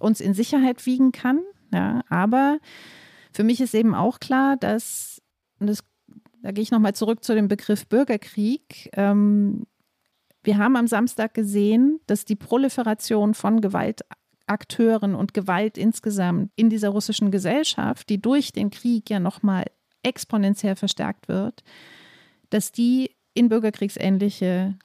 uns 0.00 0.20
in 0.20 0.34
Sicherheit 0.34 0.84
wiegen 0.86 1.12
kann. 1.12 1.40
Ja, 1.72 2.02
aber 2.08 2.58
für 3.32 3.44
mich 3.44 3.60
ist 3.60 3.74
eben 3.74 3.94
auch 3.94 4.18
klar, 4.18 4.56
dass, 4.56 5.22
das, 5.60 5.84
da 6.42 6.50
gehe 6.50 6.62
ich 6.62 6.72
nochmal 6.72 6.94
zurück 6.94 7.22
zu 7.22 7.34
dem 7.34 7.46
Begriff 7.46 7.86
Bürgerkrieg, 7.86 8.90
ähm, 8.94 9.66
wir 10.42 10.58
haben 10.58 10.76
am 10.76 10.86
Samstag 10.86 11.34
gesehen, 11.34 12.00
dass 12.06 12.24
die 12.24 12.36
Proliferation 12.36 13.34
von 13.34 13.60
Gewaltakteuren 13.60 15.14
und 15.14 15.34
Gewalt 15.34 15.76
insgesamt 15.76 16.50
in 16.56 16.70
dieser 16.70 16.88
russischen 16.88 17.30
Gesellschaft, 17.30 18.08
die 18.08 18.20
durch 18.20 18.52
den 18.52 18.70
Krieg 18.70 19.10
ja 19.10 19.20
nochmal 19.20 19.64
exponentiell 20.02 20.76
verstärkt 20.76 21.28
wird, 21.28 21.62
dass 22.48 22.72
die 22.72 23.14
in 23.34 23.50
bürgerkriegsähnliche 23.50 24.78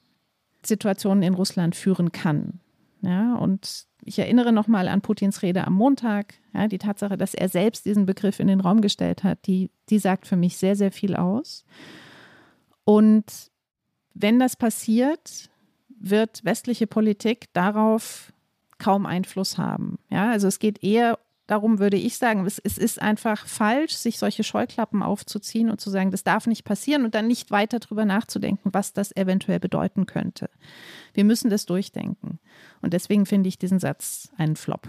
Situationen 0.64 1.22
in 1.22 1.34
Russland 1.34 1.74
führen 1.74 2.12
kann. 2.12 2.60
Ja, 3.00 3.34
und 3.36 3.86
ich 4.06 4.18
erinnere 4.18 4.52
nochmal 4.52 4.88
an 4.88 5.00
Putins 5.02 5.42
Rede 5.42 5.66
am 5.66 5.74
Montag. 5.74 6.34
Ja, 6.54 6.68
die 6.68 6.78
Tatsache, 6.78 7.18
dass 7.18 7.34
er 7.34 7.48
selbst 7.48 7.84
diesen 7.84 8.06
Begriff 8.06 8.40
in 8.40 8.46
den 8.46 8.60
Raum 8.60 8.80
gestellt 8.80 9.24
hat, 9.24 9.46
die, 9.46 9.70
die 9.90 9.98
sagt 9.98 10.26
für 10.26 10.36
mich 10.36 10.56
sehr, 10.56 10.76
sehr 10.76 10.92
viel 10.92 11.16
aus. 11.16 11.64
Und 12.84 13.50
wenn 14.14 14.38
das 14.38 14.56
passiert, 14.56 15.50
wird 15.88 16.44
westliche 16.44 16.86
Politik 16.86 17.52
darauf 17.52 18.32
kaum 18.78 19.06
Einfluss 19.06 19.58
haben. 19.58 19.98
Ja, 20.10 20.30
also 20.30 20.46
es 20.46 20.58
geht 20.58 20.82
eher 20.84 21.18
darum, 21.46 21.78
würde 21.78 21.96
ich 21.96 22.18
sagen, 22.18 22.44
es, 22.46 22.58
es, 22.58 22.78
ist 22.78 23.00
einfach 23.00 23.46
falsch, 23.46 23.94
sich 23.94 24.18
solche 24.18 24.44
Scheuklappen 24.44 25.02
aufzuziehen 25.02 25.70
und 25.70 25.80
zu 25.80 25.90
sagen, 25.90 26.10
das 26.10 26.24
darf 26.24 26.46
nicht 26.46 26.64
passieren 26.64 27.04
und 27.04 27.14
dann 27.14 27.26
nicht 27.26 27.50
weiter 27.50 27.78
darüber 27.78 28.04
nachzudenken, 28.04 28.70
was 28.72 28.92
das 28.92 29.14
eventuell 29.16 29.60
bedeuten 29.60 30.06
könnte. 30.06 30.50
Wir 31.16 31.24
müssen 31.24 31.50
das 31.50 31.66
durchdenken. 31.66 32.38
Und 32.82 32.92
deswegen 32.92 33.26
finde 33.26 33.48
ich 33.48 33.58
diesen 33.58 33.78
Satz 33.80 34.28
einen 34.36 34.56
Flop. 34.56 34.88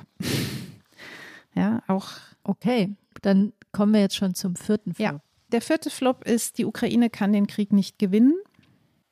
ja, 1.55 1.81
auch. 1.87 2.11
Okay, 2.43 2.95
dann 3.21 3.53
kommen 3.71 3.93
wir 3.93 4.01
jetzt 4.01 4.15
schon 4.15 4.35
zum 4.35 4.55
vierten 4.55 4.93
Flop. 4.93 5.05
Ja, 5.05 5.19
der 5.51 5.61
vierte 5.61 5.89
Flop 5.89 6.23
ist, 6.25 6.57
die 6.57 6.65
Ukraine 6.65 7.09
kann 7.09 7.33
den 7.33 7.47
Krieg 7.47 7.73
nicht 7.73 7.99
gewinnen 7.99 8.35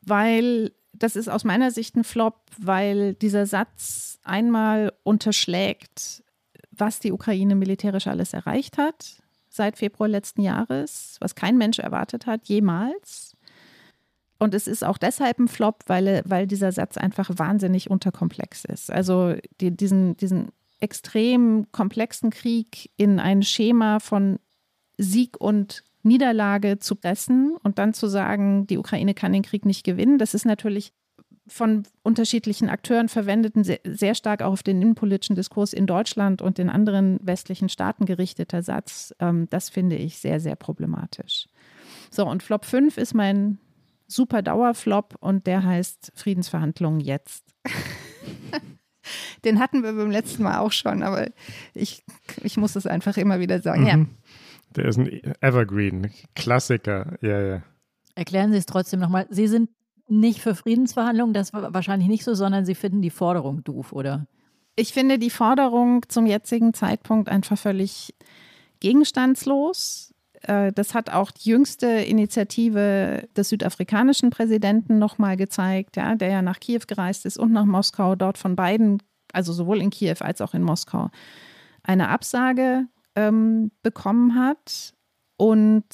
weil 0.06 0.72
das 0.94 1.16
ist 1.16 1.28
aus 1.28 1.44
meiner 1.44 1.72
Sicht 1.72 1.96
ein 1.96 2.04
Flop, 2.04 2.40
weil 2.58 3.16
dieser 3.16 3.46
Satz 3.46 4.20
einmal 4.24 4.94
unterschlägt, 5.04 6.24
was 6.72 7.00
die 7.00 7.12
Ukraine 7.12 7.56
militärisch 7.56 8.08
alles 8.08 8.34
erreicht 8.34 8.78
hat 8.78 9.22
seit 9.50 9.78
Februar 9.78 10.10
letzten 10.10 10.42
Jahres, 10.42 11.16
was 11.22 11.34
kein 11.34 11.58
Mensch 11.58 11.80
erwartet 11.80 12.26
hat, 12.26 12.50
jemals. 12.50 13.35
Und 14.38 14.54
es 14.54 14.68
ist 14.68 14.84
auch 14.84 14.98
deshalb 14.98 15.40
ein 15.40 15.48
Flop, 15.48 15.84
weil, 15.88 16.22
weil 16.26 16.48
dieser 16.48 16.72
Satz 16.72 16.98
einfach 16.98 17.30
wahnsinnig 17.36 17.90
unterkomplex 17.90 18.66
ist. 18.66 18.92
Also 18.92 19.36
die, 19.62 19.72
diesen, 19.72 20.18
diesen 20.18 20.50
extrem 20.80 21.68
komplexen 21.72 22.32
Krieg 22.32 22.92
in 22.98 23.20
ein 23.20 23.44
Schema 23.44 24.00
von 24.00 24.40
Sieg 24.98 25.40
und 25.40 25.84
Niederlage 26.04 26.80
zu 26.80 26.96
pressen 26.96 27.56
und 27.64 27.80
dann 27.80 27.94
zu 27.94 28.08
sagen, 28.08 28.68
die 28.68 28.78
Ukraine 28.78 29.14
kann 29.14 29.34
den 29.34 29.42
Krieg 29.42 29.66
nicht 29.66 29.84
gewinnen. 29.84 30.18
Das 30.18 30.34
ist 30.34 30.46
natürlich 30.46 30.94
von 31.48 31.84
unterschiedlichen 32.04 32.70
Akteuren 32.70 33.08
verwendeten, 33.08 33.64
sehr, 33.64 33.80
sehr 33.84 34.16
stark 34.16 34.42
auch 34.42 34.54
auf 34.54 34.64
den 34.64 34.82
innenpolitischen 34.82 35.36
Diskurs 35.36 35.74
in 35.74 35.86
Deutschland 35.86 36.42
und 36.42 36.58
in 36.60 36.70
anderen 36.70 37.20
westlichen 37.22 37.70
Staaten 37.70 38.06
gerichteter 38.06 38.64
Satz. 38.64 39.14
Ähm, 39.20 39.48
das 39.50 39.70
finde 39.70 39.96
ich 39.96 40.18
sehr, 40.18 40.40
sehr 40.40 40.56
problematisch. 40.56 41.48
So, 42.10 42.28
und 42.28 42.42
Flop 42.42 42.66
5 42.66 42.98
ist 42.98 43.14
mein 43.14 43.60
super 44.08 44.42
Dauerflop 44.42 45.16
und 45.20 45.48
der 45.48 45.64
heißt 45.64 46.12
Friedensverhandlungen 46.16 47.00
jetzt. 47.00 47.46
Den 49.46 49.60
hatten 49.60 49.84
wir 49.84 49.94
beim 49.94 50.10
letzten 50.10 50.44
Mal 50.44 50.60
auch 50.60 50.72
schon, 50.72 51.04
aber 51.04 51.28
ich, 51.74 52.04
ich 52.44 52.58
muss 52.58 52.76
es 52.76 52.88
einfach 52.88 53.18
immer 53.18 53.40
wieder 53.40 53.62
sagen. 53.62 53.82
Mhm. 53.82 53.88
Ja. 53.88 54.06
Der 54.76 54.86
ist 54.86 54.98
ein 54.98 55.22
Evergreen, 55.42 56.12
Klassiker. 56.36 57.18
Ja, 57.22 57.40
ja. 57.42 57.64
Erklären 58.16 58.52
Sie 58.52 58.58
es 58.58 58.66
trotzdem 58.66 59.00
nochmal. 59.00 59.28
Sie 59.30 59.48
sind 59.48 59.70
nicht 60.08 60.42
für 60.42 60.56
Friedensverhandlungen, 60.56 61.34
das 61.34 61.54
war 61.54 61.74
wahrscheinlich 61.74 62.08
nicht 62.08 62.24
so, 62.24 62.34
sondern 62.34 62.66
Sie 62.66 62.76
finden 62.76 63.02
die 63.02 63.10
Forderung 63.10 63.64
doof, 63.64 63.92
oder? 63.92 64.28
Ich 64.76 64.94
finde 64.94 65.18
die 65.18 65.30
Forderung 65.30 66.04
zum 66.10 66.26
jetzigen 66.26 66.74
Zeitpunkt 66.74 67.30
einfach 67.30 67.58
völlig 67.58 68.14
gegenstandslos. 68.80 70.14
Äh, 70.48 70.72
das 70.72 70.94
hat 70.94 71.10
auch 71.10 71.32
die 71.32 71.50
jüngste 71.50 71.88
Initiative 71.88 73.28
des 73.36 73.50
südafrikanischen 73.50 74.30
Präsidenten 74.30 75.00
nochmal 75.00 75.38
gezeigt, 75.38 75.98
ja, 75.98 76.16
der 76.16 76.30
ja 76.30 76.42
nach 76.42 76.60
Kiew 76.60 76.82
gereist 76.88 77.26
ist 77.26 77.38
und 77.38 77.52
nach 77.52 77.66
Moskau, 77.66 78.16
dort 78.16 78.38
von 78.38 78.56
beiden, 78.56 79.02
also 79.34 79.54
sowohl 79.54 79.82
in 79.82 79.90
Kiew 79.90 80.18
als 80.20 80.42
auch 80.42 80.54
in 80.54 80.62
Moskau, 80.62 81.10
eine 81.84 82.10
Absage 82.10 82.86
ähm, 83.16 83.72
bekommen 83.82 84.36
hat. 84.36 84.94
Und 85.38 85.86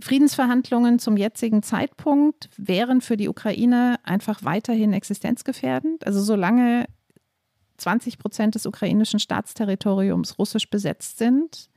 Friedensverhandlungen 0.00 0.98
zum 0.98 1.16
jetzigen 1.16 1.62
Zeitpunkt 1.62 2.50
wären 2.56 3.00
für 3.00 3.16
die 3.16 3.28
Ukraine 3.28 3.98
einfach 4.04 4.44
weiterhin 4.44 4.92
existenzgefährdend. 4.92 6.06
Also 6.06 6.20
solange 6.22 6.86
20 7.78 8.18
Prozent 8.18 8.54
des 8.54 8.66
ukrainischen 8.66 9.18
Staatsterritoriums 9.18 10.38
russisch 10.38 10.70
besetzt 10.70 11.18
sind, 11.18 11.68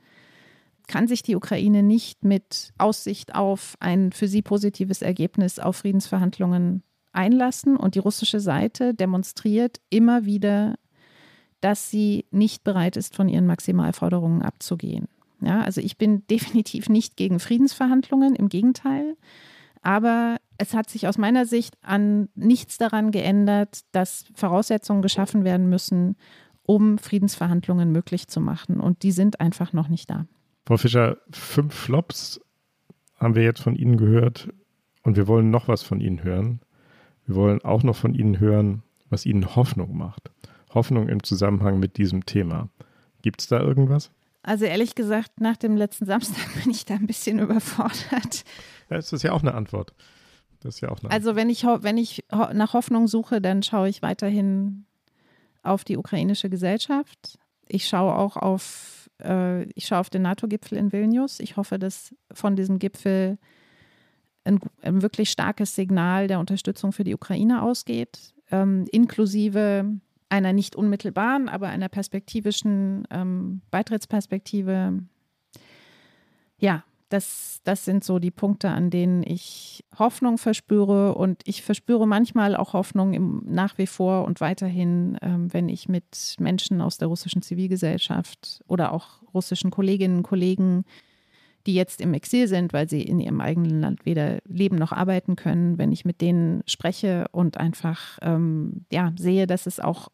kann 0.88 1.08
sich 1.08 1.22
die 1.22 1.36
Ukraine 1.36 1.82
nicht 1.82 2.24
mit 2.24 2.72
Aussicht 2.78 3.34
auf 3.34 3.76
ein 3.80 4.12
für 4.12 4.28
sie 4.28 4.42
positives 4.42 5.02
Ergebnis 5.02 5.58
auf 5.58 5.76
Friedensverhandlungen 5.76 6.82
einlassen. 7.12 7.76
Und 7.76 7.94
die 7.94 8.00
russische 8.00 8.40
Seite 8.40 8.94
demonstriert 8.94 9.80
immer 9.90 10.24
wieder 10.24 10.76
dass 11.62 11.90
sie 11.90 12.26
nicht 12.30 12.64
bereit 12.64 12.98
ist, 12.98 13.16
von 13.16 13.28
ihren 13.28 13.46
Maximalforderungen 13.46 14.42
abzugehen. 14.42 15.08
Ja, 15.40 15.62
also 15.62 15.80
ich 15.80 15.96
bin 15.96 16.26
definitiv 16.30 16.90
nicht 16.90 17.16
gegen 17.16 17.40
Friedensverhandlungen, 17.40 18.34
im 18.34 18.50
Gegenteil. 18.50 19.16
Aber 19.80 20.36
es 20.58 20.74
hat 20.74 20.90
sich 20.90 21.08
aus 21.08 21.18
meiner 21.18 21.46
Sicht 21.46 21.74
an 21.82 22.28
nichts 22.34 22.78
daran 22.78 23.10
geändert, 23.10 23.80
dass 23.92 24.26
Voraussetzungen 24.34 25.02
geschaffen 25.02 25.44
werden 25.44 25.68
müssen, 25.68 26.16
um 26.64 26.98
Friedensverhandlungen 26.98 27.90
möglich 27.90 28.28
zu 28.28 28.40
machen. 28.40 28.78
Und 28.78 29.02
die 29.02 29.12
sind 29.12 29.40
einfach 29.40 29.72
noch 29.72 29.88
nicht 29.88 30.10
da. 30.10 30.26
Frau 30.64 30.76
Fischer, 30.76 31.18
fünf 31.30 31.74
Flops 31.74 32.40
haben 33.16 33.34
wir 33.34 33.42
jetzt 33.42 33.60
von 33.60 33.74
Ihnen 33.74 33.96
gehört 33.96 34.48
und 35.02 35.16
wir 35.16 35.26
wollen 35.26 35.50
noch 35.50 35.68
was 35.68 35.82
von 35.82 36.00
Ihnen 36.00 36.22
hören. 36.22 36.60
Wir 37.26 37.36
wollen 37.36 37.62
auch 37.64 37.82
noch 37.82 37.96
von 37.96 38.14
Ihnen 38.14 38.40
hören, 38.40 38.82
was 39.10 39.26
Ihnen 39.26 39.54
Hoffnung 39.54 39.96
macht. 39.96 40.30
Hoffnung 40.74 41.08
im 41.08 41.22
Zusammenhang 41.22 41.78
mit 41.78 41.96
diesem 41.98 42.26
Thema. 42.26 42.68
Gibt 43.22 43.40
es 43.40 43.46
da 43.48 43.60
irgendwas? 43.60 44.10
Also 44.42 44.64
ehrlich 44.64 44.94
gesagt, 44.94 45.40
nach 45.40 45.56
dem 45.56 45.76
letzten 45.76 46.06
Samstag 46.06 46.42
bin 46.62 46.70
ich 46.70 46.84
da 46.84 46.94
ein 46.94 47.06
bisschen 47.06 47.38
überfordert. 47.38 48.44
Ja, 48.90 48.96
das 48.96 49.12
ist 49.12 49.22
ja 49.22 49.32
auch 49.32 49.42
eine 49.42 49.54
Antwort. 49.54 49.94
Das 50.60 50.76
ist 50.76 50.80
ja 50.80 50.90
auch 50.90 51.00
eine 51.00 51.10
also 51.10 51.34
wenn 51.34 51.50
ich, 51.50 51.64
wenn 51.64 51.98
ich 51.98 52.24
nach 52.30 52.72
Hoffnung 52.72 53.08
suche, 53.08 53.40
dann 53.40 53.62
schaue 53.62 53.88
ich 53.88 54.02
weiterhin 54.02 54.86
auf 55.62 55.84
die 55.84 55.96
ukrainische 55.96 56.50
Gesellschaft. 56.50 57.38
Ich 57.66 57.86
schaue 57.86 58.14
auch 58.14 58.36
auf, 58.36 59.01
äh, 59.20 59.64
ich 59.74 59.86
schaue 59.86 59.98
auf 59.98 60.10
den 60.10 60.22
NATO-Gipfel 60.22 60.78
in 60.78 60.92
Vilnius. 60.92 61.40
Ich 61.40 61.56
hoffe, 61.56 61.78
dass 61.78 62.14
von 62.32 62.56
diesem 62.56 62.78
Gipfel 62.78 63.38
ein, 64.44 64.60
ein 64.82 65.02
wirklich 65.02 65.30
starkes 65.30 65.74
Signal 65.74 66.26
der 66.26 66.40
Unterstützung 66.40 66.92
für 66.92 67.04
die 67.04 67.14
Ukraine 67.14 67.62
ausgeht, 67.62 68.34
ähm, 68.50 68.86
inklusive 68.90 69.84
einer 70.28 70.52
nicht 70.52 70.76
unmittelbaren, 70.76 71.48
aber 71.48 71.68
einer 71.68 71.88
perspektivischen 71.88 73.06
ähm, 73.10 73.60
Beitrittsperspektive. 73.70 75.00
Ja, 76.58 76.84
das, 77.12 77.60
das 77.64 77.84
sind 77.84 78.04
so 78.04 78.18
die 78.18 78.30
Punkte, 78.30 78.70
an 78.70 78.90
denen 78.90 79.22
ich 79.22 79.84
Hoffnung 79.98 80.38
verspüre. 80.38 81.14
Und 81.14 81.42
ich 81.44 81.62
verspüre 81.62 82.06
manchmal 82.06 82.56
auch 82.56 82.72
Hoffnung 82.72 83.12
im, 83.12 83.42
nach 83.46 83.78
wie 83.78 83.86
vor 83.86 84.24
und 84.24 84.40
weiterhin, 84.40 85.18
ähm, 85.20 85.52
wenn 85.52 85.68
ich 85.68 85.88
mit 85.88 86.36
Menschen 86.38 86.80
aus 86.80 86.98
der 86.98 87.08
russischen 87.08 87.42
Zivilgesellschaft 87.42 88.62
oder 88.66 88.92
auch 88.92 89.22
russischen 89.34 89.70
Kolleginnen 89.70 90.18
und 90.18 90.22
Kollegen 90.22 90.84
die 91.66 91.74
jetzt 91.74 92.00
im 92.00 92.14
Exil 92.14 92.48
sind, 92.48 92.72
weil 92.72 92.88
sie 92.88 93.02
in 93.02 93.20
ihrem 93.20 93.40
eigenen 93.40 93.80
Land 93.80 94.04
weder 94.04 94.38
leben 94.46 94.76
noch 94.76 94.92
arbeiten 94.92 95.36
können, 95.36 95.78
wenn 95.78 95.92
ich 95.92 96.04
mit 96.04 96.20
denen 96.20 96.62
spreche 96.66 97.26
und 97.30 97.56
einfach 97.56 98.18
ähm, 98.20 98.84
ja, 98.90 99.12
sehe, 99.16 99.46
dass 99.46 99.66
es 99.66 99.78
auch 99.78 100.08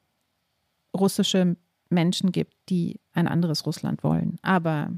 russische 0.94 1.56
Menschen 1.88 2.32
gibt, 2.32 2.54
die 2.68 3.00
ein 3.12 3.28
anderes 3.28 3.64
Russland 3.64 4.04
wollen. 4.04 4.38
Aber 4.42 4.90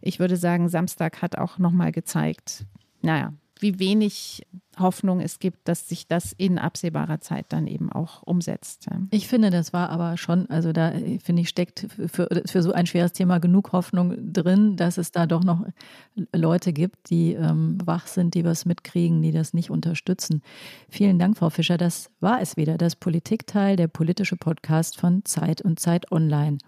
ich 0.00 0.18
würde 0.18 0.36
sagen, 0.36 0.68
Samstag 0.68 1.22
hat 1.22 1.38
auch 1.38 1.58
nochmal 1.58 1.92
gezeigt, 1.92 2.64
naja, 3.00 3.32
wie 3.62 3.78
wenig 3.78 4.44
Hoffnung 4.78 5.20
es 5.20 5.38
gibt, 5.38 5.68
dass 5.68 5.88
sich 5.88 6.08
das 6.08 6.32
in 6.32 6.58
absehbarer 6.58 7.20
Zeit 7.20 7.46
dann 7.50 7.66
eben 7.66 7.92
auch 7.92 8.22
umsetzt. 8.22 8.86
Ich 9.10 9.28
finde, 9.28 9.50
das 9.50 9.72
war 9.72 9.90
aber 9.90 10.16
schon, 10.16 10.48
also 10.50 10.72
da 10.72 10.92
finde 11.22 11.42
ich, 11.42 11.48
steckt 11.48 11.86
für, 12.06 12.28
für 12.44 12.62
so 12.62 12.72
ein 12.72 12.86
schweres 12.86 13.12
Thema 13.12 13.38
genug 13.38 13.72
Hoffnung 13.72 14.32
drin, 14.32 14.76
dass 14.76 14.98
es 14.98 15.12
da 15.12 15.26
doch 15.26 15.44
noch 15.44 15.64
Leute 16.34 16.72
gibt, 16.72 17.10
die 17.10 17.34
ähm, 17.34 17.78
wach 17.84 18.06
sind, 18.06 18.34
die 18.34 18.44
was 18.44 18.64
mitkriegen, 18.64 19.22
die 19.22 19.32
das 19.32 19.52
nicht 19.52 19.70
unterstützen. 19.70 20.42
Vielen 20.88 21.18
Dank, 21.18 21.36
Frau 21.36 21.50
Fischer. 21.50 21.76
Das 21.76 22.10
war 22.20 22.40
es 22.40 22.56
wieder, 22.56 22.78
das 22.78 22.96
Politikteil, 22.96 23.76
der 23.76 23.88
politische 23.88 24.36
Podcast 24.36 24.98
von 24.98 25.24
Zeit 25.24 25.62
und 25.62 25.78
Zeit 25.78 26.10
Online. 26.10 26.58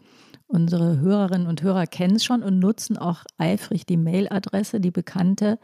Unsere 0.47 1.01
Hörerinnen 1.01 1.47
und 1.47 1.63
Hörer 1.63 1.87
kennen 1.87 2.17
es 2.17 2.25
schon 2.25 2.43
und 2.43 2.59
nutzen 2.59 2.97
auch 2.97 3.25
eifrig 3.39 3.87
die 3.87 3.97
Mailadresse, 3.97 4.81
die 4.81 4.91
bekannte 4.91 5.59